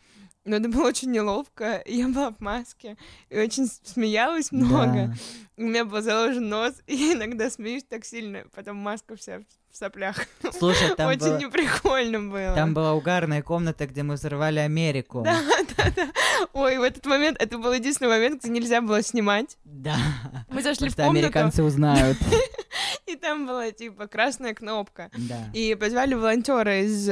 Но 0.46 0.58
это 0.58 0.70
было 0.70 0.88
очень 0.88 1.12
неловко. 1.12 1.82
Я 1.88 2.08
была 2.08 2.32
в 2.32 2.40
маске 2.40 2.98
и 3.30 3.38
очень 3.38 3.68
смеялась 3.68 4.52
много. 4.52 5.08
Да. 5.08 5.14
У 5.58 5.62
меня 5.64 5.86
был 5.86 6.02
заложен 6.02 6.48
нос, 6.48 6.76
и 6.88 7.14
иногда 7.14 7.50
смеюсь 7.50 7.84
так 7.84 8.06
сильно, 8.06 8.46
потом 8.54 8.78
маска 8.78 9.16
вся 9.16 9.42
в 9.76 9.78
соплях. 9.78 10.26
Слушай, 10.58 10.96
там, 10.96 11.10
очень 11.10 11.20
было- 11.20 11.38
неприкольно 11.38 12.20
было. 12.32 12.56
там 12.56 12.74
была 12.74 12.94
угарная 12.94 13.42
комната, 13.42 13.86
где 13.86 14.04
мы 14.04 14.16
взорвали 14.16 14.60
Америку. 14.60 15.22
Да, 15.24 15.42
да, 15.78 15.92
да. 15.94 16.08
Ой, 16.54 16.78
в 16.78 16.82
этот 16.82 17.06
момент, 17.06 17.42
это 17.42 17.58
был 17.58 17.74
единственный 17.74 18.08
момент, 18.08 18.42
где 18.42 18.50
нельзя 18.50 18.80
было 18.80 19.04
снимать. 19.04 19.58
Да. 19.66 19.98
Мы 20.50 20.62
зашли 20.62 20.90
Потому 20.90 20.90
в 20.90 20.94
что 20.94 21.04
комнату, 21.04 21.26
американцы 21.26 21.64
узнают. 21.64 22.18
и 23.06 23.18
там 23.18 23.46
была, 23.46 23.72
типа, 23.72 24.08
красная 24.08 24.54
кнопка. 24.54 25.12
Да. 25.18 25.50
И 25.54 25.76
позвали 25.76 26.14
волонтера 26.14 26.82
из 26.82 27.06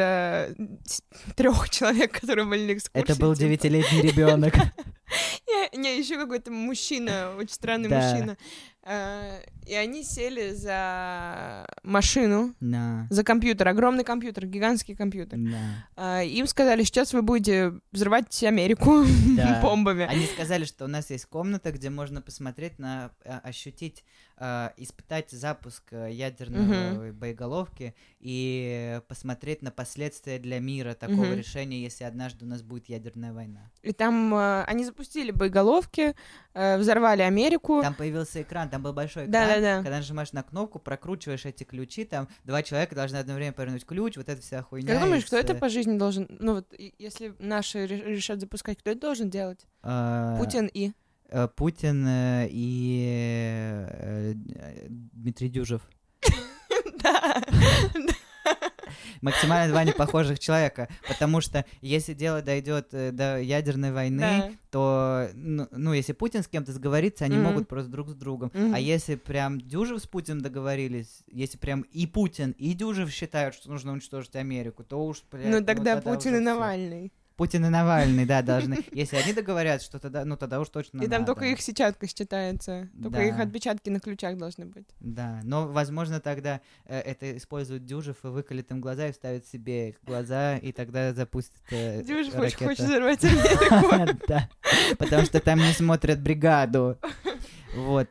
трех 1.35 1.69
человек, 1.69 2.17
которые 2.17 2.45
были 2.45 2.65
на 2.65 2.77
экскурсии. 2.77 3.03
Это 3.03 3.19
был 3.19 3.33
типа. 3.35 3.45
девятилетний 3.45 4.01
ребенок. 4.01 4.53
Не, 5.47 5.77
не, 5.77 5.99
еще 5.99 6.17
какой-то 6.17 6.49
мужчина, 6.49 7.33
очень 7.37 7.53
странный 7.53 7.89
мужчина. 7.89 8.37
Э, 8.85 9.39
И 9.65 9.73
они 9.75 10.03
сели 10.03 10.51
за 10.51 11.65
машину, 11.83 12.53
Да. 12.59 13.07
за 13.09 13.23
компьютер, 13.23 13.69
огромный 13.69 14.03
компьютер, 14.03 14.45
гигантский 14.45 14.93
компьютер. 14.93 15.39
Да. 15.39 15.85
А, 15.95 16.21
Им 16.23 16.47
сказали, 16.47 16.83
сейчас 16.83 17.13
вы 17.13 17.21
будете 17.21 17.73
взрывать 17.93 18.43
Америку 18.43 19.05
Да. 19.37 19.61
бомбами. 19.61 20.03
Они 20.03 20.25
сказали, 20.25 20.65
что 20.65 20.83
у 20.83 20.87
нас 20.89 21.09
есть 21.11 21.27
комната, 21.27 21.71
где 21.71 21.89
можно 21.89 22.21
посмотреть 22.21 22.77
на, 22.77 23.11
а, 23.25 23.39
ощутить, 23.45 24.03
испытать 24.77 25.29
запуск 25.31 25.83
э, 25.93 26.11
ядерной 26.11 27.13
боеголовки 27.13 27.93
и 28.19 28.99
посмотреть 29.07 29.61
на 29.61 29.71
последствия 29.71 30.39
для 30.39 30.59
мира 30.59 30.95
такого 30.95 31.23
Мгм. 31.27 31.35
решения, 31.35 31.81
если 31.81 32.03
однажды 32.03 32.43
у 32.43 32.47
нас 32.49 32.61
будет 32.61 32.89
ядерная 32.89 33.31
война. 33.31 33.71
И 33.83 33.93
там 33.93 34.33
э, 34.35 34.63
они 34.63 34.83
запустили 34.83 35.31
боеголовки, 35.31 36.15
э, 36.53 36.77
взорвали 36.77 37.21
Америку. 37.21 37.81
Там 37.83 37.93
появился 37.93 38.41
экран, 38.41 38.69
там 38.73 38.81
был 38.81 38.91
большой 38.91 39.25
экран. 39.27 39.31
Да-да-да. 39.47 39.83
Когда 39.83 39.97
нажимаешь 39.97 40.31
на 40.31 40.41
кнопку, 40.41 40.79
прокручиваешь 40.79 41.45
эти 41.45 41.63
ключи, 41.63 42.05
там 42.05 42.27
два 42.43 42.63
человека 42.63 42.95
должны 42.95 43.17
одновременно 43.17 43.53
повернуть 43.53 43.85
ключ, 43.85 44.17
вот 44.17 44.27
эта 44.29 44.41
вся 44.41 44.63
хуйня. 44.63 44.93
Как 44.93 45.03
думаешь, 45.03 45.25
кто 45.25 45.37
это 45.37 45.53
по 45.53 45.69
жизни 45.69 45.95
должен... 45.95 46.25
Ну 46.39 46.55
вот, 46.55 46.73
если 46.97 47.35
наши 47.37 47.85
ре- 47.85 48.15
решат 48.15 48.39
запускать, 48.39 48.79
кто 48.79 48.89
это 48.89 48.99
должен 48.99 49.29
делать? 49.29 49.67
А, 49.83 50.39
Путин 50.39 50.71
и... 50.73 50.91
э, 51.29 51.47
Путин 51.55 52.07
э, 52.07 52.47
и 52.49 53.85
э, 53.91 54.33
Дмитрий 54.89 55.49
Дюжев. 55.49 55.87
Да. 57.03 57.43
Максимально 59.21 59.71
два 59.71 59.83
непохожих 59.83 60.39
человека, 60.39 60.89
потому 61.07 61.41
что 61.41 61.65
если 61.81 62.13
дело 62.13 62.41
дойдет 62.41 62.89
э, 62.91 63.11
до 63.11 63.39
ядерной 63.39 63.91
войны, 63.91 64.19
Да. 64.19 64.51
то, 64.71 65.29
ну, 65.33 65.67
ну, 65.71 65.93
если 65.93 66.13
Путин 66.13 66.43
с 66.43 66.47
кем-то 66.47 66.71
сговорится, 66.73 67.25
они 67.25 67.35
Мгм. 67.37 67.43
могут 67.45 67.67
просто 67.67 67.89
друг 67.89 68.09
с 68.09 68.13
другом. 68.15 68.51
Мгм. 68.53 68.73
А 68.75 68.79
если 68.79 69.15
прям 69.15 69.59
Дюжев 69.61 70.01
с 70.01 70.07
Путиным 70.07 70.41
договорились, 70.41 71.23
если 71.27 71.57
прям 71.57 71.81
и 71.81 72.05
Путин, 72.05 72.51
и 72.57 72.73
Дюжев 72.73 73.09
считают, 73.11 73.55
что 73.55 73.69
нужно 73.69 73.93
уничтожить 73.93 74.35
Америку, 74.35 74.83
то 74.83 75.05
уж, 75.05 75.23
блядь, 75.31 75.45
Ну 75.47 75.57
вот 75.57 75.65
тогда 75.65 75.97
Путин 76.01 76.35
и. 76.35 76.39
Навальный. 76.39 77.11
Путин 77.35 77.65
и 77.65 77.69
Навальный, 77.69 78.25
да, 78.25 78.41
должны. 78.41 78.79
Если 78.91 79.15
они 79.17 79.33
договорятся, 79.33 79.87
что 79.87 79.99
тогда, 79.99 80.23
ну 80.25 80.37
тогда 80.37 80.59
уж 80.59 80.69
точно 80.69 80.97
И 80.99 81.07
там 81.07 81.21
надо. 81.21 81.25
только 81.33 81.45
их 81.45 81.61
сетчатка 81.61 82.07
считается. 82.07 82.89
Только 83.01 83.17
Да. 83.17 83.23
их 83.23 83.39
отпечатки 83.39 83.89
на 83.89 83.99
ключах 83.99 84.37
должны 84.37 84.65
быть. 84.67 84.87
Да, 84.99 85.39
но, 85.43 85.67
возможно, 85.67 86.19
тогда 86.19 86.61
э, 86.85 86.99
это 86.99 87.35
использует 87.37 87.85
Дюжев 87.85 88.17
и 88.23 88.27
выколет 88.27 88.69
им 88.71 88.81
глаза 88.81 89.07
и 89.07 89.11
вставит 89.11 89.47
себе 89.47 89.95
глаза, 90.03 90.57
и 90.57 90.71
тогда 90.71 91.13
запустит 91.13 91.61
э, 91.71 92.03
Дюжев 92.03 92.35
очень 92.35 92.41
ракета. 92.43 92.65
хочет 92.65 92.85
взорвать. 92.85 93.21
Да, 94.27 94.49
потому 94.97 95.25
что 95.25 95.39
там 95.39 95.59
не 95.59 95.73
смотрят 95.73 96.21
бригаду. 96.21 96.97
Вот. 97.75 98.07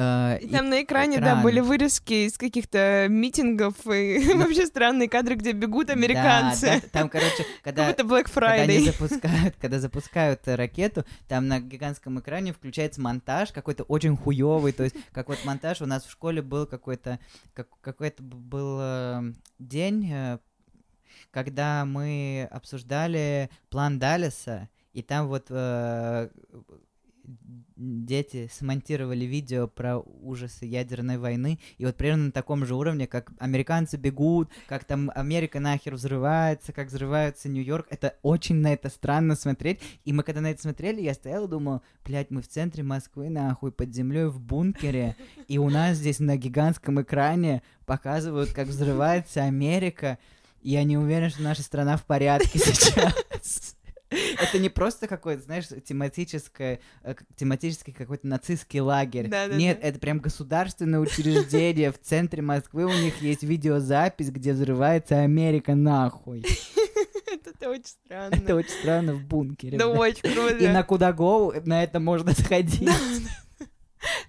Э, 0.00 0.38
И 0.40 0.46
и- 0.46 0.50
там 0.50 0.70
на 0.70 0.82
экране, 0.82 1.20
да, 1.20 1.42
были 1.42 1.60
вырезки 1.60 2.26
из 2.26 2.38
каких-то 2.38 3.06
митингов 3.10 3.74
и 3.86 4.18
вообще 4.34 4.64
странные 4.66 5.10
кадры, 5.10 5.34
где 5.34 5.52
бегут 5.52 5.90
американцы. 5.90 6.66
да, 6.66 6.80
там, 6.90 7.08
короче, 7.10 7.44
когда 7.62 7.88
они 8.78 8.86
запускают, 8.86 9.56
когда 9.60 9.78
запускают 9.78 10.40
ракету, 10.46 11.04
там 11.28 11.48
на 11.48 11.60
гигантском 11.60 12.18
экране 12.18 12.54
включается 12.54 13.02
монтаж 13.02 13.52
какой-то 13.52 13.82
очень 13.84 14.16
хуёвый, 14.16 14.72
то 14.72 14.84
есть 14.84 14.96
как 15.12 15.28
вот 15.28 15.44
монтаж 15.44 15.82
у 15.82 15.86
нас 15.86 16.04
в 16.04 16.10
школе 16.10 16.40
был 16.40 16.66
какой-то 16.66 17.18
как, 17.52 17.68
какой-то 17.82 18.22
был 18.22 18.78
э, 18.80 19.32
день, 19.58 20.10
э, 20.10 20.38
когда 21.30 21.84
мы 21.84 22.48
обсуждали 22.50 23.50
план 23.68 23.98
Даллеса, 23.98 24.68
и 24.94 25.02
там 25.02 25.28
вот 25.28 25.46
э, 25.50 26.28
дети 27.76 28.50
смонтировали 28.52 29.24
видео 29.24 29.66
про 29.66 29.98
ужасы 29.98 30.66
ядерной 30.66 31.18
войны, 31.18 31.58
и 31.78 31.86
вот 31.86 31.96
примерно 31.96 32.26
на 32.26 32.32
таком 32.32 32.66
же 32.66 32.74
уровне, 32.74 33.06
как 33.06 33.32
американцы 33.38 33.96
бегут, 33.96 34.50
как 34.68 34.84
там 34.84 35.10
Америка 35.14 35.60
нахер 35.60 35.94
взрывается, 35.94 36.72
как 36.72 36.88
взрывается 36.88 37.48
Нью-Йорк, 37.48 37.86
это 37.90 38.16
очень 38.22 38.56
на 38.56 38.72
это 38.72 38.90
странно 38.90 39.34
смотреть, 39.34 39.80
и 40.04 40.12
мы 40.12 40.22
когда 40.22 40.40
на 40.40 40.50
это 40.50 40.60
смотрели, 40.60 41.00
я 41.00 41.14
стоял 41.14 41.46
и 41.46 41.50
думал, 41.50 41.82
блядь, 42.04 42.30
мы 42.30 42.42
в 42.42 42.48
центре 42.48 42.82
Москвы, 42.82 43.30
нахуй, 43.30 43.72
под 43.72 43.94
землей 43.94 44.26
в 44.26 44.40
бункере, 44.40 45.16
и 45.48 45.58
у 45.58 45.70
нас 45.70 45.96
здесь 45.96 46.20
на 46.20 46.36
гигантском 46.36 47.00
экране 47.00 47.62
показывают, 47.86 48.52
как 48.52 48.68
взрывается 48.68 49.44
Америка, 49.44 50.18
я 50.62 50.84
не 50.84 50.98
уверен, 50.98 51.30
что 51.30 51.42
наша 51.42 51.62
страна 51.62 51.96
в 51.96 52.04
порядке 52.04 52.58
сейчас. 52.58 53.76
Это 54.40 54.58
не 54.58 54.68
просто 54.68 55.06
какой-то, 55.06 55.42
знаешь, 55.42 55.66
тематическое, 55.84 56.80
э, 57.02 57.14
тематический 57.36 57.92
какой-то 57.92 58.26
нацистский 58.26 58.80
лагерь. 58.80 59.28
Да-да-да. 59.28 59.56
Нет, 59.56 59.78
это 59.80 59.98
прям 60.00 60.18
государственное 60.18 60.98
учреждение 60.98 61.92
в 61.92 62.00
центре 62.00 62.42
Москвы. 62.42 62.86
У 62.86 62.92
них 62.92 63.22
есть 63.22 63.44
видеозапись, 63.44 64.30
где 64.30 64.52
взрывается 64.52 65.20
Америка 65.20 65.74
нахуй. 65.74 66.44
Это 67.60 67.70
очень 67.70 67.84
странно. 67.84 68.34
Это 68.34 68.54
очень 68.56 68.70
странно 68.70 69.14
в 69.14 69.24
бункере. 69.24 69.78
Да 69.78 69.88
очень 69.88 70.22
круто. 70.22 70.56
И 70.56 70.66
на 70.66 70.82
Кудагоу 70.82 71.52
на 71.64 71.82
это 71.82 72.00
можно 72.00 72.32
сходить. 72.38 72.88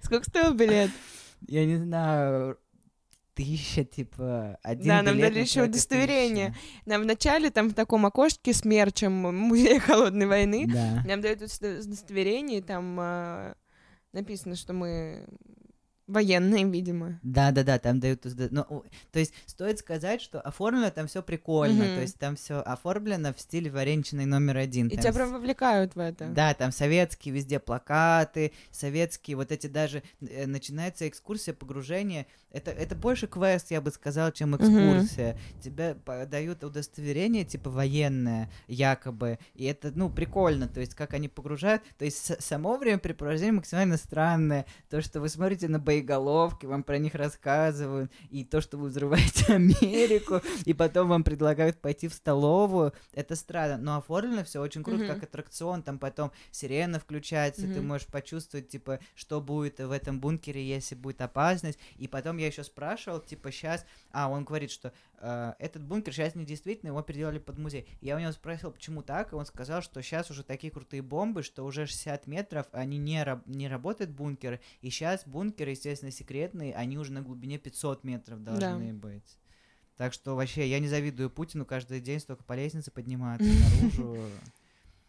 Сколько 0.02 0.24
стоил 0.24 0.54
билет? 0.54 0.90
Я 1.48 1.64
не 1.64 1.76
знаю, 1.76 2.58
тысяча, 3.44 3.84
типа, 3.84 4.58
один 4.62 4.86
Да, 4.88 5.02
нам 5.02 5.18
дали 5.20 5.40
еще 5.40 5.62
удостоверение. 5.64 6.48
тысяча. 6.50 6.62
Нам 6.86 7.02
вначале 7.02 7.50
там 7.50 7.68
в 7.70 7.74
таком 7.74 8.06
окошке 8.06 8.52
с 8.52 8.64
мерчем 8.64 9.12
Музея 9.12 9.80
Холодной 9.86 10.26
войны 10.26 10.66
Да. 10.72 11.02
нам 11.06 11.20
дают 11.20 11.40
удосто- 11.42 11.80
удостоверение, 11.80 12.58
и 12.58 12.62
там 12.62 12.96
а, 13.00 13.54
написано, 14.12 14.56
что 14.56 14.72
мы 14.72 15.26
военные, 16.08 16.64
видимо. 16.68 17.18
Да, 17.22 17.52
да, 17.52 17.62
да, 17.62 17.78
там 17.78 17.98
дают. 18.00 18.26
Ну, 18.50 18.84
то 19.12 19.18
есть 19.18 19.32
стоит 19.46 19.78
сказать, 19.78 20.20
что 20.20 20.40
оформлено 20.40 20.90
там 20.90 21.06
все 21.06 21.22
прикольно. 21.22 21.84
Мгм. 21.84 21.94
То 21.94 22.00
есть 22.02 22.18
там 22.18 22.36
все 22.36 22.56
оформлено 22.60 23.32
в 23.32 23.40
стиле 23.40 23.70
вареничный 23.70 24.26
номер 24.26 24.58
один. 24.58 24.88
И 24.88 24.96
Там 24.96 25.00
тебя 25.00 25.12
прям 25.12 25.32
вовлекают 25.32 25.94
в 25.94 25.98
это. 26.00 26.26
Да, 26.26 26.52
там 26.54 26.70
советские 26.72 27.32
везде 27.34 27.58
плакаты, 27.60 28.52
советские 28.70 29.36
вот 29.36 29.52
эти 29.52 29.68
даже 29.68 30.02
э, 30.20 30.46
начинается 30.46 31.08
экскурсия, 31.08 31.54
погружение. 31.54 32.26
Это, 32.52 32.70
это 32.70 32.94
больше 32.94 33.26
квест, 33.26 33.70
я 33.70 33.80
бы 33.80 33.90
сказал, 33.90 34.30
чем 34.32 34.54
экскурсия. 34.56 35.38
Тебе 35.62 35.94
по- 35.94 36.26
дают 36.26 36.62
удостоверение, 36.64 37.44
типа 37.44 37.70
военное, 37.70 38.50
якобы. 38.68 39.38
И 39.54 39.64
это, 39.64 39.90
ну, 39.94 40.10
прикольно. 40.10 40.68
То 40.68 40.80
есть, 40.80 40.94
как 40.94 41.14
они 41.14 41.28
погружают. 41.28 41.82
То 41.98 42.04
есть, 42.04 42.40
само 42.42 42.76
времяпрепровождение 42.76 43.52
максимально 43.52 43.96
странное. 43.96 44.66
То, 44.90 45.00
что 45.00 45.20
вы 45.20 45.28
смотрите 45.28 45.68
на 45.68 45.78
боеголовки, 45.78 46.66
вам 46.66 46.82
про 46.82 46.98
них 46.98 47.14
рассказывают. 47.14 48.12
И 48.30 48.44
то, 48.44 48.60
что 48.60 48.76
вы 48.76 48.88
взрываете 48.88 49.52
Америку. 49.54 50.40
И 50.64 50.74
потом 50.74 51.08
вам 51.08 51.24
предлагают 51.24 51.80
пойти 51.80 52.08
в 52.08 52.14
столовую. 52.14 52.92
Это 53.14 53.34
странно. 53.36 53.78
Но 53.78 53.96
оформлено 53.96 54.44
все 54.44 54.60
очень 54.60 54.82
круто, 54.82 55.04
Мгм. 55.04 55.14
как 55.14 55.22
аттракцион. 55.22 55.82
Там 55.82 55.98
потом 55.98 56.32
сирена 56.50 56.98
включается, 57.00 57.62
ты 57.62 57.78
Мгм. 57.80 57.88
можешь 57.88 58.06
почувствовать, 58.08 58.68
типа, 58.68 58.98
что 59.14 59.40
будет 59.40 59.78
в 59.78 59.90
этом 59.90 60.20
бункере, 60.20 60.62
если 60.66 60.94
будет 60.94 61.20
опасность. 61.22 61.78
И 61.96 62.08
потом 62.08 62.36
я 62.42 62.48
еще 62.48 62.64
спрашивал, 62.64 63.20
типа, 63.20 63.50
сейчас... 63.50 63.84
А, 64.10 64.28
он 64.28 64.44
говорит, 64.44 64.70
что 64.70 64.92
э, 65.18 65.54
этот 65.58 65.84
бункер 65.84 66.12
сейчас 66.12 66.34
не 66.34 66.44
действительно, 66.44 66.90
его 66.90 67.02
переделали 67.02 67.38
под 67.38 67.58
музей. 67.58 67.88
Я 68.00 68.16
у 68.16 68.18
него 68.18 68.32
спросил, 68.32 68.70
почему 68.70 69.02
так, 69.02 69.32
и 69.32 69.36
он 69.36 69.46
сказал, 69.46 69.82
что 69.82 70.02
сейчас 70.02 70.30
уже 70.30 70.42
такие 70.42 70.70
крутые 70.70 71.02
бомбы, 71.02 71.42
что 71.42 71.64
уже 71.64 71.86
60 71.86 72.26
метров, 72.26 72.66
они 72.72 72.98
не, 72.98 73.22
раб- 73.22 73.46
не 73.46 73.68
работают 73.68 74.10
бункеры, 74.10 74.60
и 74.80 74.90
сейчас 74.90 75.26
бункеры, 75.26 75.70
естественно, 75.70 76.10
секретные, 76.12 76.74
они 76.74 76.98
уже 76.98 77.12
на 77.12 77.22
глубине 77.22 77.58
500 77.58 78.04
метров 78.04 78.42
должны 78.42 78.92
быть. 78.92 79.38
Так 79.96 80.12
что 80.12 80.34
вообще 80.34 80.68
я 80.68 80.80
не 80.80 80.88
завидую 80.88 81.30
Путину 81.30 81.64
каждый 81.64 82.00
день 82.00 82.18
столько 82.18 82.44
по 82.44 82.54
лестнице 82.54 82.90
подниматься 82.90 83.46
наружу. 83.80 84.18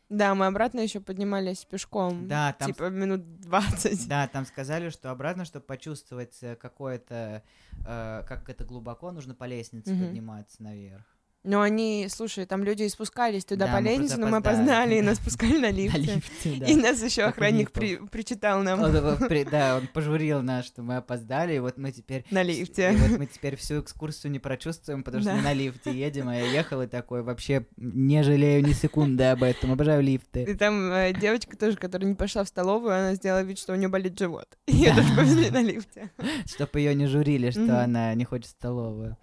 Да, 0.09 0.35
мы 0.35 0.45
обратно 0.45 0.79
еще 0.81 0.99
поднимались 0.99 1.65
пешком. 1.65 2.27
Да, 2.27 2.53
там 2.53 2.67
Типа 2.71 2.89
минут 2.89 3.39
20. 3.41 4.07
Да, 4.07 4.27
там 4.27 4.45
сказали, 4.45 4.89
что 4.89 5.11
обратно, 5.11 5.45
чтобы 5.45 5.65
почувствовать 5.65 6.37
э, 6.41 6.55
какое-то, 6.55 7.43
э, 7.85 8.23
как 8.27 8.49
это 8.49 8.63
глубоко, 8.63 9.11
нужно 9.11 9.33
по 9.33 9.45
лестнице 9.45 9.93
Мгм. 9.93 10.05
подниматься 10.05 10.61
наверх. 10.61 11.03
Но 11.43 11.59
они, 11.61 12.07
слушай, 12.09 12.45
там 12.45 12.63
люди 12.63 12.83
и 12.83 12.89
спускались 12.89 13.43
туда 13.43 13.65
Да, 13.67 13.73
по 13.73 13.81
но 13.81 14.27
мы 14.27 14.37
опоздали. 14.37 14.95
и 14.95 15.01
нас 15.01 15.17
спускали 15.21 15.55
на 15.55 15.59
На 15.61 15.71
лифте. 15.71 15.97
лифте, 15.99 16.55
да. 16.57 16.65
И 16.67 16.75
нас 16.75 17.03
еще 17.03 17.23
охранник 17.23 17.71
при- 17.71 17.97
причитал 17.97 18.63
нам 18.63 18.81
Он, 18.81 18.95
э, 18.95 19.15
при- 19.27 19.43
Да, 19.43 19.75
он 19.77 19.87
пожурил 19.87 20.41
нас, 20.41 20.65
что 20.65 20.83
мы 20.83 20.95
опоздали, 20.95 21.55
и 21.55 21.59
вот 21.59 21.77
мы 21.77 21.91
теперь... 21.91 22.23
на 22.31 22.43
И 22.43 22.47
лифте. 22.47 22.91
вот 22.93 23.19
мы 23.19 23.25
теперь 23.25 23.57
всю 23.57 23.81
экскурсию 23.81 24.31
не 24.31 24.39
прочувствуем, 24.39 25.03
потому 25.03 25.21
что 25.21 25.31
Да. 25.31 25.35
мы 25.37 25.43
на 25.43 25.51
лифте 25.53 25.91
едем, 25.91 26.29
а 26.29 26.35
я 26.35 26.45
ехал 26.45 26.81
и 26.81 26.87
такой 26.87 27.23
вообще 27.23 27.65
не 27.75 28.23
жалею 28.23 28.65
ни 28.65 28.71
секунды 28.71 29.23
об 29.25 29.43
этом, 29.43 29.73
обожаю 29.73 30.01
лифты. 30.01 30.43
И 30.43 30.53
там 30.53 30.93
э, 30.93 31.13
девочка 31.13 31.57
тоже, 31.57 31.75
которая 31.75 32.07
не 32.07 32.15
пошла 32.15 32.45
в 32.45 32.47
столовую, 32.47 32.93
она 32.95 33.15
сделала 33.15 33.41
вид, 33.41 33.59
что 33.59 33.73
у 33.73 33.75
нее 33.75 33.89
болит 33.89 34.17
живот. 34.17 34.47
Ее 34.67 34.95
тоже 34.95 35.13
повезли 35.13 35.49
на 35.49 35.61
лифте. 35.61 36.09
Чтобы 36.45 36.79
ее 36.79 36.95
не 36.95 37.07
журили, 37.07 37.49
что 37.51 37.83
она 37.83 38.13
не 38.13 38.23
хочет 38.23 38.45
в 38.47 38.51
столовую. 38.51 39.17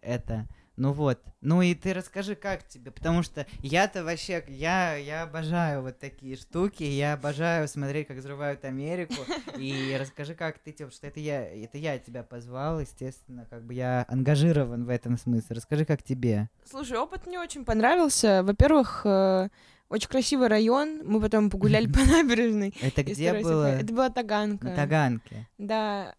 Это... 0.00 0.46
Ну 0.76 0.92
вот. 0.92 1.20
Ну 1.40 1.62
и 1.62 1.74
ты 1.74 1.94
расскажи, 1.94 2.34
как 2.34 2.66
тебе, 2.68 2.90
потому 2.90 3.22
что 3.22 3.46
я-то 3.62 4.04
вообще, 4.04 4.44
я, 4.48 4.96
я 4.96 5.22
обожаю 5.22 5.82
вот 5.82 5.98
такие 5.98 6.36
штуки, 6.36 6.82
я 6.82 7.14
обожаю 7.14 7.66
смотреть, 7.66 8.08
как 8.08 8.18
взрывают 8.18 8.64
Америку, 8.64 9.14
и 9.58 9.96
расскажи, 9.98 10.34
как 10.34 10.58
ты, 10.58 10.72
типа, 10.72 10.90
что 10.90 11.06
это 11.06 11.20
я, 11.20 11.42
это 11.42 11.78
я 11.78 11.98
тебя 11.98 12.22
позвал, 12.22 12.80
естественно, 12.80 13.46
как 13.48 13.64
бы 13.64 13.72
я 13.72 14.04
ангажирован 14.08 14.84
в 14.84 14.90
этом 14.90 15.16
смысле. 15.16 15.56
Расскажи, 15.56 15.84
как 15.86 16.02
тебе. 16.02 16.50
Слушай, 16.68 16.98
опыт 16.98 17.26
мне 17.26 17.40
очень 17.40 17.64
понравился. 17.64 18.42
Во-первых, 18.42 19.02
э, 19.04 19.48
очень 19.88 20.08
красивый 20.08 20.48
район. 20.48 21.02
Мы 21.04 21.20
потом 21.20 21.48
погуляли 21.48 21.86
по 21.92 22.00
набережной. 22.00 22.74
Это 22.82 23.02
где 23.02 23.32
было? 23.32 23.78
Это 23.78 23.94
была 23.94 24.10
Таганка. 24.10 24.66
На 24.66 24.76
Таганке. 24.76 25.48
Да. 25.58 26.14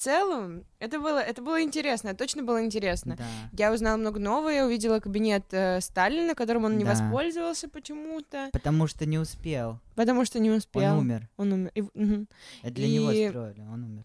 В 0.00 0.02
целом, 0.02 0.64
это 0.78 0.98
было, 0.98 1.18
это 1.18 1.42
было 1.42 1.62
интересно, 1.62 2.08
это 2.08 2.16
точно 2.20 2.42
было 2.42 2.64
интересно. 2.64 3.16
Да. 3.16 3.24
Я 3.52 3.70
узнала 3.70 3.98
много 3.98 4.18
нового, 4.18 4.48
я 4.48 4.64
увидела 4.64 4.98
кабинет 4.98 5.44
э, 5.50 5.78
Сталина, 5.82 6.34
которым 6.34 6.64
он 6.64 6.78
не 6.78 6.84
Да. 6.84 6.92
воспользовался 6.92 7.68
почему-то, 7.68 8.48
Потому 8.50 8.86
что 8.86 9.04
не 9.04 9.18
успел. 9.18 9.78
потому 9.96 10.24
что 10.24 10.38
не 10.38 10.50
успел. 10.50 10.94
Он 10.94 11.00
умер. 11.00 11.28
Он 11.36 11.52
умер. 11.52 11.70
И- 11.74 11.82
мгм. 11.92 12.28
Это 12.62 12.72
для 12.76 12.88
него 12.88 13.10
И- 13.10 13.28
строили, 13.28 13.60
он 13.60 13.84
умер. 13.84 14.04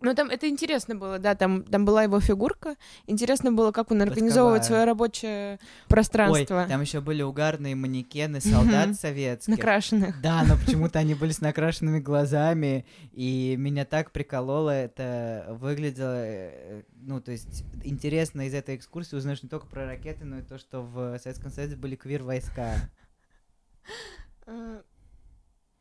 Ну, 0.00 0.14
там 0.14 0.30
это 0.30 0.48
интересно 0.48 0.94
было, 0.94 1.18
да, 1.18 1.34
там, 1.34 1.62
там 1.62 1.84
была 1.84 2.04
его 2.04 2.20
фигурка. 2.20 2.76
Интересно 3.06 3.52
было, 3.52 3.70
как 3.70 3.90
он 3.90 4.00
организовывает 4.00 4.64
свое 4.64 4.84
рабочее 4.84 5.58
пространство 5.88 6.62
Ой, 6.62 6.68
там 6.68 6.80
еще 6.80 7.00
были 7.00 7.22
угарные 7.22 7.74
манекены 7.74 8.40
солдат 8.40 8.94
советских. 8.96 9.48
накрашенных. 9.48 10.20
Да, 10.22 10.42
но 10.44 10.56
почему-то 10.56 10.98
они 10.98 11.14
были 11.14 11.32
с 11.32 11.40
накрашенными 11.40 12.00
глазами, 12.00 12.86
и 13.12 13.56
меня 13.58 13.84
так 13.84 14.10
прикололо 14.10 14.70
это 14.70 15.46
выглядело, 15.60 16.16
э, 16.16 16.82
ну, 17.02 17.20
то 17.20 17.32
есть 17.32 17.64
интересно 17.84 18.46
из 18.46 18.54
этой 18.54 18.76
экскурсии 18.76 19.16
узнаешь 19.16 19.42
не 19.42 19.48
только 19.48 19.66
про 19.66 19.84
ракеты, 19.84 20.24
но 20.24 20.38
и 20.38 20.42
то, 20.42 20.58
что 20.58 20.80
в 20.80 21.18
Советском 21.18 21.50
Союзе 21.50 21.76
были 21.76 21.96
квир-войска. 21.96 22.74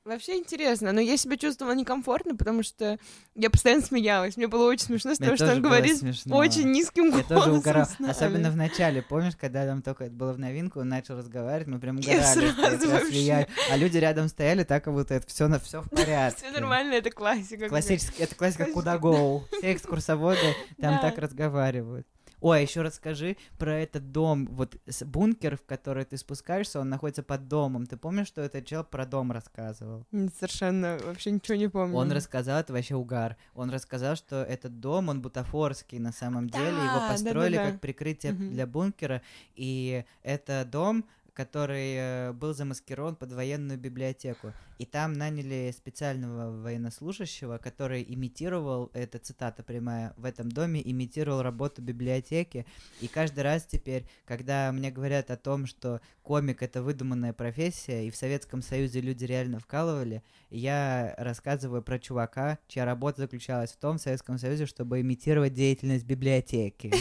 Вообще 0.10 0.38
интересно, 0.38 0.92
но 0.92 1.00
я 1.02 1.18
себя 1.18 1.38
чувствовала 1.38 1.74
некомфортно, 1.76 2.36
потому 2.36 2.64
что 2.64 2.98
я 3.36 3.50
постоянно 3.50 3.84
смеялась. 3.84 4.38
Мне 4.38 4.48
было 4.48 4.68
очень 4.68 4.86
смешно 4.88 5.14
с 5.14 5.20
того, 5.20 5.36
что 5.36 5.52
он 5.52 5.62
говорит 5.62 5.98
смешно. 5.98 6.36
очень 6.36 6.72
низким 6.72 7.06
Я 7.06 7.12
голосом. 7.12 7.38
тоже 7.38 7.52
угорал. 7.52 7.88
Особенно 8.08 8.50
в 8.50 8.56
начале, 8.56 9.02
помнишь, 9.04 9.36
когда 9.40 9.66
там 9.68 9.82
только 9.84 10.06
это 10.06 10.14
было 10.14 10.34
в 10.34 10.40
новинку, 10.40 10.80
он 10.80 10.90
начал 10.90 11.16
разговаривать, 11.18 11.68
мы 11.68 11.80
прям 11.80 11.98
Я 11.98 12.18
угорали. 12.18 12.52
сразу 12.52 12.90
вообще. 12.90 13.06
влияет. 13.08 13.50
А 13.72 13.78
люди 13.78 13.98
рядом 13.98 14.28
стояли 14.30 14.64
так, 14.64 14.84
как 14.84 14.94
будто 14.94 15.14
это 15.14 15.28
все 15.28 15.48
на 15.48 15.60
все 15.60 15.82
в 15.82 15.90
порядке. 15.92 16.42
Все 16.42 16.52
нормально, 16.52 16.94
это 16.94 17.12
классика. 17.12 17.70
Классический, 17.70 18.24
это 18.24 18.34
классика 18.34 18.66
куда 18.66 18.98
гоу. 18.98 19.44
Все 19.60 19.74
экскурсоводы 19.74 20.40
там 20.82 21.00
так 21.02 21.18
разговаривают. 21.20 22.08
Ой, 22.42 22.62
еще 22.62 22.82
расскажи 22.82 23.36
про 23.58 23.74
этот 23.80 24.12
дом, 24.12 24.48
вот 24.52 24.78
бункер, 25.06 25.58
в 25.58 25.64
который 25.66 26.06
ты 26.06 26.18
спускаешься, 26.18 26.80
он 26.80 26.90
находится 26.90 27.22
под 27.24 27.48
домом. 27.48 27.86
Ты 27.86 27.98
помнишь, 27.98 28.28
что 28.28 28.42
этот 28.42 28.66
чел 28.66 28.84
про 28.84 29.06
дом 29.06 29.32
рассказывал? 29.32 30.06
Совершенно 30.38 30.98
вообще 31.04 31.32
ничего 31.32 31.58
не 31.58 31.68
помню. 31.70 31.96
Он 31.96 32.12
рассказал, 32.12 32.60
это 32.60 32.72
вообще 32.74 32.96
угар. 32.96 33.36
Он 33.56 33.70
рассказал, 33.70 34.16
что 34.16 34.38
этот 34.44 34.80
дом, 34.80 35.10
он 35.10 35.22
бутафорский 35.22 36.00
на 36.00 36.12
самом 36.14 36.50
деле. 36.50 36.68
Его 36.70 37.00
Да, 37.00 37.08
построили 37.10 37.56
да-да-да. 37.56 37.72
как 37.72 37.82
прикрытие 37.82 38.34
Мгм. 38.34 38.52
для 38.52 38.66
бункера. 38.68 39.22
И 39.56 40.06
это 40.24 40.66
дом, 40.70 41.06
который 41.40 41.94
э, 41.96 42.34
был 42.34 42.54
замаскирован 42.54 43.16
под 43.16 43.32
военную 43.32 43.80
библиотеку. 43.80 44.52
И 44.78 44.86
там 44.86 45.14
наняли 45.14 45.74
специального 45.74 46.52
военнослужащего, 46.62 47.58
который 47.58 48.06
имитировал, 48.06 48.92
это 48.94 49.20
цитата 49.20 49.64
прямая, 49.64 50.14
в 50.18 50.26
этом 50.26 50.52
доме 50.52 50.82
имитировал 50.84 51.42
работу 51.42 51.82
библиотеки. 51.82 52.66
И 53.00 53.08
каждый 53.08 53.46
раз 53.46 53.64
теперь, 53.64 54.06
когда 54.26 54.70
мне 54.74 54.92
говорят 54.92 55.32
о 55.32 55.38
том, 55.38 55.66
что 55.66 56.02
комик— 56.24 56.62
это 56.62 56.84
выдуманная 56.84 57.32
профессия, 57.32 58.06
и 58.06 58.12
в 58.12 58.18
Советском 58.18 58.62
Союзе 58.62 59.00
люди 59.00 59.24
реально 59.24 59.60
вкалывали, 59.60 60.24
я 60.50 61.16
рассказываю 61.18 61.82
про 61.82 62.00
чувака, 62.00 62.60
чья 62.68 62.84
работа 62.84 63.22
заключалась 63.22 63.72
в 63.72 63.78
том 63.78 63.98
в 63.98 64.02
Советском 64.02 64.38
Союзе, 64.38 64.66
чтобы 64.66 65.00
имитировать 65.00 65.54
деятельность 65.54 66.06
библиотеки. 66.06 66.92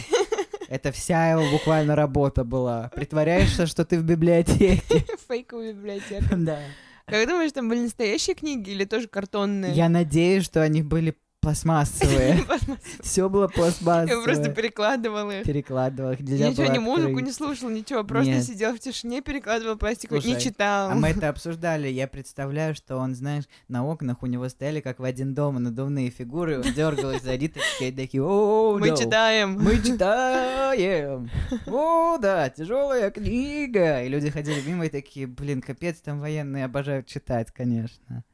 Это 0.69 0.93
вся 0.93 1.31
его 1.31 1.51
буквально 1.51 1.97
работа 1.97 2.45
была. 2.45 2.91
Притворяешься, 2.95 3.67
что 3.67 3.85
ты 3.85 3.99
в 3.99 4.05
библиотеке. 4.05 4.83
Фейковая 5.29 5.73
библиотека. 5.73 6.37
Да. 6.37 6.61
Как 7.07 7.27
думаешь, 7.27 7.53
там 7.53 7.71
были 7.71 7.81
настоящие 7.81 8.37
книги 8.37 8.71
или 8.71 8.85
тоже 8.85 9.09
картонные? 9.09 9.73
Я 9.73 9.89
надеюсь, 9.89 10.45
что 10.45 10.61
они 10.61 10.83
были 10.83 11.17
пластмассовые. 11.41 12.45
Все 13.01 13.29
было 13.29 13.45
Я 13.45 13.49
просто 13.49 13.85
пластмассовое. 13.85 14.55
перекладывала 14.55 15.39
их. 15.41 15.45
Перекладывал 15.45 16.13
их. 16.13 16.21
Я 16.21 16.51
ничего, 16.51 16.67
ни 16.67 16.79
музыку 16.79 17.19
не 17.21 17.33
слушал, 17.33 17.71
ничего, 17.71 18.05
просто 18.05 18.43
сидел 18.43 18.75
в 18.75 18.81
тишине, 18.81 19.23
перекладывал 19.23 19.77
пластиковый, 19.77 20.23
не 20.23 20.39
читал. 20.41 20.91
А 20.91 20.95
мы 20.95 21.09
это 21.09 21.29
обсуждали. 21.29 21.89
Я 21.89 22.09
представляю, 22.09 22.75
что 22.75 22.97
он, 22.97 23.15
знаешь, 23.15 23.45
на 23.69 23.87
окнах 23.87 24.23
у 24.23 24.27
него 24.27 24.49
стояли, 24.49 24.81
как 24.81 24.99
в 24.99 25.05
один 25.05 25.35
дом, 25.35 25.63
надувные 25.63 26.11
фигуры. 26.11 26.59
Он 26.59 26.73
дергал 26.75 27.13
их 27.13 27.23
за 27.23 27.37
ниточки, 27.37 27.85
и 27.85 27.93
такие, 27.93 28.23
о 28.23 28.77
Мы 28.79 28.97
читаем. 28.97 29.53
Мы 29.61 29.77
читаем. 29.83 31.31
О, 31.67 32.19
да, 32.19 32.51
тяжелая 32.51 33.11
книга. 33.11 34.03
И 34.03 34.09
люди 34.09 34.31
ходили 34.31 34.61
мимо 34.61 34.87
и 34.87 34.89
такие, 34.89 35.27
блин, 35.27 35.63
капец, 35.63 35.99
там 36.01 36.21
военные 36.21 36.65
обожают 36.65 37.07
читать, 37.07 37.51
конечно. 37.53 38.25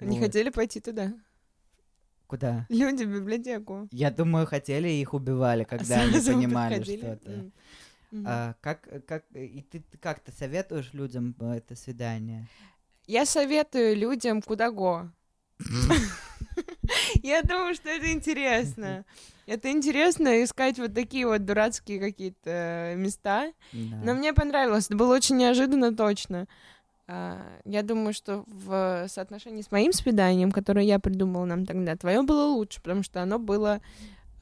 Не 0.00 0.18
хотели 0.18 0.50
пойти 0.50 0.80
туда. 0.80 1.12
Куда? 2.26 2.66
Люди 2.68 3.04
в 3.04 3.14
библиотеку. 3.14 3.88
Я 3.92 4.10
думаю, 4.10 4.46
хотели 4.46 4.88
их 4.88 5.14
убивали, 5.14 5.64
когда 5.64 6.00
они 6.00 6.10
Сразу 6.20 6.32
понимали 6.32 6.82
что-то. 6.82 7.30
М. 7.30 7.52
Мгм. 8.10 8.24
А, 8.26 8.54
как, 8.60 8.88
как, 9.06 9.24
и 9.34 9.62
ты, 9.62 9.80
ты 9.80 9.98
как-то 9.98 10.32
советуешь 10.32 10.92
людям 10.92 11.34
э, 11.40 11.56
это 11.56 11.76
свидание? 11.76 12.46
Я 13.06 13.26
советую 13.26 13.96
людям 13.96 14.42
куда 14.42 14.70
го. 14.70 15.10
Я 17.22 17.42
думаю, 17.42 17.74
что 17.74 17.88
это 17.88 18.12
интересно. 18.12 19.04
Это 19.46 19.70
интересно 19.70 20.42
искать 20.42 20.78
вот 20.78 20.94
такие 20.94 21.26
вот 21.26 21.44
дурацкие 21.44 22.00
какие-то 22.00 22.94
места. 22.96 23.52
Да. 23.72 23.96
Но 24.02 24.14
мне 24.14 24.32
понравилось. 24.32 24.86
Это 24.86 24.96
было 24.96 25.14
очень 25.14 25.36
неожиданно 25.36 25.94
точно. 25.94 26.48
А, 27.08 27.38
Я 27.64 27.82
думаю, 27.82 28.12
что 28.12 28.44
в 28.46 29.06
соотношении 29.08 29.62
с 29.62 29.70
моим 29.70 29.92
свиданием, 29.92 30.50
которое 30.50 30.84
я 30.84 30.98
придумала 30.98 31.44
нам 31.44 31.64
тогда, 31.66 31.96
твое 31.96 32.22
было 32.22 32.46
лучше, 32.46 32.80
потому 32.82 33.02
что 33.02 33.22
оно 33.22 33.38
было 33.38 33.80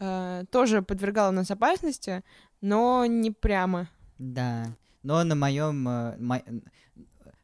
э, 0.00 0.44
тоже 0.50 0.82
подвергало 0.82 1.30
нас 1.30 1.50
опасности, 1.50 2.22
но 2.60 3.04
не 3.06 3.30
прямо. 3.30 3.88
Да. 4.18 4.66
Но 5.02 5.22
на 5.24 5.34
моем 5.34 5.86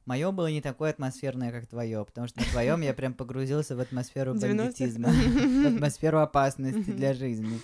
мое 0.07 0.33
было 0.33 0.51
не 0.51 0.61
такое 0.63 0.91
атмосферное, 0.91 1.53
как 1.53 1.67
твое, 1.67 2.05
потому 2.05 2.27
что 2.27 2.41
на 2.41 2.47
твоем 2.47 2.81
я 2.81 2.95
прям 2.95 3.13
погрузился 3.15 3.77
в 3.77 3.81
атмосферу 3.81 4.33
90-х? 4.35 4.49
бандитизма, 4.49 5.09
в 5.11 5.75
атмосферу 5.75 6.19
опасности 6.23 6.91
для 6.91 7.13
жизни. 7.15 7.61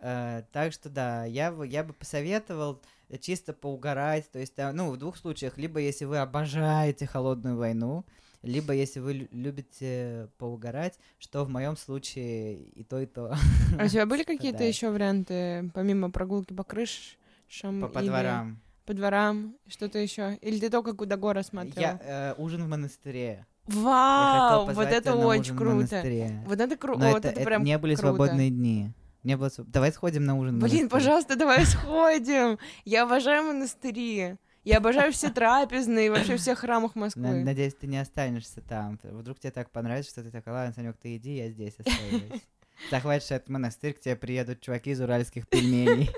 Э, 0.00 0.42
Так 0.52 0.72
что 0.72 0.88
да, 0.90 1.24
я 1.24 1.50
бы 1.50 1.92
посоветовал 1.94 2.80
чисто 3.16 3.52
поугарать, 3.52 4.30
то 4.30 4.38
есть, 4.38 4.54
э, 4.56 4.72
ну, 4.72 4.90
в 4.90 4.96
двух 4.98 5.16
случаях, 5.16 5.56
либо 5.56 5.80
если 5.80 6.04
вы 6.04 6.18
обожаете 6.18 7.06
холодную 7.06 7.56
войну, 7.56 8.04
либо 8.42 8.72
если 8.72 9.00
вы 9.00 9.12
лю- 9.14 9.28
любите 9.32 10.28
поугарать, 10.38 10.98
что 11.18 11.44
в 11.44 11.48
моем 11.48 11.76
случае 11.76 12.62
и 12.64 12.84
то, 12.84 13.00
и 13.00 13.06
то. 13.06 13.34
А 13.78 13.84
у 13.84 13.88
тебя 13.88 14.06
были 14.06 14.22
какие-то 14.24 14.62
еще 14.64 14.90
варианты, 14.90 15.70
помимо 15.74 16.10
прогулки 16.10 16.52
по 16.52 16.64
крышам? 16.64 17.80
По, 17.80 17.88
по 17.88 17.98
или 18.00 18.08
дворам. 18.08 18.60
По 18.84 18.94
дворам, 18.94 19.56
что-то 19.66 19.98
еще? 19.98 20.36
Или 20.40 20.60
ты 20.60 20.70
только 20.70 20.92
куда 20.94 21.16
гора 21.16 21.42
смотрел? 21.42 21.74
Я 21.76 22.00
э, 22.02 22.34
ужин 22.38 22.64
в 22.64 22.68
монастыре. 22.68 23.46
Вау, 23.66 24.66
вот 24.66 24.88
это 24.88 25.14
очень 25.14 25.56
круто. 25.56 26.02
Вот 26.46 26.60
это 26.60 26.76
круто, 26.76 26.98
вот 27.00 27.18
это, 27.18 27.28
это, 27.28 27.40
это 27.40 27.44
прям 27.44 27.64
не 27.64 27.76
были 27.78 27.94
круто. 27.94 28.08
свободные 28.16 28.50
дни. 28.50 28.92
Не 29.24 29.36
было 29.36 29.50
Давай 29.58 29.92
сходим 29.92 30.24
на 30.24 30.36
ужин. 30.36 30.58
Блин, 30.58 30.88
пожалуйста, 30.88 31.36
давай 31.36 31.64
сходим. 31.66 32.58
Я 32.84 33.02
обожаю 33.02 33.44
монастыри. 33.44 34.36
Я 34.64 34.78
обожаю 34.78 35.12
все 35.12 35.30
трапезные 35.30 36.10
вообще 36.10 36.36
все 36.36 36.54
храмах 36.54 36.94
Москвы. 36.94 37.42
Надеюсь, 37.42 37.74
ты 37.74 37.86
не 37.86 37.98
останешься 37.98 38.60
там. 38.60 38.98
Вдруг 39.02 39.38
тебе 39.38 39.50
так 39.50 39.70
понравится, 39.70 40.10
что 40.10 40.22
ты 40.22 40.30
такой, 40.30 40.52
ладно, 40.52 40.74
Санек, 40.74 40.96
ты 40.98 41.16
иди, 41.16 41.36
я 41.36 41.48
здесь 41.48 41.74
остаюсь. 41.78 42.42
Захватишь 42.90 43.30
этот 43.30 43.48
монастырь, 43.48 43.94
к 43.94 44.00
тебе 44.00 44.14
приедут 44.14 44.60
чуваки 44.60 44.90
из 44.90 45.00
уральских 45.00 45.48
пельменей. 45.48 46.10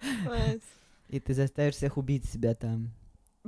И 1.08 1.20
ты 1.20 1.34
заставишь 1.34 1.74
всех 1.74 1.96
убить 1.96 2.24
себя 2.26 2.54
там. 2.54 2.90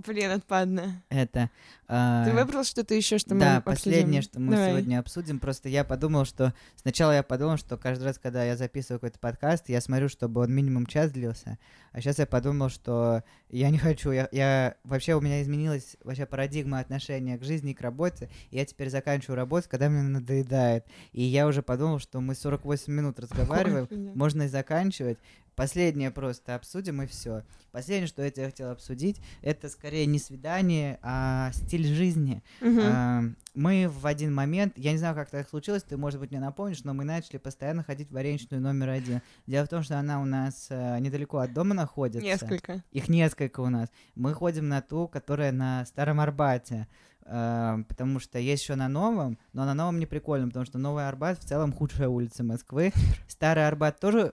Блин, 0.06 0.30
отпадно. 0.30 1.02
Это... 1.08 1.50
а, 1.88 2.24
Ты 2.24 2.32
выбрал 2.32 2.64
что-то 2.64 2.94
еще, 2.94 3.18
что 3.18 3.34
мы 3.34 3.40
да, 3.40 3.56
обсудим? 3.58 3.74
последнее, 3.74 4.22
что 4.22 4.40
мы 4.40 4.52
Давай. 4.52 4.70
сегодня 4.70 4.98
обсудим. 4.98 5.38
Просто 5.38 5.68
я 5.68 5.84
подумал, 5.84 6.24
что 6.24 6.54
сначала 6.76 7.12
я 7.12 7.22
подумал, 7.22 7.56
что 7.56 7.76
каждый 7.76 8.04
раз, 8.04 8.18
когда 8.18 8.44
я 8.44 8.56
записываю 8.56 9.00
какой-то 9.00 9.18
подкаст, 9.18 9.68
я 9.68 9.80
смотрю, 9.80 10.08
чтобы 10.08 10.40
он 10.42 10.52
минимум 10.52 10.86
час 10.86 11.10
длился. 11.10 11.58
А 11.92 12.00
сейчас 12.00 12.18
я 12.18 12.26
подумал, 12.26 12.68
что 12.68 13.24
я 13.48 13.70
не 13.70 13.78
хочу. 13.78 14.10
Я, 14.12 14.28
я 14.32 14.76
вообще 14.84 15.14
у 15.14 15.20
меня 15.20 15.42
изменилась 15.42 15.96
вообще 16.04 16.26
парадигма 16.26 16.78
отношения 16.78 17.36
к 17.36 17.42
жизни 17.44 17.72
и 17.72 17.74
к 17.74 17.80
работе. 17.80 18.30
И 18.50 18.56
я 18.56 18.64
теперь 18.64 18.90
заканчиваю 18.90 19.36
работу, 19.36 19.68
когда 19.68 19.88
мне 19.88 20.02
надоедает. 20.02 20.86
И 21.12 21.22
я 21.22 21.46
уже 21.46 21.62
подумал, 21.62 21.98
что 21.98 22.20
мы 22.20 22.34
48 22.34 22.92
минут 22.92 23.18
разговариваем. 23.18 23.88
Можно 24.14 24.42
и 24.42 24.48
заканчивать. 24.48 25.18
Последнее 25.60 26.10
просто 26.10 26.54
обсудим 26.54 27.02
и 27.02 27.06
все. 27.06 27.42
Последнее, 27.70 28.06
что 28.06 28.22
я 28.22 28.30
тебе 28.30 28.46
хотел 28.46 28.70
обсудить, 28.70 29.20
это 29.42 29.68
скорее 29.68 30.06
не 30.06 30.18
свидание, 30.18 30.98
а 31.02 31.50
стиль 31.52 31.86
жизни. 31.86 32.42
Мгм. 32.62 32.80
А, 32.82 33.22
Мы 33.54 33.88
в 33.88 34.06
один 34.06 34.32
момент, 34.34 34.72
я 34.76 34.92
не 34.92 34.98
знаю, 34.98 35.14
как 35.14 35.28
так 35.28 35.48
случилось, 35.48 35.82
ты, 35.82 35.96
может 35.96 36.18
быть, 36.18 36.30
мне 36.30 36.40
напомнишь, 36.40 36.82
но 36.84 36.94
мы 36.94 37.04
начали 37.04 37.36
постоянно 37.36 37.82
ходить 37.82 38.08
в 38.08 38.14
вареничную 38.14 38.62
номер 38.62 38.88
один. 38.88 39.20
Дело 39.46 39.66
в 39.66 39.68
том, 39.68 39.82
что 39.82 39.98
она 39.98 40.22
у 40.22 40.24
нас 40.24 40.68
э, 40.70 40.98
недалеко 41.00 41.38
от 41.38 41.52
дома 41.52 41.74
находится. 41.74 42.24
Несколько. 42.24 42.82
Их 42.92 43.08
несколько 43.08 43.60
у 43.60 43.68
нас. 43.68 43.88
Мы 44.14 44.32
ходим 44.34 44.68
на 44.68 44.80
ту, 44.80 45.08
которая 45.08 45.52
на 45.52 45.84
Старом 45.84 46.20
Арбате. 46.20 46.86
э, 47.26 47.84
Потому 47.88 48.18
что 48.20 48.38
есть 48.38 48.62
еще 48.62 48.76
на 48.76 48.88
новом, 48.88 49.36
но 49.52 49.64
на 49.64 49.74
новом 49.74 49.98
не 49.98 50.06
прикольно, 50.06 50.46
потому 50.46 50.64
что 50.64 50.78
Новый 50.78 51.06
Арбат 51.06 51.38
в 51.38 51.44
целом 51.46 51.72
худшая 51.72 52.08
улица 52.08 52.44
Москвы. 52.44 52.92
Старый 53.28 53.66
Арбат 53.66 54.00
тоже 54.00 54.32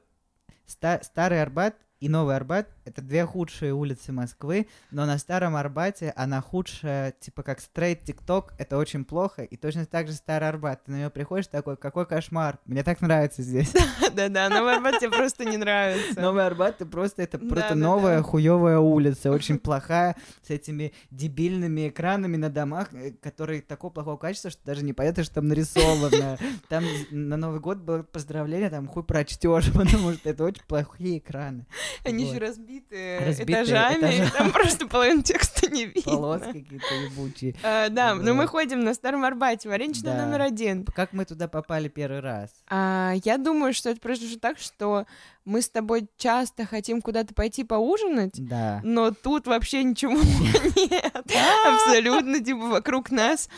Ста- 0.67 1.01
Старый 1.01 1.41
Арбат 1.41 1.75
и 1.99 2.09
Новый 2.09 2.35
Арбат— 2.35 2.69
это 2.85 3.01
две 3.01 3.25
худшие 3.25 3.73
улицы 3.73 4.11
Москвы, 4.11 4.67
но 4.91 5.05
на 5.05 5.17
Старом 5.17 5.55
Арбате 5.55 6.13
она 6.15 6.41
худшая, 6.41 7.13
типа 7.19 7.43
как 7.43 7.59
стрейт 7.59 8.03
ТикТок, 8.03 8.53
это 8.57 8.77
очень 8.77 9.03
плохо, 9.03 9.43
и 9.43 9.57
точно 9.57 9.85
так 9.85 10.07
же 10.07 10.13
Старый 10.13 10.49
Арбат. 10.49 10.83
Ты 10.83 10.91
на 10.91 10.99
него 11.01 11.09
приходишь 11.09 11.47
такой, 11.47 11.75
какой 11.77 12.05
кошмар, 12.05 12.59
мне 12.65 12.83
так 12.83 13.01
нравится 13.01 13.41
здесь. 13.41 13.73
Да-да, 14.13 14.49
Новый 14.49 14.75
Арбат 14.75 14.99
тебе 14.99 15.11
просто 15.11 15.45
не 15.45 15.57
нравится. 15.57 16.19
Новый 16.19 16.45
Арбат, 16.45 16.77
ты 16.77 16.85
просто, 16.85 17.23
это 17.23 17.39
просто 17.39 17.75
новая 17.75 18.21
хуевая 18.21 18.79
улица, 18.79 19.31
очень 19.31 19.59
плохая, 19.59 20.15
с 20.43 20.49
этими 20.49 20.93
дебильными 21.11 21.89
экранами 21.89 22.37
на 22.37 22.49
домах, 22.49 22.93
э, 22.93 23.11
которые 23.11 23.61
такого 23.61 23.91
плохого 23.91 24.17
качества, 24.17 24.51
что 24.51 24.61
даже 24.65 24.83
не 24.83 24.93
понятно, 24.93 25.23
что 25.23 25.35
там 25.35 25.47
нарисовано. 25.47 26.37
Там 26.69 26.83
на 27.11 27.37
Новый 27.37 27.59
год 27.59 27.79
было 27.79 28.03
поздравление, 28.03 28.69
там 28.69 28.87
хуй 28.87 29.03
прочтешь, 29.03 29.71
потому 29.73 30.13
что 30.13 30.29
это 30.29 30.43
очень 30.43 30.63
плохие 30.67 31.17
экраны. 31.17 31.65
Они 32.03 32.25
Вот. 32.25 32.33
еще 32.35 32.45
разбиты 32.45 33.17
этажами, 33.39 34.29
там 34.37 34.51
просто 34.51 34.87
половину 34.87 35.21
текста 35.23 35.69
не 35.71 35.85
видно. 35.85 36.01
Полоски 36.03 36.61
какие-то 36.61 36.95
ебучие. 36.95 37.55
А, 37.63 37.89
Да, 37.89 38.15
но 38.15 38.33
мы 38.33 38.41
Вот. 38.43 38.49
ходим 38.51 38.81
на 38.83 38.93
Старом 38.93 39.23
Арбате, 39.25 39.69
вареничный 39.69 40.11
Да. 40.13 40.25
номер 40.25 40.41
один. 40.41 40.85
Как 40.85 41.13
мы 41.13 41.25
туда 41.25 41.47
попали 41.47 41.87
первый 41.87 42.19
раз? 42.21 42.49
А, 42.69 43.13
я 43.23 43.37
думаю, 43.37 43.73
что 43.73 43.89
это 43.89 43.99
произошло 43.99 44.37
так, 44.39 44.57
что 44.59 45.05
мы 45.45 45.61
с 45.61 45.69
тобой 45.69 46.07
часто 46.17 46.65
хотим 46.65 47.01
куда-то 47.01 47.33
пойти 47.33 47.63
поужинать, 47.63 48.33
Да. 48.35 48.81
но 48.83 49.11
тут 49.11 49.47
вообще 49.47 49.83
ничего 49.83 50.11
нет. 50.91 51.25
Абсолютно, 51.65 52.43
типа, 52.43 52.67
вокруг 52.67 53.11
нас 53.11 53.49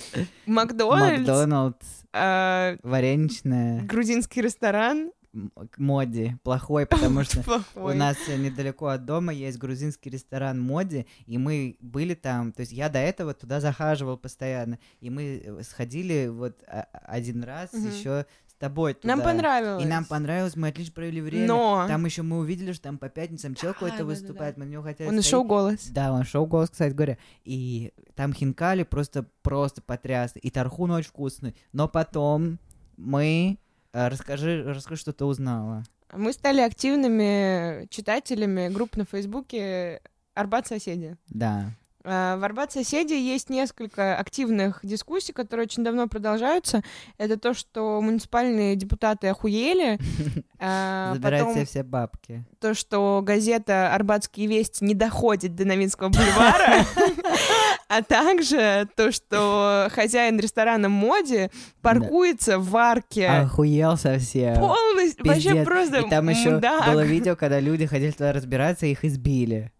Макдональдс, 0.45 1.19
Макдоналдс, 1.27 1.85
а, 2.13 2.75
вареничная, 2.83 3.81
грузинский 3.81 4.41
ресторан. 4.41 5.11
М- 5.33 5.51
к 5.69 5.77
моде, 5.77 6.37
плохой, 6.43 6.85
потому 6.87 7.23
что 7.23 7.41
Плохой. 7.43 7.95
У 7.95 7.97
нас 7.97 8.17
недалеко 8.27 8.87
от 8.87 9.05
дома 9.05 9.33
есть 9.33 9.57
грузинский 9.57 10.09
ресторан 10.09 10.59
Моди, 10.59 11.05
и 11.25 11.37
мы 11.37 11.77
были 11.79 12.13
там, 12.15 12.51
то 12.51 12.61
есть 12.61 12.71
я 12.71 12.89
до 12.89 12.99
этого 12.99 13.33
туда 13.33 13.59
захаживал 13.59 14.17
постоянно, 14.17 14.79
и 15.01 15.09
мы 15.09 15.41
э, 15.43 15.63
сходили 15.63 16.27
вот 16.27 16.61
а- 16.67 16.87
один 17.05 17.43
раз 17.43 17.73
еще 17.73 18.25
с 18.47 18.53
тобой 18.55 18.93
туда. 18.93 19.15
Нам 19.15 19.23
понравилось. 19.23 19.83
И 19.83 19.87
нам 19.87 20.03
понравилось, 20.05 20.55
мы 20.57 20.67
отлично 20.67 20.93
провели 20.93 21.21
время. 21.21 21.47
Но 21.47 21.85
Там 21.87 22.03
еще 22.05 22.23
мы 22.23 22.39
увидели, 22.39 22.73
что 22.73 22.83
там 22.83 22.97
по 22.97 23.07
пятницам 23.07 23.55
чел 23.55 23.73
какой-то 23.73 24.03
выступает, 24.05 24.57
мы 24.57 24.65
на 24.65 24.69
него 24.69 24.83
хотели 24.83 25.07
он 25.07 25.21
шоу 25.21 25.43
«Голос». 25.45 25.87
Да, 25.91 26.11
он 26.11 26.23
шоу 26.25 26.45
голос, 26.45 26.69
кстати 26.69 26.93
говоря. 26.93 27.17
И 27.45 27.93
там 28.15 28.33
хинкали 28.33 28.83
просто, 28.83 29.25
просто 29.43 29.81
потрясны. 29.81 30.39
И 30.39 30.49
тархун 30.49 30.91
очень 30.91 31.09
вкусный. 31.09 31.55
Но 31.71 31.87
потом 31.87 32.59
мы... 32.97 33.57
э, 33.93 34.07
Расскажи, 34.07 34.63
расскажи, 34.63 35.01
что 35.01 35.13
ты 35.13 35.25
узнала. 35.25 35.83
Мы 36.13 36.33
стали 36.33 36.61
активными 36.61 37.87
читателями 37.89 38.69
групп 38.69 38.97
на 38.97 39.05
Фейсбуке 39.05 40.01
«Арбат 40.33 40.67
соседи». 40.67 41.17
Да. 41.27 41.71
А, 42.03 42.37
В 42.37 42.43
Арбат 42.43 42.71
соседи 42.71 43.13
есть 43.13 43.49
несколько 43.49 44.17
активных 44.17 44.79
дискуссий, 44.83 45.33
которые 45.33 45.65
очень 45.65 45.83
давно 45.83 46.07
продолжаются. 46.07 46.81
Это 47.17 47.37
то, 47.37 47.53
что 47.53 48.01
муниципальные 48.01 48.75
депутаты 48.75 49.27
охуели. 49.27 49.99
а, 50.59 51.15
себе 51.15 51.65
все 51.65 51.83
бабки. 51.83 52.45
то, 52.59 52.73
что 52.73 53.21
газета 53.23 53.93
«Арбатские 53.93 54.47
вести» 54.47 54.83
не 54.83 54.95
доходит 54.95 55.55
до 55.55 55.65
Новинского 55.65 56.09
бульвара. 56.09 56.85
А 57.89 58.03
также 58.03 58.87
то, 58.95 59.11
что 59.11 59.87
хозяин 59.91 60.39
ресторана 60.39 60.89
Моди 60.89 61.49
паркуется 61.81 62.59
в 62.59 62.77
арке. 62.77 63.27
Охуел 63.27 63.97
совсем. 63.97 64.55
Полностью, 64.55 65.25
вообще 65.25 65.49
Пиздец. 65.49 65.65
просто 65.65 65.99
И 66.01 66.09
там 66.09 66.29
еще 66.29 66.51
мудак. 66.51 66.85
было 66.85 67.03
видео, 67.03 67.35
когда 67.35 67.59
люди 67.59 67.87
хотели 67.87 68.11
туда 68.11 68.31
разбираться, 68.31 68.85
их 68.85 69.03
избили. 69.03 69.71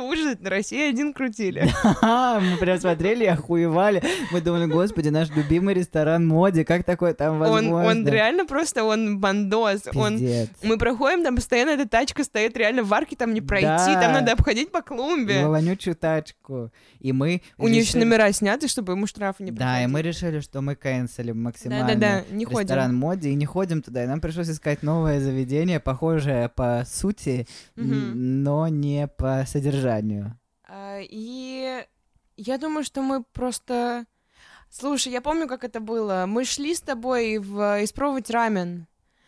Просто 0.00 0.22
ужас, 0.22 0.38
на 0.40 0.50
России 0.50 0.88
один 0.88 1.12
крутили. 1.12 1.60
Ха-ха, 1.72 2.40
Мы 2.40 2.56
прям 2.56 2.78
смотрели 2.78 3.24
и 3.24 3.28
охуевали. 3.28 4.02
Мы 4.32 4.40
думали, 4.40 4.66
господи, 4.66 5.08
наш 5.08 5.28
любимый 5.30 5.74
ресторан 5.74 6.26
Моди, 6.26 6.64
как 6.64 6.84
такое 6.84 7.14
там 7.14 7.34
Он, 7.34 7.38
возможно? 7.40 7.76
он 7.88 8.06
реально 8.08 8.44
просто, 8.46 8.84
он 8.84 9.18
бандос. 9.20 9.82
Он... 9.94 10.18
Пиздец. 10.18 10.48
Мы 10.62 10.78
проходим, 10.78 11.22
там 11.24 11.36
постоянно 11.36 11.70
эта 11.70 11.88
тачка 11.88 12.24
стоит 12.24 12.56
реально 12.56 12.82
в 12.82 12.92
арке, 12.94 13.16
там 13.16 13.34
не 13.34 13.40
пройти, 13.40 13.66
Да. 13.66 14.00
там 14.00 14.12
надо 14.12 14.32
обходить 14.32 14.70
по 14.72 14.82
клумбе. 14.82 15.40
Его 15.40 15.50
вонючую 15.50 15.94
тачку. 15.96 16.70
И 17.00 17.12
мы 17.12 17.42
У 17.58 17.66
еще 17.68 17.80
решили- 17.80 18.04
номера 18.04 18.32
сняты, 18.32 18.68
чтобы 18.68 18.92
ему 18.92 19.06
штрафы 19.06 19.42
не 19.44 19.50
Да, 19.50 19.82
и 19.82 19.86
мы 19.86 20.02
решили, 20.02 20.40
что 20.40 20.60
мы 20.60 20.74
канцелим 20.74 21.42
максимально 21.42 21.86
Да-да-да, 21.94 22.24
не 22.34 22.44
ходим. 22.44 22.60
ресторан 22.60 22.94
Моди 22.96 23.30
и 23.30 23.34
не 23.34 23.46
ходим 23.46 23.82
туда. 23.82 24.04
И 24.04 24.06
нам 24.06 24.20
пришлось 24.20 24.48
искать 24.50 24.82
новое 24.82 25.20
заведение, 25.20 25.80
похожее 25.80 26.48
по 26.48 26.84
сути, 26.86 27.46
н- 27.76 28.42
но 28.42 28.68
не 28.68 29.06
по 29.08 29.44
содержанию. 29.46 29.89
А, 30.68 30.98
И 31.02 31.84
я 32.36 32.58
думаю, 32.58 32.84
что 32.84 33.02
мы 33.02 33.22
просто... 33.22 34.06
Слушай, 34.70 35.12
я 35.12 35.20
помню, 35.20 35.48
как 35.48 35.64
это 35.64 35.80
было. 35.80 36.24
Мы 36.28 36.44
шли 36.44 36.74
с 36.74 36.80
тобой 36.80 37.38
в 37.38 37.82
испробовать 37.84 38.30
рамен, 38.30 38.86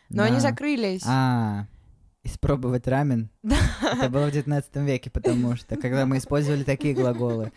но 0.09 0.23
они 0.23 0.37
Да. 0.37 0.41
закрылись. 0.41 1.03
А, 1.07 1.67
испробовать 2.23 2.87
рамен? 2.87 3.29
Да. 3.43 3.57
Это 3.99 4.09
было 4.09 4.27
в 4.27 4.31
19 4.33 4.77
веке, 4.77 5.11
потому 5.11 5.57
что, 5.57 5.77
когда 5.77 6.07
мы 6.07 6.19
использовали 6.19 6.63
такие 6.63 6.95
глаголы. 6.95 7.51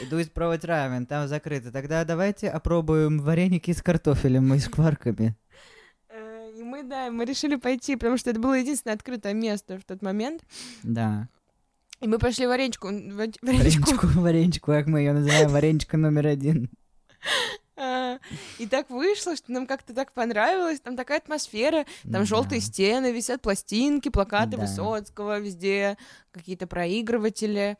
Иду 0.00 0.20
испробовать 0.20 0.64
рамен, 0.64 1.06
там 1.06 1.28
закрыто. 1.28 1.70
Тогда 1.70 2.04
давайте 2.04 2.48
опробуем 2.48 3.20
вареники 3.20 3.70
с 3.72 3.80
картофелем 3.82 4.52
и 4.54 4.58
шкварками. 4.58 5.36
Э, 6.08 6.50
И 6.58 6.62
мы, 6.62 6.82
да, 6.82 7.10
мы 7.10 7.24
решили 7.24 7.54
пойти, 7.56 7.94
потому 7.94 8.16
что 8.16 8.30
это 8.30 8.40
было 8.40 8.54
единственное 8.54 8.94
открытое 8.96 9.34
место 9.34 9.78
в 9.78 9.84
тот 9.84 10.02
момент. 10.02 10.42
Да. 10.82 11.28
И 12.00 12.06
мы 12.08 12.18
пошли 12.18 12.46
вареничку... 12.46 12.88
вареничку 12.88 13.46
Вареничку, 13.46 14.06
вареничку, 14.20 14.66
как 14.72 14.86
мы 14.86 15.00
ее 15.00 15.12
называем, 15.12 15.48
вареничка 15.50 15.96
номер 15.96 16.26
один. 16.26 16.68
А, 17.76 18.18
И 18.58 18.66
так 18.66 18.88
вышло, 18.90 19.34
что 19.36 19.50
нам 19.50 19.66
как-то 19.66 19.94
так 19.94 20.12
понравилось, 20.12 20.80
там 20.80 20.96
такая 20.96 21.18
атмосфера, 21.18 21.84
там 22.02 22.12
Да. 22.12 22.24
желтые 22.24 22.60
стены, 22.60 23.12
висят 23.12 23.42
пластинки, 23.42 24.10
плакаты 24.10 24.56
Да. 24.56 24.62
Высоцкого 24.62 25.40
везде, 25.40 25.96
какие-то 26.30 26.66
проигрыватели. 26.66 27.76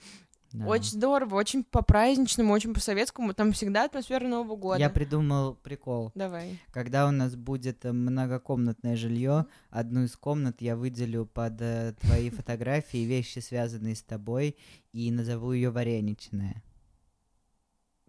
Да. 0.55 0.67
Очень 0.67 0.93
здорово, 0.93 1.35
очень 1.35 1.65
по-праздничному, 1.65 2.53
очень 2.53 2.75
по-советскому. 2.75 3.35
Там 3.35 3.51
всегда 3.51 3.87
атмосфера 3.87 4.29
Нового 4.29 4.55
года. 4.55 4.79
Я 4.79 4.89
придумал 4.89 5.57
прикол. 5.57 6.13
Давай. 6.15 6.61
Когда 6.71 7.09
у 7.09 7.11
нас 7.11 7.35
будет 7.35 7.85
э, 7.85 7.91
многокомнатное 7.91 8.95
жилье, 8.95 9.47
одну 9.71 10.05
из 10.05 10.17
комнат 10.17 10.61
я 10.61 10.77
выделю 10.77 11.27
под 11.27 11.61
э, 11.61 11.95
твои 12.01 12.31
фотографии, 12.31 12.99
вещи, 12.99 13.41
связанные 13.41 13.97
с 13.97 14.03
тобой, 14.03 14.57
и 14.93 15.11
назову 15.11 15.51
ее 15.55 15.71
вареничная. 15.71 16.63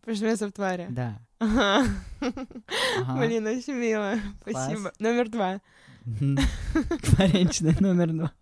Пожмется 0.04 0.48
в 0.48 0.52
твари. 0.52 0.86
Да. 0.91 1.20
Ага. 1.39 1.88
Ага. 2.22 3.26
Блин, 3.26 3.48
очень 3.48 3.74
мило. 3.74 4.20
Класс. 4.43 4.68
Спасибо. 4.68 4.93
Номер 5.00 5.30
два. 5.30 5.62
Вареничная 6.06 7.76
номер 7.80 8.14
два. 8.14 8.34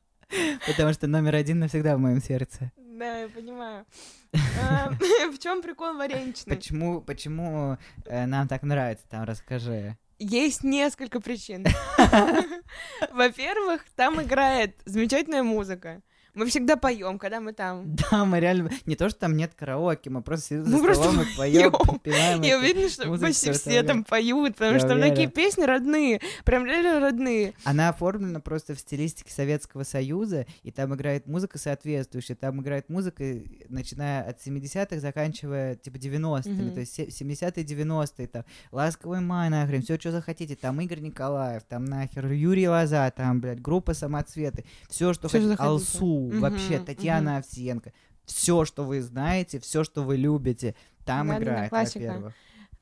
Потому 0.67 0.91
что 0.91 1.07
номер 1.07 1.35
один 1.35 1.59
навсегда 1.59 1.95
в 1.95 1.99
моем 1.99 2.21
сердце. 2.21 2.73
Да, 3.03 3.17
я 3.17 3.27
понимаю. 3.27 3.85
А, 4.61 4.89
В 5.31 5.39
чем 5.39 5.61
прикол 5.61 5.95
вареничный? 5.95 6.55
Почему, 6.55 7.01
почему 7.01 7.77
э, 8.05 8.25
нам 8.25 8.47
так 8.47 8.63
нравится 8.63 9.05
там, 9.09 9.23
расскажи. 9.25 9.97
Есть 10.19 10.63
несколько 10.63 11.19
причин. 11.19 11.65
Во-первых, 13.11 13.83
там 13.95 14.21
играет 14.21 14.79
замечательная 14.85 15.43
музыка. 15.43 16.01
Мы 16.35 16.47
всегда 16.47 16.77
поем, 16.77 17.19
когда 17.19 17.39
мы 17.39 17.53
там. 17.53 17.95
Да, 18.11 18.25
мы 18.25 18.39
реально... 18.39 18.71
Не 18.85 18.95
то, 18.95 19.07
что 19.09 19.19
там 19.19 19.37
нет 19.37 19.53
караоке, 19.55 20.09
мы 20.09 20.21
просто 20.21 20.47
сидим 20.47 20.63
Мы 20.63 20.77
за 20.79 20.83
просто 20.83 21.03
столом 21.03 21.21
и 21.21 21.25
поем, 21.37 21.71
попиваем. 21.71 22.41
Я 22.41 22.57
уверена, 22.57 22.89
что 22.89 23.17
почти 23.17 23.51
все 23.51 23.83
там 23.83 24.03
поют, 24.03 24.53
потому 24.53 24.73
Я 24.73 24.79
что 24.79 24.87
там 24.89 24.97
уверен. 24.97 25.13
такие 25.13 25.29
песни 25.29 25.63
родные, 25.63 26.21
прям 26.43 26.65
реально 26.65 26.99
родные. 26.99 27.53
Она 27.63 27.89
оформлена 27.89 28.39
просто 28.39 28.73
в 28.73 28.79
стилистике 28.79 29.31
Советского 29.31 29.83
Союза, 29.83 30.45
и 30.63 30.71
там 30.71 30.95
играет 30.95 31.27
музыка 31.27 31.57
соответствующая. 31.59 32.35
Там 32.35 32.61
играет 32.61 32.89
музыка, 32.89 33.23
начиная 33.69 34.23
от 34.23 34.39
70-х, 34.45 34.99
заканчивая, 34.99 35.75
типа, 35.75 35.97
90-ми. 35.97 36.53
Мгм. 36.63 36.73
То 36.73 36.79
есть 36.79 36.93
се- 36.95 37.05
70-е, 37.09 37.63
90-е, 37.63 38.27
там, 38.27 38.43
«Ласковый 38.71 39.21
май», 39.21 39.49
нахрен, 39.49 39.81
все, 39.83 39.97
что 39.99 40.11
захотите. 40.11 40.55
Там 40.55 40.81
Игорь 40.81 40.99
Николаев, 40.99 41.63
там, 41.63 41.85
нахер, 41.85 42.25
Юрий 42.31 42.67
Лоза, 42.67 43.11
там, 43.11 43.39
блядь, 43.39 43.61
группа 43.61 43.93
«Самоцветы». 43.93 44.65
Все, 44.89 45.13
что 45.13 45.29
хотите. 45.29 45.55
Алсу, 45.59 46.22
Мгм, 46.27 46.39
вообще. 46.39 46.79
Татьяна 46.79 47.37
Овсиенко. 47.37 47.93
Все, 48.25 48.65
что 48.65 48.83
вы 48.83 49.01
знаете, 49.01 49.59
все, 49.59 49.83
что 49.83 50.03
вы 50.03 50.17
любите, 50.17 50.75
там 51.05 51.27
Да-да-да, 51.27 51.43
играет, 51.43 51.71
во-первых. 51.71 52.33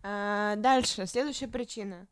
А, 0.04 0.56
дальше, 0.56 1.06
следующая 1.06 1.48
причина. 1.48 2.08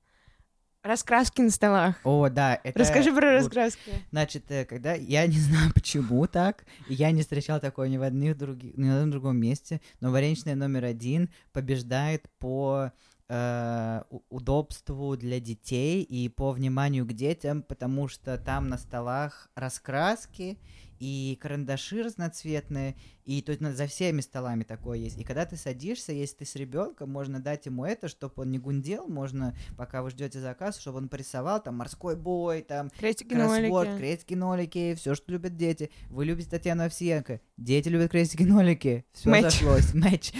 Раскраски 0.81 1.41
на 1.41 1.49
столах. 1.49 1.97
О, 2.05 2.29
да, 2.29 2.59
это... 2.63 2.79
Расскажи 2.79 3.13
про 3.13 3.33
раскраски. 3.33 3.91
Значит, 4.11 4.49
э, 4.49 4.63
когда 4.63 4.93
я 4.93 5.27
не 5.27 5.37
знаю 5.39 5.73
почему 5.73 6.25
так, 6.25 6.63
я 6.87 7.11
не 7.11 7.21
встречал 7.21 7.59
такое 7.59 7.89
ни 7.89 7.97
в 7.97 8.01
одних 8.01 8.37
других, 8.37 8.77
ни 8.77 8.87
в 8.87 8.93
одном 8.93 9.11
другом 9.11 9.37
месте, 9.37 9.81
но 9.99 10.09
вареничная 10.09 10.55
номер 10.55 10.85
один 10.85 11.29
побеждает 11.51 12.29
по 12.39 12.93
э, 13.27 14.03
удобству 14.29 15.17
для 15.17 15.41
детей 15.41 16.01
и 16.01 16.29
по 16.29 16.51
вниманию 16.51 17.05
к 17.05 17.11
детям, 17.11 17.61
потому 17.61 18.07
что 18.07 18.37
там 18.37 18.69
на 18.69 18.77
столах 18.77 19.49
раскраски 19.55 20.57
и 20.99 21.37
карандаши 21.41 22.03
разноцветные, 22.03 22.95
и 23.29 23.45
на- 23.59 23.73
за 23.75 23.85
всеми 23.85 24.21
столами 24.21 24.63
такое 24.63 24.97
есть. 24.97 25.19
И 25.19 25.23
когда 25.23 25.45
ты 25.45 25.55
садишься, 25.55 26.11
если 26.11 26.37
ты 26.37 26.45
с 26.45 26.55
ребенком, 26.55 27.11
можно 27.11 27.39
дать 27.39 27.67
ему 27.67 27.85
это, 27.85 28.07
чтобы 28.07 28.33
он 28.37 28.49
не 28.49 28.57
гундел, 28.57 29.07
можно, 29.07 29.55
пока 29.77 30.01
вы 30.01 30.09
ждете 30.09 30.39
заказ, 30.39 30.79
чтобы 30.79 30.97
он 30.97 31.09
порисовал 31.09 31.61
там 31.61 31.75
морской 31.75 32.15
бой, 32.15 32.63
там 32.63 32.89
Крестики, 32.97 33.35
Кроссворд, 33.35 33.97
крестики, 33.97 34.33
нолики, 34.33 34.95
все, 34.95 35.13
что 35.13 35.31
любят 35.31 35.55
дети. 35.55 35.91
Вы 36.09 36.25
любите 36.25 36.49
Татьяну 36.49 36.85
Овсиенко. 36.85 37.39
Дети 37.57 37.87
любят 37.89 38.09
крестики, 38.09 38.41
нолики. 38.43 39.05
Все 39.13 39.29
Матч. 39.29 39.43
зашлось. 39.43 39.93
Матч. 39.93 40.31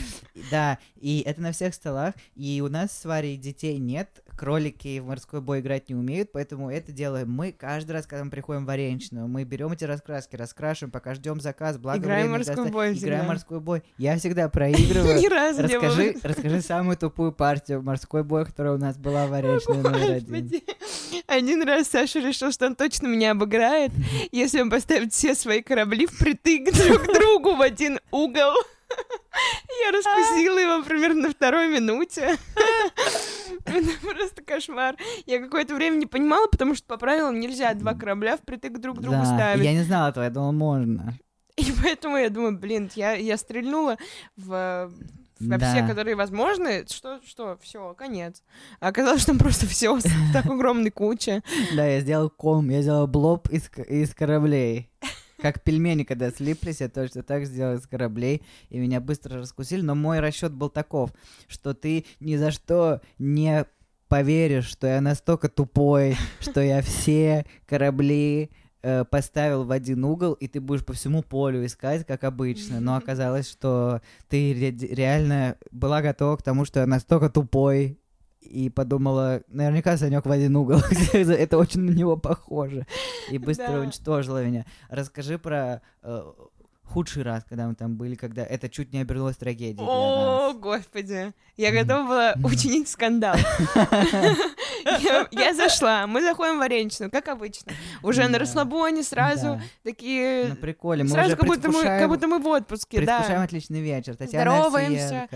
Да, 0.49 0.79
и 0.95 1.21
это 1.27 1.41
на 1.41 1.51
всех 1.51 1.75
столах. 1.75 2.15
И 2.33 2.59
у 2.65 2.69
нас 2.69 2.91
с 2.91 3.05
Варей 3.05 3.37
детей 3.37 3.77
нет. 3.77 4.23
Кролики 4.35 4.97
в 4.99 5.05
морской 5.05 5.41
бой 5.41 5.59
играть 5.59 5.89
не 5.89 5.95
умеют, 5.95 6.31
поэтому 6.31 6.71
это 6.71 6.91
делаем 6.91 7.29
мы 7.31 7.51
каждый 7.51 7.91
раз, 7.91 8.07
когда 8.07 8.23
мы 8.23 8.31
приходим 8.31 8.63
в 8.63 8.67
вареничную. 8.67 9.27
Мы 9.27 9.43
берем 9.43 9.73
эти 9.73 9.83
раскраски, 9.83 10.35
раскрашиваем, 10.37 10.91
пока 10.91 11.13
ждем 11.13 11.39
заказ, 11.41 11.77
благо 11.77 11.99
Играем 11.99 12.27
времени 12.31 12.37
морской 12.37 12.55
доста- 12.55 12.71
бой 12.87 12.95
всегда. 12.95 13.23
морской 13.23 13.59
бой. 13.59 13.83
Я 13.97 14.17
всегда 14.17 14.49
проигрываю. 14.49 15.19
Ни 15.19 15.27
разу 15.27 15.61
не 15.63 15.79
было. 15.79 15.87
Расскажи, 15.89 16.15
расскажи 16.23 16.61
самую 16.61 16.97
тупую 16.97 17.31
партию 17.31 17.81
морской 17.81 18.23
бой, 18.23 18.45
которая 18.45 18.73
у 18.73 18.77
нас 18.77 18.97
была 18.97 19.27
в 19.27 19.29
вареничной 19.31 19.77
номер 19.81 20.11
один. 20.13 20.61
Один 21.27 21.63
раз 21.63 21.87
Саша 21.87 22.19
решил, 22.19 22.51
что 22.51 22.65
он 22.67 22.75
точно 22.75 23.07
меня 23.07 23.31
обыграет, 23.31 23.91
если 24.31 24.61
он 24.61 24.69
поставит 24.69 25.13
все 25.13 25.35
свои 25.35 25.61
корабли 25.61 26.05
впритык 26.07 26.73
друг 26.73 27.03
к 27.03 27.13
другу 27.13 27.55
в 27.55 27.61
один 27.61 27.99
угол. 28.11 28.53
Я 29.85 29.91
раскусила 29.91 30.57
его 30.57 30.83
примерно 30.83 31.27
на 31.27 31.29
второй 31.29 31.67
минуте. 31.69 32.35
Это 33.65 33.87
просто 34.01 34.41
кошмар. 34.43 34.95
Я 35.27 35.39
какое-то 35.39 35.75
время 35.75 35.95
не 35.97 36.07
понимала, 36.07 36.47
потому 36.47 36.73
что 36.73 36.87
по 36.87 36.97
правилам 36.97 37.39
нельзя 37.39 37.73
два 37.75 37.93
корабля 37.93 38.35
впритык 38.37 38.79
друг 38.79 38.97
к 38.97 39.01
другу 39.01 39.17
Да, 39.17 39.25
ставить. 39.25 39.63
я 39.63 39.73
не 39.73 39.83
знала 39.83 40.09
этого, 40.09 40.23
я 40.23 40.29
думала, 40.31 40.51
можно. 40.51 41.13
И 41.59 41.71
поэтому 41.83 42.17
я 42.17 42.29
думаю, 42.29 42.57
блин, 42.57 42.89
я, 42.95 43.13
я 43.13 43.37
стрельнула 43.37 43.97
в, 44.37 44.91
во 45.39 45.57
Да. 45.57 45.73
все, 45.73 45.85
которые 45.85 46.15
возможны. 46.15 46.85
Что, 46.87 47.19
что, 47.25 47.57
все, 47.61 47.93
конец. 47.93 48.41
А 48.79 48.87
оказалось, 48.87 49.21
что 49.21 49.31
там 49.31 49.39
просто 49.39 49.67
все 49.67 49.95
в 49.95 50.33
такой 50.33 50.55
огромной 50.55 50.91
куче. 50.91 51.43
Да, 51.75 51.85
я 51.85 51.99
сделал 51.99 52.29
ком, 52.29 52.69
я 52.69 52.81
сделал 52.81 53.07
блоб 53.07 53.49
из, 53.49 53.69
из 53.89 54.13
кораблей. 54.15 54.89
Как 55.41 55.63
пельмени, 55.63 56.03
когда 56.03 56.31
слиплись, 56.31 56.81
я 56.81 56.89
точно 56.89 57.23
так 57.23 57.45
сделал 57.45 57.75
из 57.75 57.87
кораблей, 57.87 58.41
и 58.69 58.77
меня 58.77 58.99
быстро 58.99 59.37
раскусили. 59.39 59.81
Но 59.81 59.95
мой 59.95 60.19
расчет 60.19 60.51
был 60.51 60.69
таков, 60.69 61.11
что 61.47 61.73
ты 61.73 62.05
ни 62.19 62.35
за 62.35 62.51
что 62.51 63.01
не 63.19 63.65
поверишь, 64.09 64.65
что 64.67 64.87
я 64.87 64.99
настолько 64.99 65.47
тупой, 65.47 66.17
что 66.41 66.59
я 66.61 66.81
все 66.81 67.45
корабли 67.67 68.49
э, 68.81 69.03
поставил 69.05 69.63
в 69.63 69.71
один 69.71 70.03
угол, 70.05 70.33
и 70.33 70.47
ты 70.47 70.59
будешь 70.61 70.85
по 70.85 70.93
всему 70.93 71.21
полю 71.23 71.65
искать, 71.65 72.05
как 72.05 72.23
обычно. 72.23 72.79
Но 72.79 72.95
оказалось, 72.97 73.49
что 73.49 74.01
ты 74.27 74.53
ре- 74.53 74.71
реально 74.93 75.55
была 75.71 76.01
готова 76.01 76.37
к 76.37 76.43
тому, 76.43 76.65
что 76.65 76.79
я 76.81 76.85
настолько 76.85 77.29
тупой, 77.29 77.99
и 78.41 78.69
подумала, 78.69 79.41
наверняка 79.49 79.97
Санек 79.97 80.25
в 80.25 80.31
один 80.31 80.55
угол. 80.55 80.79
Это 81.13 81.57
очень 81.57 81.81
на 81.81 81.91
него 81.91 82.17
похоже. 82.17 82.87
И 83.29 83.37
быстро 83.37 83.67
Да. 83.67 83.79
уничтожила 83.81 84.43
меня. 84.43 84.65
Расскажи 84.89 85.37
про 85.37 85.81
э, 86.01 86.31
худший 86.89 87.23
раз, 87.23 87.43
когда 87.47 87.67
мы 87.67 87.75
там 87.75 87.95
были, 87.95 88.15
когда 88.15 88.43
это 88.43 88.67
чуть 88.69 88.91
не 88.93 88.99
обернулось 89.01 89.37
трагедией 89.37 89.87
О, 89.87 90.53
господи. 90.53 91.33
Я 91.55 91.71
готова 91.71 92.07
была 92.07 92.33
учинить 92.43 92.89
скандал. 92.89 93.35
Я 95.31 95.53
зашла, 95.53 96.07
мы 96.07 96.21
заходим 96.21 96.55
в 96.55 96.59
вареничную, 96.59 97.11
как 97.11 97.27
обычно. 97.27 97.73
Уже 98.01 98.27
на 98.27 98.39
расслабоне 98.39 99.03
сразу 99.03 99.61
такие... 99.83 100.45
На 100.49 100.55
приколе. 100.55 101.03
Мы 101.03 101.09
Сразу 101.09 101.37
как 101.37 101.45
будто 101.45 101.67
мы, 101.67 101.73
предвкушаем- 101.81 101.99
как 101.99 102.09
будто 102.09 102.27
мы 102.27 102.39
в 102.39 102.47
отпуске, 102.47 102.97
предвкушаем 102.97 103.39
да. 103.39 103.43
отличный 103.43 103.81
вечер. 103.81 104.15
Здороваемся. 104.19 105.27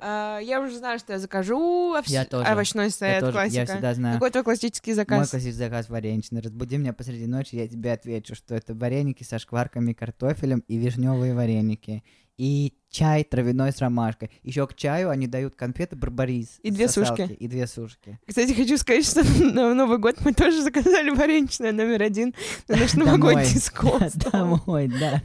А, 0.00 0.38
я 0.38 0.60
уже 0.60 0.76
знаю, 0.78 0.98
что 0.98 1.12
я 1.12 1.18
закажу 1.18 1.94
овс- 1.96 2.04
Я 2.08 2.24
тоже. 2.24 2.46
овощной 2.48 2.84
Я 2.86 2.90
сет, 2.90 3.20
тоже, 3.20 3.26
я 3.26 3.32
классика. 3.32 3.66
всегда 3.72 3.94
знаю. 3.94 4.14
Какой 4.14 4.30
твой 4.30 4.44
классический 4.44 4.90
Мой 4.90 4.96
заказ? 4.96 5.30
классический 5.30 5.52
заказ 5.58 5.88
вареничный. 5.88 6.40
Разбуди 6.40 6.76
меня 6.76 6.92
посреди 6.92 7.26
ночи, 7.26 7.56
я 7.56 7.68
тебе 7.68 7.92
отвечу, 7.92 8.34
что 8.34 8.54
это 8.54 8.74
вареники 8.74 9.22
со 9.22 9.38
шкварками, 9.38 9.92
картофелем 9.92 10.64
и 10.68 10.76
вишневые 10.76 11.34
вареники. 11.34 12.02
И 12.40 12.72
чай 12.88 13.22
травяной 13.22 13.70
с 13.70 13.80
ромашкой. 13.80 14.30
Еще 14.42 14.66
к 14.66 14.74
чаю 14.74 15.10
они 15.10 15.26
дают 15.26 15.56
конфеты 15.56 15.94
барбарис. 15.94 16.58
И 16.62 16.70
две 16.70 16.88
сосалки, 16.88 17.26
сушки. 17.26 17.34
И 17.34 17.48
две 17.48 17.66
сушки. 17.66 18.18
Кстати, 18.26 18.54
хочу 18.54 18.78
сказать, 18.78 19.04
что 19.04 19.22
на 19.44 19.74
Новый 19.74 19.98
год 19.98 20.16
мы 20.24 20.32
тоже 20.32 20.62
заказали 20.62 21.10
вареничное 21.10 21.72
номер 21.72 22.00
один 22.02 22.34
на 22.66 22.76
наш 22.76 22.94
новогодний 22.94 23.60
скол. 23.60 24.00
Домой, 24.32 24.88
да. 24.88 25.22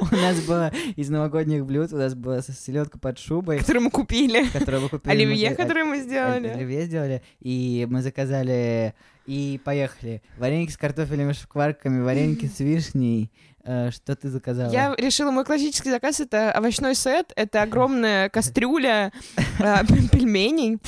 У 0.00 0.16
нас 0.16 0.40
было 0.40 0.72
из 0.96 1.08
новогодних 1.08 1.64
блюд, 1.64 1.92
у 1.92 1.98
нас 1.98 2.16
была 2.16 2.42
селедка 2.42 2.98
под 2.98 3.20
шубой, 3.20 3.58
Который 3.60 3.82
мы 3.82 3.92
купили. 3.92 4.48
которую 4.48 4.82
мы 4.82 4.88
купили. 4.88 5.12
Оливье, 5.12 5.54
которое 5.54 5.84
мы 5.84 6.00
сделали. 6.00 6.48
Оливье 6.48 6.84
сделали, 6.86 7.22
и 7.38 7.86
мы 7.88 8.02
заказали, 8.02 8.92
и 9.26 9.60
поехали. 9.64 10.22
Вареники 10.38 10.70
с 10.70 10.76
картофелем 10.76 11.30
и 11.30 11.34
шкварками, 11.34 12.02
вареники 12.02 12.46
с 12.46 12.60
вишней. 12.60 13.30
Э, 13.64 13.90
Что 13.90 14.14
ты 14.14 14.28
заказала? 14.28 14.70
Я 14.70 14.94
решила, 14.96 15.30
мой 15.30 15.44
классический 15.44 15.90
заказ— 15.90 16.20
это 16.20 16.52
овощной 16.52 16.94
сет, 16.94 17.32
это 17.34 17.62
огромная 17.62 18.28
кастрюля 18.30 19.12
а, 19.58 19.84
пельменей, 19.84 20.78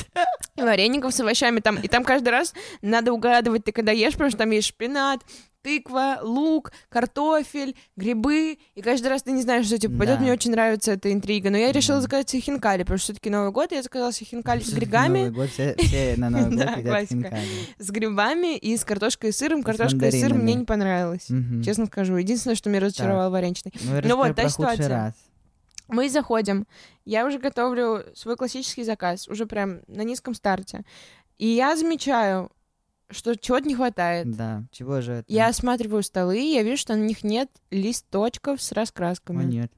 вареников 0.56 1.12
с 1.12 1.20
овощами. 1.20 1.60
Там, 1.60 1.76
и 1.76 1.88
там 1.88 2.04
каждый 2.04 2.28
раз 2.28 2.54
надо 2.80 3.12
угадывать, 3.12 3.64
ты 3.64 3.72
когда 3.72 3.92
ешь, 3.92 4.12
потому 4.12 4.30
что 4.30 4.38
там 4.38 4.50
есть 4.50 4.68
шпинат, 4.68 5.20
тыква, 5.62 6.18
лук, 6.22 6.72
картофель, 6.88 7.76
грибы, 7.96 8.58
и 8.74 8.82
каждый 8.82 9.08
раз 9.08 9.22
ты 9.22 9.32
не 9.32 9.42
знаешь, 9.42 9.66
что 9.66 9.78
тебе 9.78 9.92
попадет. 9.92 10.16
Да. 10.16 10.22
Мне 10.22 10.32
очень 10.32 10.50
нравится 10.50 10.92
эта 10.92 11.12
интрига. 11.12 11.50
Но 11.50 11.56
я 11.58 11.72
решила 11.72 12.00
заказать 12.00 12.28
себе 12.30 12.42
хинкали, 12.42 12.82
потому 12.82 12.98
что 12.98 13.12
все-таки 13.12 13.30
Новый 13.30 13.50
год, 13.52 13.72
я 13.72 13.82
заказала 13.82 14.12
себе 14.12 14.26
хинкали 14.26 14.60
с 14.60 14.72
грибами, 14.72 15.18
Новый 15.18 15.30
год, 15.32 15.50
все, 15.50 15.74
все 15.78 16.14
на 16.16 16.30
Новый 16.30 16.56
год 16.56 16.76
едят 16.78 17.08
хинкали. 17.08 17.42
с 17.78 17.90
грибами 17.90 18.56
и 18.56 18.76
с 18.76 18.84
картошкой 18.84 19.30
и 19.30 19.32
сыром. 19.32 19.62
Картошка 19.62 20.06
и 20.06 20.10
сыр 20.10 20.34
мне 20.34 20.54
не 20.54 20.64
понравилось. 20.64 21.28
Мгм. 21.28 21.62
Честно 21.62 21.86
скажу. 21.86 22.16
Единственное, 22.16 22.54
что 22.56 22.70
меня 22.70 22.80
разочаровал 22.80 23.30
вареничный. 23.30 23.72
Ну, 23.82 24.00
Ну 24.04 24.16
вот, 24.16 24.36
та 24.36 24.48
ситуация. 24.48 25.14
Мы 25.88 26.10
заходим, 26.10 26.66
я 27.06 27.24
уже 27.26 27.38
готовлю 27.38 28.04
свой 28.14 28.36
классический 28.36 28.84
заказ, 28.84 29.26
уже 29.26 29.46
прям 29.46 29.80
на 29.86 30.02
низком 30.02 30.34
старте. 30.34 30.84
И 31.38 31.46
я 31.46 31.76
замечаю, 31.76 32.50
что 33.10 33.36
чего-то 33.36 33.66
не 33.68 33.74
хватает. 33.74 34.30
Да, 34.30 34.64
чего 34.70 35.00
же 35.00 35.12
это? 35.12 35.32
Я 35.32 35.48
осматриваю 35.48 36.02
столы, 36.02 36.38
и 36.38 36.54
я 36.54 36.62
вижу, 36.62 36.76
что 36.78 36.94
на 36.94 37.02
них 37.02 37.24
нет 37.24 37.50
листочков 37.70 38.60
с 38.62 38.72
О, 38.72 38.74
раскрасками. 38.76 39.44
нет. 39.44 39.72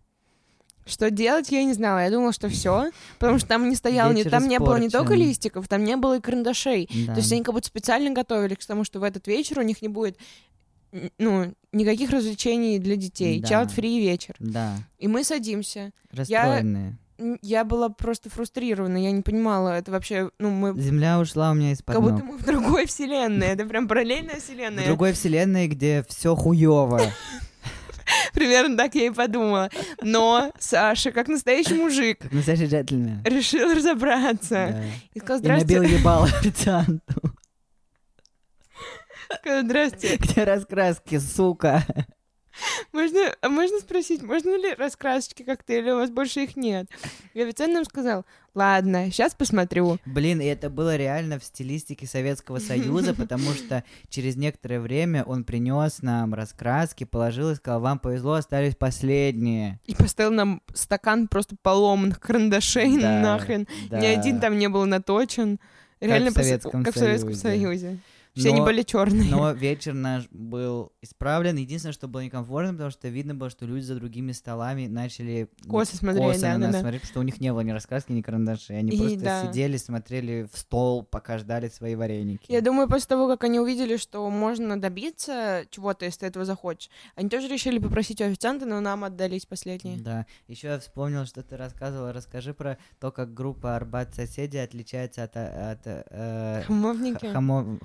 Что 0.87 1.11
делать, 1.11 1.53
я 1.53 1.63
не 1.63 1.73
знала. 1.75 2.03
Я 2.03 2.11
думала, 2.11 2.33
что 2.33 2.49
все, 2.49 2.91
потому 3.19 3.39
что 3.39 3.47
там 3.47 3.69
не 3.69 3.77
стоял, 3.77 4.13
не, 4.13 4.25
там 4.25 4.49
не 4.49 4.59
было 4.59 4.77
не 4.77 4.89
только 4.89 5.15
листиков, 5.15 5.69
там 5.69 5.85
не 5.85 5.97
было 5.97 6.19
и 6.19 6.21
карандашей. 6.21 6.89
Да. 7.07 7.15
То 7.15 7.21
есть 7.21 7.31
они 7.33 7.43
как 7.45 7.55
будто 7.55 7.67
специально 7.69 8.11
готовились 8.11 8.57
к 8.57 8.67
тому, 8.67 8.83
что 8.83 8.99
в 8.99 9.05
этот 9.05 9.27
вечер 9.29 9.59
у 9.61 9.63
них 9.63 9.83
не 9.83 9.89
будет 9.89 10.19
ну, 11.19 11.55
никаких 11.73 12.11
развлечений 12.11 12.79
для 12.79 12.97
детей. 12.97 13.41
Да. 13.41 13.49
Child-free 13.63 14.01
вечер. 14.01 14.35
Да, 14.39 14.75
И 14.99 15.07
мы 15.07 15.23
садимся. 15.23 15.93
расстроенные. 16.11 16.99
Я 17.43 17.65
была 17.65 17.89
просто 17.91 18.31
фрустрирована, 18.31 18.97
я 18.97 19.11
не 19.11 19.23
понимала, 19.23 19.71
это 19.71 19.91
вообще, 19.91 20.31
ну, 20.39 20.51
мы... 20.51 20.79
Земля 20.81 21.19
ушла 21.19 21.51
у 21.51 21.55
меня 21.55 21.73
из-под 21.73 21.95
Как 21.95 22.03
будто 22.03 22.25
мы 22.25 22.39
в 22.39 22.45
другой 22.45 22.87
вселенной, 22.87 23.49
это 23.49 23.67
прям 23.67 23.87
параллельная 23.89 24.37
В 24.37 24.43
вселенная. 24.43 24.87
другой 24.87 25.13
вселенной, 25.13 25.69
где 25.69 26.05
все 26.09 26.35
хуево. 26.35 27.01
Примерно 28.33 28.77
так 28.77 28.95
я 28.95 29.07
и 29.07 29.11
подумала. 29.11 29.71
Но 30.03 30.51
Саша, 30.59 31.13
как 31.13 31.29
настоящий 31.29 31.75
мужик, 31.75 32.19
Как 32.21 32.33
настоящий 32.33 32.67
джентльмен. 32.67 33.23
решил 33.25 33.73
разобраться. 33.73 34.69
Да. 34.73 34.83
И 35.15 35.21
сказал, 35.21 35.45
И 35.45 35.49
набил 35.49 35.83
ебало 35.83 36.25
официанту. 36.27 37.03
сказал, 39.41 39.63
здрасте. 39.65 40.17
Где 40.17 40.45
раскраски, 40.45 41.19
сука? 41.19 41.85
Можно, 42.93 43.35
а 43.41 43.49
можно 43.49 43.79
спросить, 43.79 44.23
можно 44.23 44.57
ли 44.57 44.75
раскрасочки 44.75 45.43
коктейля, 45.43 45.95
у 45.95 45.99
вас 45.99 46.11
больше 46.11 46.41
их 46.41 46.57
нет? 46.57 46.89
И 47.35 47.41
официант 47.41 47.73
нам 47.75 47.85
сказал, 47.85 48.25
ладно, 48.55 49.11
сейчас 49.11 49.35
посмотрю. 49.35 49.99
Блин, 50.07 50.41
и 50.41 50.45
это 50.47 50.69
было 50.71 50.97
реально 50.97 51.39
в 51.39 51.45
стилистике 51.45 52.07
Советского 52.07 52.59
Союза, 52.59 53.15
потому 53.17 53.53
что 53.53 53.85
через 54.09 54.37
некоторое 54.37 54.81
время 54.81 55.23
он 55.25 55.45
принес 55.45 56.03
нам 56.03 56.35
раскраски, 56.35 57.05
положил 57.05 57.51
и 57.51 57.55
сказал, 57.55 57.81
вам 57.81 57.99
повезло, 57.99 58.35
остались 58.35 58.75
последние. 58.77 59.79
И 59.87 59.95
поставил 59.95 60.33
нам 60.33 60.63
стакан 60.75 61.29
просто 61.29 61.57
поломанных 61.63 62.21
карандашей 62.21 63.01
Да, 63.01 63.21
нахрен. 63.21 63.67
да. 63.89 64.01
Ни 64.01 64.07
один 64.07 64.41
там 64.41 64.59
не 64.59 64.69
был 64.69 64.85
наточен. 64.87 65.59
Реально 66.01 66.31
в 66.31 66.37
пос- 66.37 66.43
Советском 66.45 66.85
как 66.85 66.95
в 66.95 66.99
Советском 66.99 67.35
Союзе. 67.35 67.59
Союзе. 67.89 67.99
Все 68.35 68.51
они 68.51 68.61
Но- 68.61 68.65
были 68.65 68.83
черные. 68.83 69.31
Но 69.31 69.51
вечер 69.53 69.93
наш 69.95 70.29
был 70.31 70.93
исправлен. 71.03 71.57
Единственное, 71.57 71.93
что 71.93 72.09
было 72.09 72.21
некомфортно, 72.21 72.73
потому 72.73 72.91
что 72.91 73.09
видно 73.09 73.35
было, 73.35 73.51
что 73.51 73.67
люди 73.67 73.83
за 73.85 73.95
другими 73.97 74.33
столами 74.33 74.87
начали 74.87 75.49
Косо 75.69 75.97
смотрели, 75.97 76.25
косо 76.27 76.41
да, 76.43 76.53
на 76.55 76.59
да, 76.59 76.67
нас 76.67 76.73
да. 76.75 76.81
смотреть, 76.81 77.01
потому 77.03 77.13
что 77.13 77.21
у 77.21 77.23
них 77.25 77.41
не 77.41 77.53
было 77.53 77.61
ни 77.61 77.71
раскраски, 77.73 78.13
ни 78.13 78.23
карандашей. 78.23 78.79
Они 78.79 78.91
И 78.93 78.99
просто 78.99 79.21
да. 79.21 79.47
сидели, 79.47 79.77
смотрели 79.77 80.49
в 80.53 80.57
стол, 80.59 81.03
пока 81.03 81.39
ждали 81.39 81.69
свои 81.69 81.95
вареники. 81.97 82.45
Я 82.51 82.61
думаю, 82.61 82.89
после 82.89 83.09
того, 83.09 83.27
как 83.29 83.45
они 83.45 83.59
увидели, 83.61 83.97
что 83.97 84.29
можно 84.31 84.81
добиться 84.81 85.65
чего-то, 85.71 86.05
если 86.05 86.21
ты 86.21 86.27
этого 86.27 86.45
захочешь, 86.45 86.91
они 87.17 87.29
тоже 87.29 87.49
решили 87.49 87.79
попросить 87.79 88.21
у 88.21 88.25
официанта, 88.25 88.65
но 88.67 88.81
нам 88.81 89.05
отдались 89.05 89.47
последние. 89.47 89.99
Да. 89.99 90.27
Еще 90.47 90.69
я 90.69 90.79
вспомнил, 90.79 91.27
что 91.27 91.43
ты 91.43 91.57
рассказывала. 91.57 92.13
Расскажи 92.13 92.55
про 92.55 92.79
то, 93.01 93.11
как 93.11 93.35
группа 93.35 93.77
Арбат 93.77 94.15
соседи 94.15 94.57
отличается 94.57 95.25
от, 95.25 95.37
от 95.37 95.81
э, 95.85 96.63
Хамовники. 96.67 97.27
х- 97.27 97.33
хамо, 97.33 97.79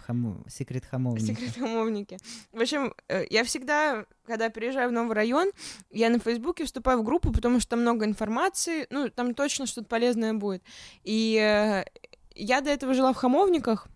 секрет 0.48 0.86
хамовника. 0.86 1.26
Секрет 1.26 1.56
хамовники. 1.58 2.18
В 2.52 2.62
общем, 2.62 2.94
э, 3.08 3.26
я 3.30 3.44
всегда, 3.44 4.06
когда 4.26 4.50
переезжаю 4.50 4.90
в 4.90 4.92
новый 4.92 5.16
район, 5.16 5.52
я 5.92 6.10
на 6.10 6.20
Фейсбуке 6.20 6.66
вступаю 6.66 7.00
в 7.00 7.04
группу, 7.04 7.32
потому 7.32 7.60
что 7.60 7.72
там 7.72 7.82
много 7.82 8.06
информации, 8.06 8.88
ну, 8.90 9.10
там 9.10 9.34
точно 9.34 9.66
что-то 9.66 9.88
полезное 9.88 10.34
будет. 10.34 10.64
И 11.04 11.38
э, 11.42 11.86
я 12.36 12.62
до 12.62 12.70
этого 12.70 12.94
жила 12.94 13.14
в 13.14 13.18
Хамовниках, 13.18 13.88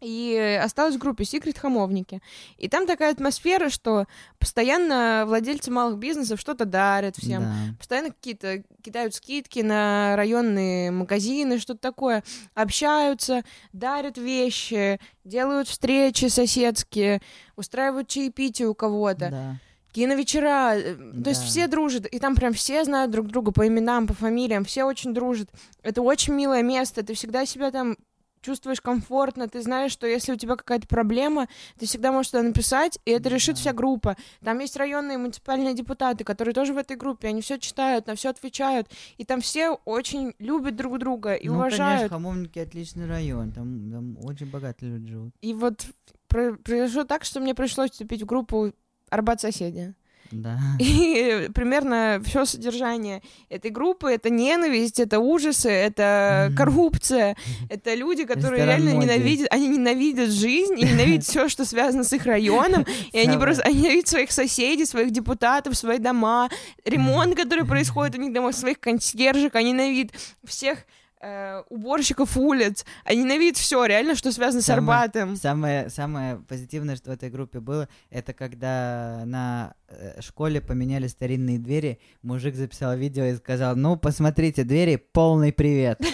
и 0.00 0.60
осталась 0.62 0.94
в 0.96 0.98
группе 0.98 1.24
Секрет 1.24 1.58
Хамовники. 1.58 2.20
И 2.58 2.68
там 2.68 2.86
такая 2.86 3.12
атмосфера, 3.12 3.68
что 3.68 4.06
постоянно 4.38 5.24
владельцы 5.26 5.70
малых 5.70 5.98
бизнесов 5.98 6.40
что-то 6.40 6.64
дарят 6.64 7.16
всем. 7.16 7.42
Да. 7.42 7.54
Постоянно 7.78 8.08
какие-то 8.10 8.62
кидают 8.82 9.14
скидки 9.14 9.60
на 9.60 10.16
районные 10.16 10.90
магазины, 10.90 11.58
что-то 11.58 11.80
такое. 11.80 12.22
Общаются, 12.54 13.42
дарят 13.72 14.16
вещи, 14.18 14.98
делают 15.24 15.68
встречи 15.68 16.26
соседские, 16.26 17.20
устраивают 17.56 18.08
чаепитие 18.08 18.68
у 18.68 18.74
кого-то. 18.74 19.28
Да. 19.30 19.56
Киновечера. 19.92 20.74
э, 20.76 20.94
То 21.24 21.30
есть 21.30 21.42
Да. 21.42 21.46
все 21.48 21.66
дружат. 21.66 22.06
И 22.06 22.18
там 22.20 22.36
прям 22.36 22.52
все 22.52 22.84
знают 22.84 23.10
друг 23.10 23.26
друга 23.26 23.50
по 23.50 23.66
именам, 23.66 24.06
по 24.06 24.14
фамилиям. 24.14 24.64
Все 24.64 24.84
очень 24.84 25.12
дружат. 25.12 25.48
Это 25.82 26.00
очень 26.00 26.32
милое 26.34 26.62
место. 26.62 27.02
Ты 27.02 27.14
всегда 27.14 27.44
себя 27.44 27.70
там 27.72 27.96
чувствуешь 28.42 28.80
комфортно, 28.80 29.48
ты 29.48 29.62
знаешь, 29.62 29.92
что 29.92 30.06
если 30.06 30.32
у 30.32 30.36
тебя 30.36 30.56
какая-то 30.56 30.86
проблема, 30.86 31.48
ты 31.78 31.86
всегда 31.86 32.12
можешь 32.12 32.30
туда 32.30 32.42
написать, 32.42 32.98
и 33.04 33.10
это 33.10 33.28
решит 33.28 33.56
Да. 33.56 33.60
вся 33.60 33.72
группа. 33.72 34.16
Там 34.42 34.58
есть 34.60 34.76
районные 34.76 35.18
муниципальные 35.18 35.74
депутаты, 35.74 36.24
которые 36.24 36.54
тоже 36.54 36.72
в 36.72 36.78
этой 36.78 36.96
группе, 36.96 37.28
они 37.28 37.40
все 37.42 37.58
читают, 37.58 38.06
на 38.06 38.14
все 38.14 38.30
отвечают, 38.30 38.88
и 39.18 39.24
там 39.24 39.40
все 39.40 39.72
очень 39.84 40.34
любят 40.38 40.76
друг 40.76 40.98
друга 40.98 41.34
и 41.34 41.48
ну, 41.48 41.58
конечно, 41.60 41.84
уважают. 41.84 42.12
Хамовники 42.12 42.58
отличный 42.58 43.06
район. 43.06 43.52
Там, 43.52 43.90
там 43.90 44.16
очень 44.24 44.46
богатые 44.50 44.92
люди 44.92 45.10
живут. 45.10 45.34
И 45.42 45.52
вот 45.54 45.84
про- 46.28 46.54
произошло 46.54 47.04
так, 47.04 47.24
что 47.24 47.40
мне 47.40 47.54
пришлось 47.54 47.90
вступить 47.90 48.22
в 48.22 48.26
группу 48.26 48.72
Арбат 49.10 49.40
соседи. 49.40 49.94
Да. 50.30 50.58
И 50.78 51.48
примерно 51.54 52.22
все 52.24 52.44
содержание 52.44 53.22
этой 53.48 53.70
группы 53.70 54.10
это 54.10 54.30
ненависть, 54.30 55.00
это 55.00 55.18
ужасы, 55.18 55.70
это 55.70 56.52
коррупция, 56.56 57.36
это 57.68 57.94
люди, 57.94 58.24
которые 58.24 58.62
Ресторан 58.62 58.82
реально 58.82 58.94
моды. 58.94 59.06
ненавидят, 59.06 59.48
они 59.50 59.68
ненавидят 59.68 60.30
жизнь 60.30 60.74
и 60.78 60.84
ненавидят 60.84 61.24
все, 61.24 61.48
что 61.48 61.64
связано 61.64 62.04
с 62.04 62.12
их 62.12 62.26
районом, 62.26 62.86
и 63.12 63.18
они 63.18 63.36
просто 63.36 63.62
они 63.64 63.80
ненавидят 63.80 64.08
своих 64.08 64.32
соседей, 64.32 64.86
своих 64.86 65.10
депутатов, 65.10 65.76
свои 65.76 65.98
дома, 65.98 66.48
ремонт, 66.84 67.34
который 67.36 67.64
происходит 67.64 68.16
у 68.16 68.20
них 68.20 68.32
дома, 68.32 68.52
своих 68.52 68.78
консьержек, 68.80 69.54
они 69.56 69.72
ненавидят 69.72 70.12
всех 70.44 70.86
э, 71.20 71.62
уборщиков 71.68 72.36
улиц, 72.36 72.84
они 73.04 73.22
ненавидят 73.24 73.56
все 73.58 73.84
реально, 73.84 74.14
что 74.14 74.32
связано 74.32 74.62
с 74.62 74.66
Самое- 74.66 75.00
Арбатом. 75.00 75.36
Самое, 75.36 75.90
самое 75.90 76.36
позитивное, 76.48 76.96
что 76.96 77.10
в 77.10 77.14
этой 77.14 77.30
группе 77.30 77.60
было, 77.60 77.88
это 78.10 78.32
когда 78.32 79.22
на 79.26 79.74
э, 79.88 80.20
школе 80.20 80.60
поменяли 80.60 81.06
старинные 81.06 81.58
двери, 81.58 82.00
мужик 82.22 82.54
записал 82.54 82.96
видео 82.96 83.24
и 83.24 83.36
сказал, 83.36 83.76
ну, 83.76 83.96
посмотрите, 83.96 84.64
двери, 84.64 84.96
полный 84.96 85.52
привет. 85.52 86.00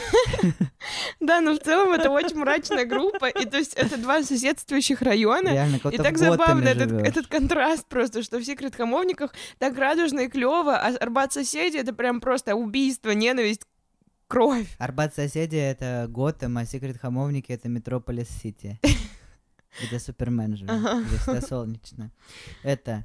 Да, 1.19 1.41
но 1.41 1.55
в 1.55 1.59
целом 1.59 1.93
это 1.93 2.11
очень 2.11 2.37
мрачная 2.37 2.85
группа, 2.85 3.27
и 3.27 3.47
то 3.47 3.57
есть 3.57 3.75
это 3.75 3.97
два 3.97 4.23
соседствующих 4.23 5.03
района, 5.03 5.67
И 5.91 5.97
так 5.97 6.19
забавно 6.19 6.69
этот 6.69 7.27
контраст 7.27 7.87
просто, 7.87 8.23
что 8.23 8.39
в 8.39 8.45
Секрет 8.45 8.77
Хамовниках 8.77 9.35
так 9.59 9.77
радужно 9.77 10.21
и 10.21 10.29
клево, 10.29 10.77
а 10.77 10.95
Арбат 11.01 11.33
соседи 11.33 11.77
это 11.79 11.93
прям 11.93 12.21
просто 12.21 12.55
убийство, 12.55 13.11
ненависть, 13.11 13.63
кровь. 14.29 14.75
Арбат 14.79 15.15
соседи— 15.15 15.57
это 15.57 16.07
Готэм, 16.09 16.59
а 16.59 16.65
Секрет 16.65 16.99
Хамовники— 16.99 17.53
это 17.53 17.69
Метрополис 17.69 18.29
Сити. 18.29 18.81
Где 19.87 19.99
Супермен 19.99 20.57
живет, 20.57 20.73
где 21.07 21.17
всегда 21.19 21.41
солнечно. 21.43 22.11
Это... 22.63 23.05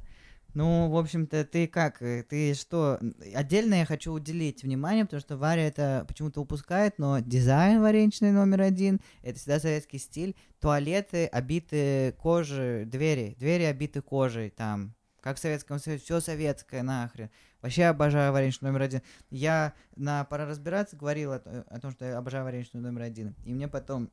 Ну, 0.53 0.89
в 0.89 0.97
общем-то, 0.97 1.45
ты 1.45 1.65
как? 1.65 2.01
э, 2.01 2.23
Ты 2.23 2.53
что? 2.55 2.99
Отдельно 3.33 3.75
я 3.75 3.85
хочу 3.85 4.11
уделить 4.11 4.63
внимание, 4.63 5.05
потому 5.05 5.21
что 5.21 5.37
Варя 5.37 5.65
это 5.65 6.03
почему-то 6.09 6.41
упускает, 6.41 6.99
но 6.99 7.19
дизайн 7.19 7.81
вареничный 7.81 8.33
номер 8.33 8.61
один, 8.61 8.99
это 9.23 9.39
всегда 9.39 9.61
советский 9.61 9.97
стиль. 9.97 10.35
Туалеты 10.59 11.27
обиты 11.27 12.13
кожей, 12.19 12.83
двери, 12.83 13.35
двери 13.39 13.63
обиты 13.63 14.01
кожей 14.01 14.49
там. 14.49 14.93
Как 15.21 15.37
в 15.37 15.39
Советском 15.39 15.79
Союзе, 15.79 16.03
все 16.03 16.19
советское 16.19 16.83
нахрен. 16.83 17.29
Вообще 17.61 17.85
обожаю 17.85 18.31
вареничный 18.31 18.69
номер 18.69 18.83
один. 18.83 19.01
Я 19.29 19.73
на 19.95 20.23
«Пора 20.25 20.45
разбираться» 20.45 20.95
говорил 20.95 21.33
о, 21.33 21.37
о 21.67 21.79
том, 21.79 21.91
что 21.91 22.05
я 22.05 22.17
обожаю 22.17 22.43
вареничный 22.43 22.81
номер 22.81 23.03
один. 23.03 23.35
И 23.45 23.53
мне 23.53 23.67
потом 23.67 24.09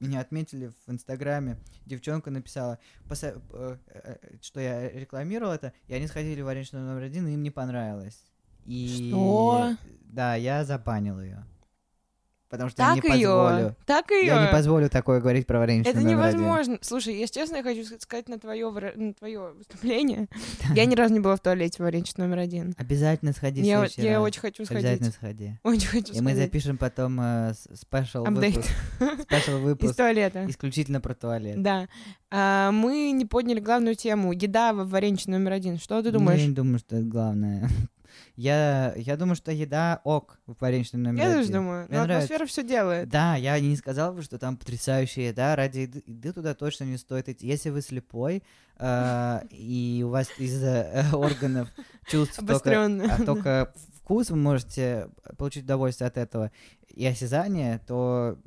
меня 0.00 0.20
отметили 0.20 0.72
в 0.86 0.90
Инстаграме. 0.90 1.58
Девчонка 1.86 2.30
написала, 2.30 2.78
э, 3.10 3.38
э, 3.86 4.16
что 4.42 4.60
я 4.60 4.90
рекламировал 4.90 5.52
это, 5.52 5.72
и 5.86 5.94
они 5.94 6.06
сходили 6.06 6.42
в 6.42 6.46
вареничный 6.46 6.80
номер 6.80 7.02
один, 7.02 7.26
и 7.28 7.34
им 7.34 7.42
не 7.42 7.50
понравилось. 7.50 8.24
И 8.66 9.08
Что? 9.10 9.76
да, 10.04 10.34
я 10.34 10.64
забанил 10.64 11.20
ее. 11.20 11.46
Потому 12.48 12.70
что 12.70 12.80
я 12.82 12.94
Так 12.94 13.02
не 13.04 13.10
позволю. 13.10 13.56
ее, 13.58 13.76
так 13.86 14.10
Я 14.10 14.38
не 14.38 14.44
ее. 14.46 14.52
позволю 14.52 14.88
такое 14.88 15.20
говорить 15.20 15.46
про 15.48 15.58
вареничный 15.58 15.90
Это 15.90 16.00
номер 16.00 16.20
один. 16.22 16.38
невозможно. 16.40 16.78
Слушай, 16.80 17.14
если 17.18 17.40
честно, 17.40 17.56
я 17.56 17.62
хочу 17.64 17.84
сказать 17.98 18.28
на 18.28 18.38
твое, 18.38 18.70
на 18.94 19.14
твое 19.14 19.52
выступление. 19.52 20.28
Я 20.74 20.84
ни 20.84 20.94
разу 20.94 21.12
не 21.12 21.18
была 21.20 21.34
в 21.36 21.40
туалете 21.40 21.78
в 21.78 21.80
Варенич 21.80 22.14
номер 22.16 22.38
один. 22.38 22.74
Обязательно 22.78 23.32
сходи 23.32 23.62
Я, 23.62 23.84
я 23.96 24.14
раз. 24.16 24.22
очень 24.24 24.40
хочу 24.40 24.62
Обязательно 24.62 25.10
сходить. 25.10 25.14
сходи. 25.14 25.58
Очень 25.64 25.88
хочу 25.88 26.12
И 26.12 26.20
мы 26.20 26.30
сходить. 26.30 26.36
запишем 26.38 26.78
потом 26.78 27.18
э, 27.20 27.52
спешл 27.74 28.24
Апдейт. 28.24 28.54
выпуск. 28.56 28.70
Спешл 29.22 29.56
Из 29.58 29.60
выпуск 29.62 29.96
туалета. 29.96 30.46
исключительно 30.48 31.00
про 31.00 31.14
туалет. 31.14 31.60
Да. 31.60 31.88
А, 32.30 32.70
мы 32.70 33.10
не 33.10 33.24
подняли 33.26 33.58
главную 33.60 33.96
тему. 33.96 34.32
Еда 34.32 34.72
в 34.72 34.88
Варенич 34.88 35.26
номер 35.26 35.52
один. 35.52 35.78
Что 35.78 36.00
ты 36.00 36.12
Ну, 36.12 36.18
думаешь? 36.20 36.40
Я 36.40 36.46
не 36.46 36.54
думаю, 36.54 36.78
что 36.78 36.96
это 36.96 37.04
главное. 37.06 37.68
Я, 38.36 38.92
я 38.96 39.16
думаю, 39.16 39.34
что 39.34 39.50
еда 39.50 40.02
ок 40.04 40.38
в 40.46 40.60
вареничном 40.60 41.02
номере 41.02 41.24
Я 41.24 41.34
тоже 41.36 41.50
думаю. 41.50 41.86
Мне 41.88 41.98
Но 41.98 42.04
нравится. 42.04 42.26
атмосфера 42.26 42.46
все 42.46 42.62
делает. 42.62 43.08
Да, 43.08 43.34
я 43.34 43.58
не 43.58 43.76
сказал 43.76 44.12
бы, 44.12 44.22
что 44.22 44.38
там 44.38 44.58
потрясающая 44.58 45.28
еда. 45.28 45.56
Ради 45.56 45.80
еды, 45.80 46.02
еды 46.06 46.32
туда 46.34 46.54
точно 46.54 46.84
не 46.84 46.98
стоит 46.98 47.30
идти. 47.30 47.46
Если 47.46 47.70
вы 47.70 47.80
слепой, 47.80 48.42
э, 48.78 49.40
и 49.50 50.02
у 50.04 50.10
вас 50.10 50.28
из-за 50.38 50.90
э, 50.92 51.12
органов 51.16 51.68
чувств 52.06 52.38
только, 52.46 52.84
а 52.84 53.24
только 53.24 53.72
вкус, 54.02 54.28
вы 54.30 54.36
можете 54.36 55.08
получить 55.38 55.64
удовольствие 55.64 56.08
от 56.08 56.18
этого, 56.18 56.52
и 56.88 57.06
осязание, 57.06 57.80
то 57.86 58.38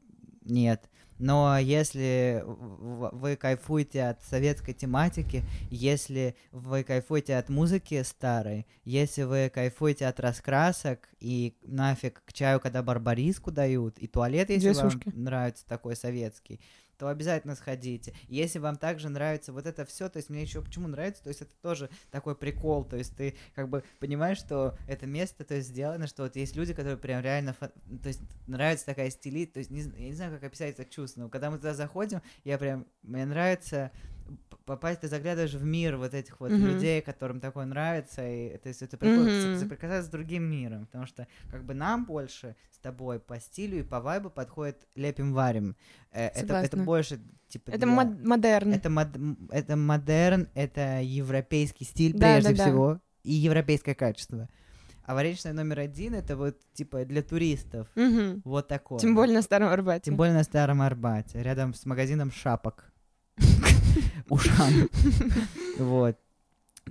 нет. 0.45 0.87
Но 1.19 1.57
если 1.59 2.43
вы 2.45 3.35
кайфуете 3.35 4.03
от 4.03 4.23
советской 4.23 4.73
тематики, 4.73 5.43
если 5.69 6.35
вы 6.51 6.83
кайфуете 6.83 7.35
от 7.35 7.49
музыки 7.49 8.01
старой, 8.03 8.65
если 8.85 9.23
вы 9.23 9.51
кайфуете 9.53 10.07
от 10.07 10.19
раскрасок 10.19 11.09
и 11.19 11.57
нафиг 11.61 12.23
к 12.25 12.33
чаю, 12.33 12.59
когда 12.61 12.81
барбариску 12.81 13.51
дают, 13.51 13.99
и 13.99 14.07
туалет, 14.07 14.49
если 14.49 14.71
Две 14.71 14.81
вам 14.81 14.91
сушки. 14.91 15.11
нравится 15.13 15.65
такой 15.67 15.95
советский, 15.97 16.61
то 16.99 17.07
обязательно 17.07 17.55
сходите. 17.55 18.13
Если 18.27 18.59
вам 18.59 18.75
также 18.75 19.07
нравится 19.07 19.53
вот 19.53 19.65
это 19.65 19.85
все, 19.85 20.09
то 20.09 20.17
есть 20.17 20.29
мне 20.29 20.41
еще 20.41 20.61
почему 20.61 20.89
нравится, 20.89 21.23
то 21.23 21.29
есть 21.29 21.41
это 21.41 21.55
тоже 21.61 21.89
такой 22.11 22.35
прикол, 22.35 22.83
то 22.83 22.97
есть 22.97 23.15
ты 23.15 23.35
как 23.55 23.69
бы 23.69 23.83
понимаешь, 23.99 24.37
что 24.37 24.77
это 24.85 25.07
место, 25.07 25.45
то 25.45 25.55
есть 25.55 25.69
сделано, 25.69 26.07
что 26.07 26.23
вот 26.23 26.35
есть 26.35 26.57
люди, 26.57 26.73
которые 26.73 26.97
прям 26.97 27.23
реально, 27.23 27.53
то 27.53 28.09
есть 28.09 28.19
нравится 28.47 28.85
такая 28.85 29.09
стили, 29.09 29.45
то 29.45 29.59
есть 29.59 29.71
не, 29.71 29.81
я 29.81 30.07
не 30.07 30.13
знаю, 30.13 30.33
как 30.33 30.43
описать 30.43 30.77
это 30.77 30.83
чувство, 30.83 31.21
но 31.21 31.29
когда 31.29 31.49
мы 31.49 31.57
туда 31.57 31.73
заходим, 31.73 32.21
я 32.43 32.57
прям, 32.57 32.85
мне 33.01 33.25
нравится 33.25 33.91
попасть, 34.69 35.01
ты 35.01 35.07
заглядываешь 35.07 35.53
в 35.53 35.63
мир 35.65 35.97
вот 35.97 36.13
этих 36.13 36.39
вот 36.39 36.51
Мгм. 36.51 36.65
людей, 36.67 37.01
которым 37.01 37.39
такое 37.41 37.65
нравится, 37.65 38.21
и 38.27 38.57
то 38.57 38.69
есть 38.69 38.81
это 38.81 38.97
прикольно 38.97 39.29
Мгм. 39.51 39.59
соприкасаться 39.59 40.07
с 40.07 40.09
другим 40.09 40.43
миром, 40.43 40.85
потому 40.85 41.05
что 41.05 41.27
как 41.51 41.63
бы 41.65 41.73
нам 41.73 42.05
больше 42.05 42.55
с 42.71 42.77
тобой 42.77 43.19
по 43.19 43.39
стилю 43.39 43.79
и 43.79 43.83
по 43.83 43.99
вайбу 43.99 44.29
подходит 44.29 44.87
лепим-варим. 44.95 45.75
Э, 46.11 46.27
Это, 46.27 46.53
это 46.57 46.77
больше 46.77 47.19
типа 47.49 47.71
Это 47.71 47.79
для- 47.85 47.87
мод- 47.95 48.23
модерн. 48.25 48.71
это, 48.73 48.89
мод- 48.89 49.37
это 49.51 49.75
модерн, 49.75 50.47
это 50.53 51.01
европейский 51.01 51.85
стиль 51.85 52.13
Да, 52.13 52.19
прежде 52.35 52.51
да, 52.51 52.55
да. 52.57 52.63
всего 52.63 53.01
и 53.23 53.33
европейское 53.33 53.95
качество. 53.95 54.47
А 55.03 55.15
вареничная 55.15 55.53
номер 55.53 55.79
один 55.79 56.13
это 56.13 56.37
вот 56.37 56.57
типа 56.73 57.03
для 57.03 57.23
туристов. 57.23 57.87
Мгм. 57.95 58.41
Вот 58.45 58.67
такое. 58.67 58.99
Тем 58.99 59.15
более 59.15 59.33
на 59.33 59.41
Старом 59.41 59.69
Арбате. 59.69 60.03
Тем 60.05 60.15
более 60.17 60.35
на 60.35 60.43
Старом 60.43 60.81
Арбате, 60.83 61.41
рядом 61.41 61.73
с 61.73 61.85
магазином 61.87 62.31
шапок. 62.31 62.88
Ушан. 64.29 64.89
Вот. 65.77 66.17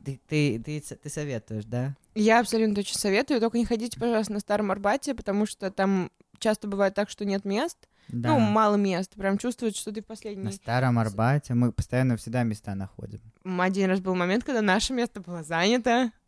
Ты, 0.04 0.20
ты, 0.28 0.58
ты, 0.64 0.80
ты 0.80 1.10
советуешь, 1.10 1.64
да? 1.64 1.94
Я 2.14 2.40
абсолютно 2.40 2.74
точно 2.74 2.98
советую, 2.98 3.40
только 3.40 3.58
не 3.58 3.64
ходите, 3.64 3.98
пожалуйста, 3.98 4.32
на 4.32 4.40
Старом 4.40 4.70
Арбате, 4.70 5.14
потому 5.14 5.44
что 5.44 5.70
там 5.70 6.10
часто 6.38 6.68
бывает 6.68 6.94
так, 6.94 7.10
что 7.10 7.24
нет 7.24 7.44
мест. 7.44 7.76
Да. 8.08 8.30
Ну, 8.30 8.38
мало 8.38 8.76
мест. 8.76 9.12
Прям 9.14 9.38
чувствуется, 9.38 9.80
что 9.80 9.92
ты 9.92 10.00
в 10.00 10.04
На 10.04 10.08
последний. 10.08 10.52
Старом 10.52 10.98
Арбате 10.98 11.54
мы 11.54 11.72
постоянно 11.72 12.16
всегда 12.16 12.42
места 12.42 12.74
находим. 12.74 13.20
Один 13.44 13.90
раз 13.90 14.00
был 14.00 14.14
момент, 14.14 14.44
когда 14.44 14.62
наше 14.62 14.92
место 14.94 15.20
было 15.20 15.42
занято. 15.42 16.10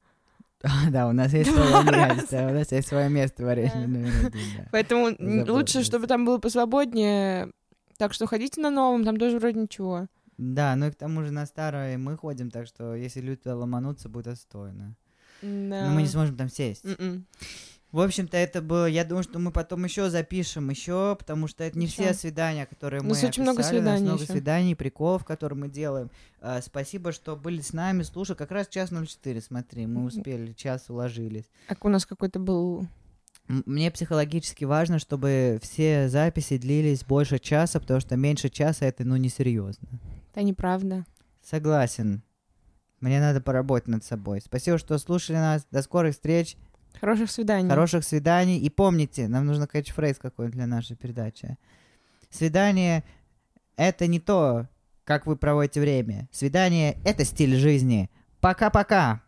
А, 0.63 0.91
Да, 0.91 1.09
у 1.09 1.13
нас 1.13 1.33
есть 1.33 1.51
свое 1.51 1.85
место, 1.85 2.49
у 2.49 2.53
нас 2.53 2.71
есть 2.71 2.89
свое 2.89 3.09
место 3.09 3.47
в. 3.47 4.69
Поэтому 4.71 5.17
лучше, 5.51 5.83
чтобы 5.83 6.07
там 6.07 6.27
было 6.27 6.37
посвободнее. 6.37 7.51
Так 7.97 8.13
что 8.13 8.27
ходите 8.27 8.61
на 8.61 8.69
новом, 8.69 9.05
там 9.05 9.17
тоже 9.17 9.39
вроде 9.39 9.59
ничего. 9.61 10.07
Да, 10.41 10.75
ну 10.75 10.87
и 10.87 10.91
к 10.91 10.95
тому 10.95 11.23
же 11.23 11.31
на 11.33 11.45
старое 11.45 11.99
мы 11.99 12.17
ходим, 12.17 12.51
так 12.51 12.67
что 12.67 12.95
если 12.95 13.21
люди 13.21 13.43
туда 13.43 13.57
ломанутся, 13.57 14.09
будет 14.09 14.29
отстойно. 14.29 14.97
М-м. 15.43 15.69
Но 15.69 15.91
мы 15.91 16.01
не 16.01 16.09
сможем 16.09 16.35
там 16.35 16.49
сесть. 16.49 16.83
Мгм. 16.83 17.27
В 17.93 18.01
общем-то, 18.01 18.39
это 18.39 18.63
было. 18.63 18.87
Я 18.87 19.05
думаю, 19.05 19.23
что 19.23 19.39
мы 19.39 19.51
потом 19.53 19.85
еще 19.85 20.09
запишем 20.09 20.71
еще, 20.71 21.15
потому 21.19 21.47
что 21.47 21.63
это 21.63 21.79
не 21.79 21.87
Ещё. 21.87 22.05
все 22.05 22.15
свидания, 22.15 22.65
которые 22.65 23.01
У 23.01 23.05
мы 23.05 23.11
нас 23.11 23.25
очень 23.25 23.43
много 23.43 23.59
описали, 23.61 23.81
у 23.81 23.83
нас 23.83 23.91
свиданий 23.99 24.09
много 24.09 24.23
ещё. 24.23 24.33
свиданий, 24.33 24.77
приколов, 24.77 25.25
которые 25.25 25.59
мы 25.59 25.69
делаем. 25.69 26.11
А, 26.41 26.63
спасибо, 26.63 27.13
что 27.13 27.37
были 27.37 27.61
с 27.61 27.75
нами. 27.75 28.03
Слушай, 28.03 28.35
как 28.37 28.51
раз 28.51 28.69
час 28.69 28.91
04, 28.91 29.41
смотри, 29.43 29.87
мы 29.87 30.05
успели, 30.05 30.53
час 30.53 30.89
уложились. 30.89 31.51
А 31.69 31.75
у 31.83 31.89
нас 31.91 32.07
какой-то 32.07 32.39
был... 32.39 32.87
Мне 33.49 33.91
психологически 33.91 34.65
важно, 34.65 35.01
чтобы 35.01 35.59
все 35.61 36.09
записи 36.09 36.57
длились 36.57 37.05
больше 37.05 37.39
часа, 37.41 37.79
потому 37.81 38.01
что 38.01 38.17
меньше 38.17 38.49
часа 38.49 38.87
это, 38.87 39.05
ну, 39.05 39.17
несерьезно. 39.17 39.89
Да 40.35 40.43
неправда. 40.43 41.05
Согласен. 41.43 42.23
Мне 43.01 43.21
надо 43.21 43.41
поработать 43.41 43.89
над 43.89 44.05
собой. 44.05 44.41
Спасибо, 44.41 44.79
что 44.79 44.99
слушали 44.99 45.37
нас. 45.37 45.67
До 45.71 45.83
скорых 45.83 46.15
встреч. 46.15 46.57
Хороших 47.01 47.31
свиданий. 47.31 47.71
Хороших 47.71 48.05
свиданий. 48.05 48.59
И 48.59 48.69
помните, 48.69 49.29
нам 49.29 49.47
нужно 49.47 49.67
кэтчфрейз 49.67 50.19
какой-нибудь 50.19 50.57
для 50.57 50.67
нашей 50.67 50.97
передачи. 50.97 51.57
Свидание— 52.31 53.05
это 53.77 54.07
не 54.07 54.21
то, 54.21 54.69
как 55.05 55.27
вы 55.27 55.37
проводите 55.37 55.81
время. 55.81 56.29
Свидание— 56.31 56.99
это 57.05 57.25
стиль 57.25 57.57
жизни. 57.57 58.11
Пока-пока! 58.41 59.23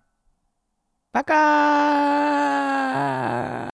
Пока! 1.12 2.52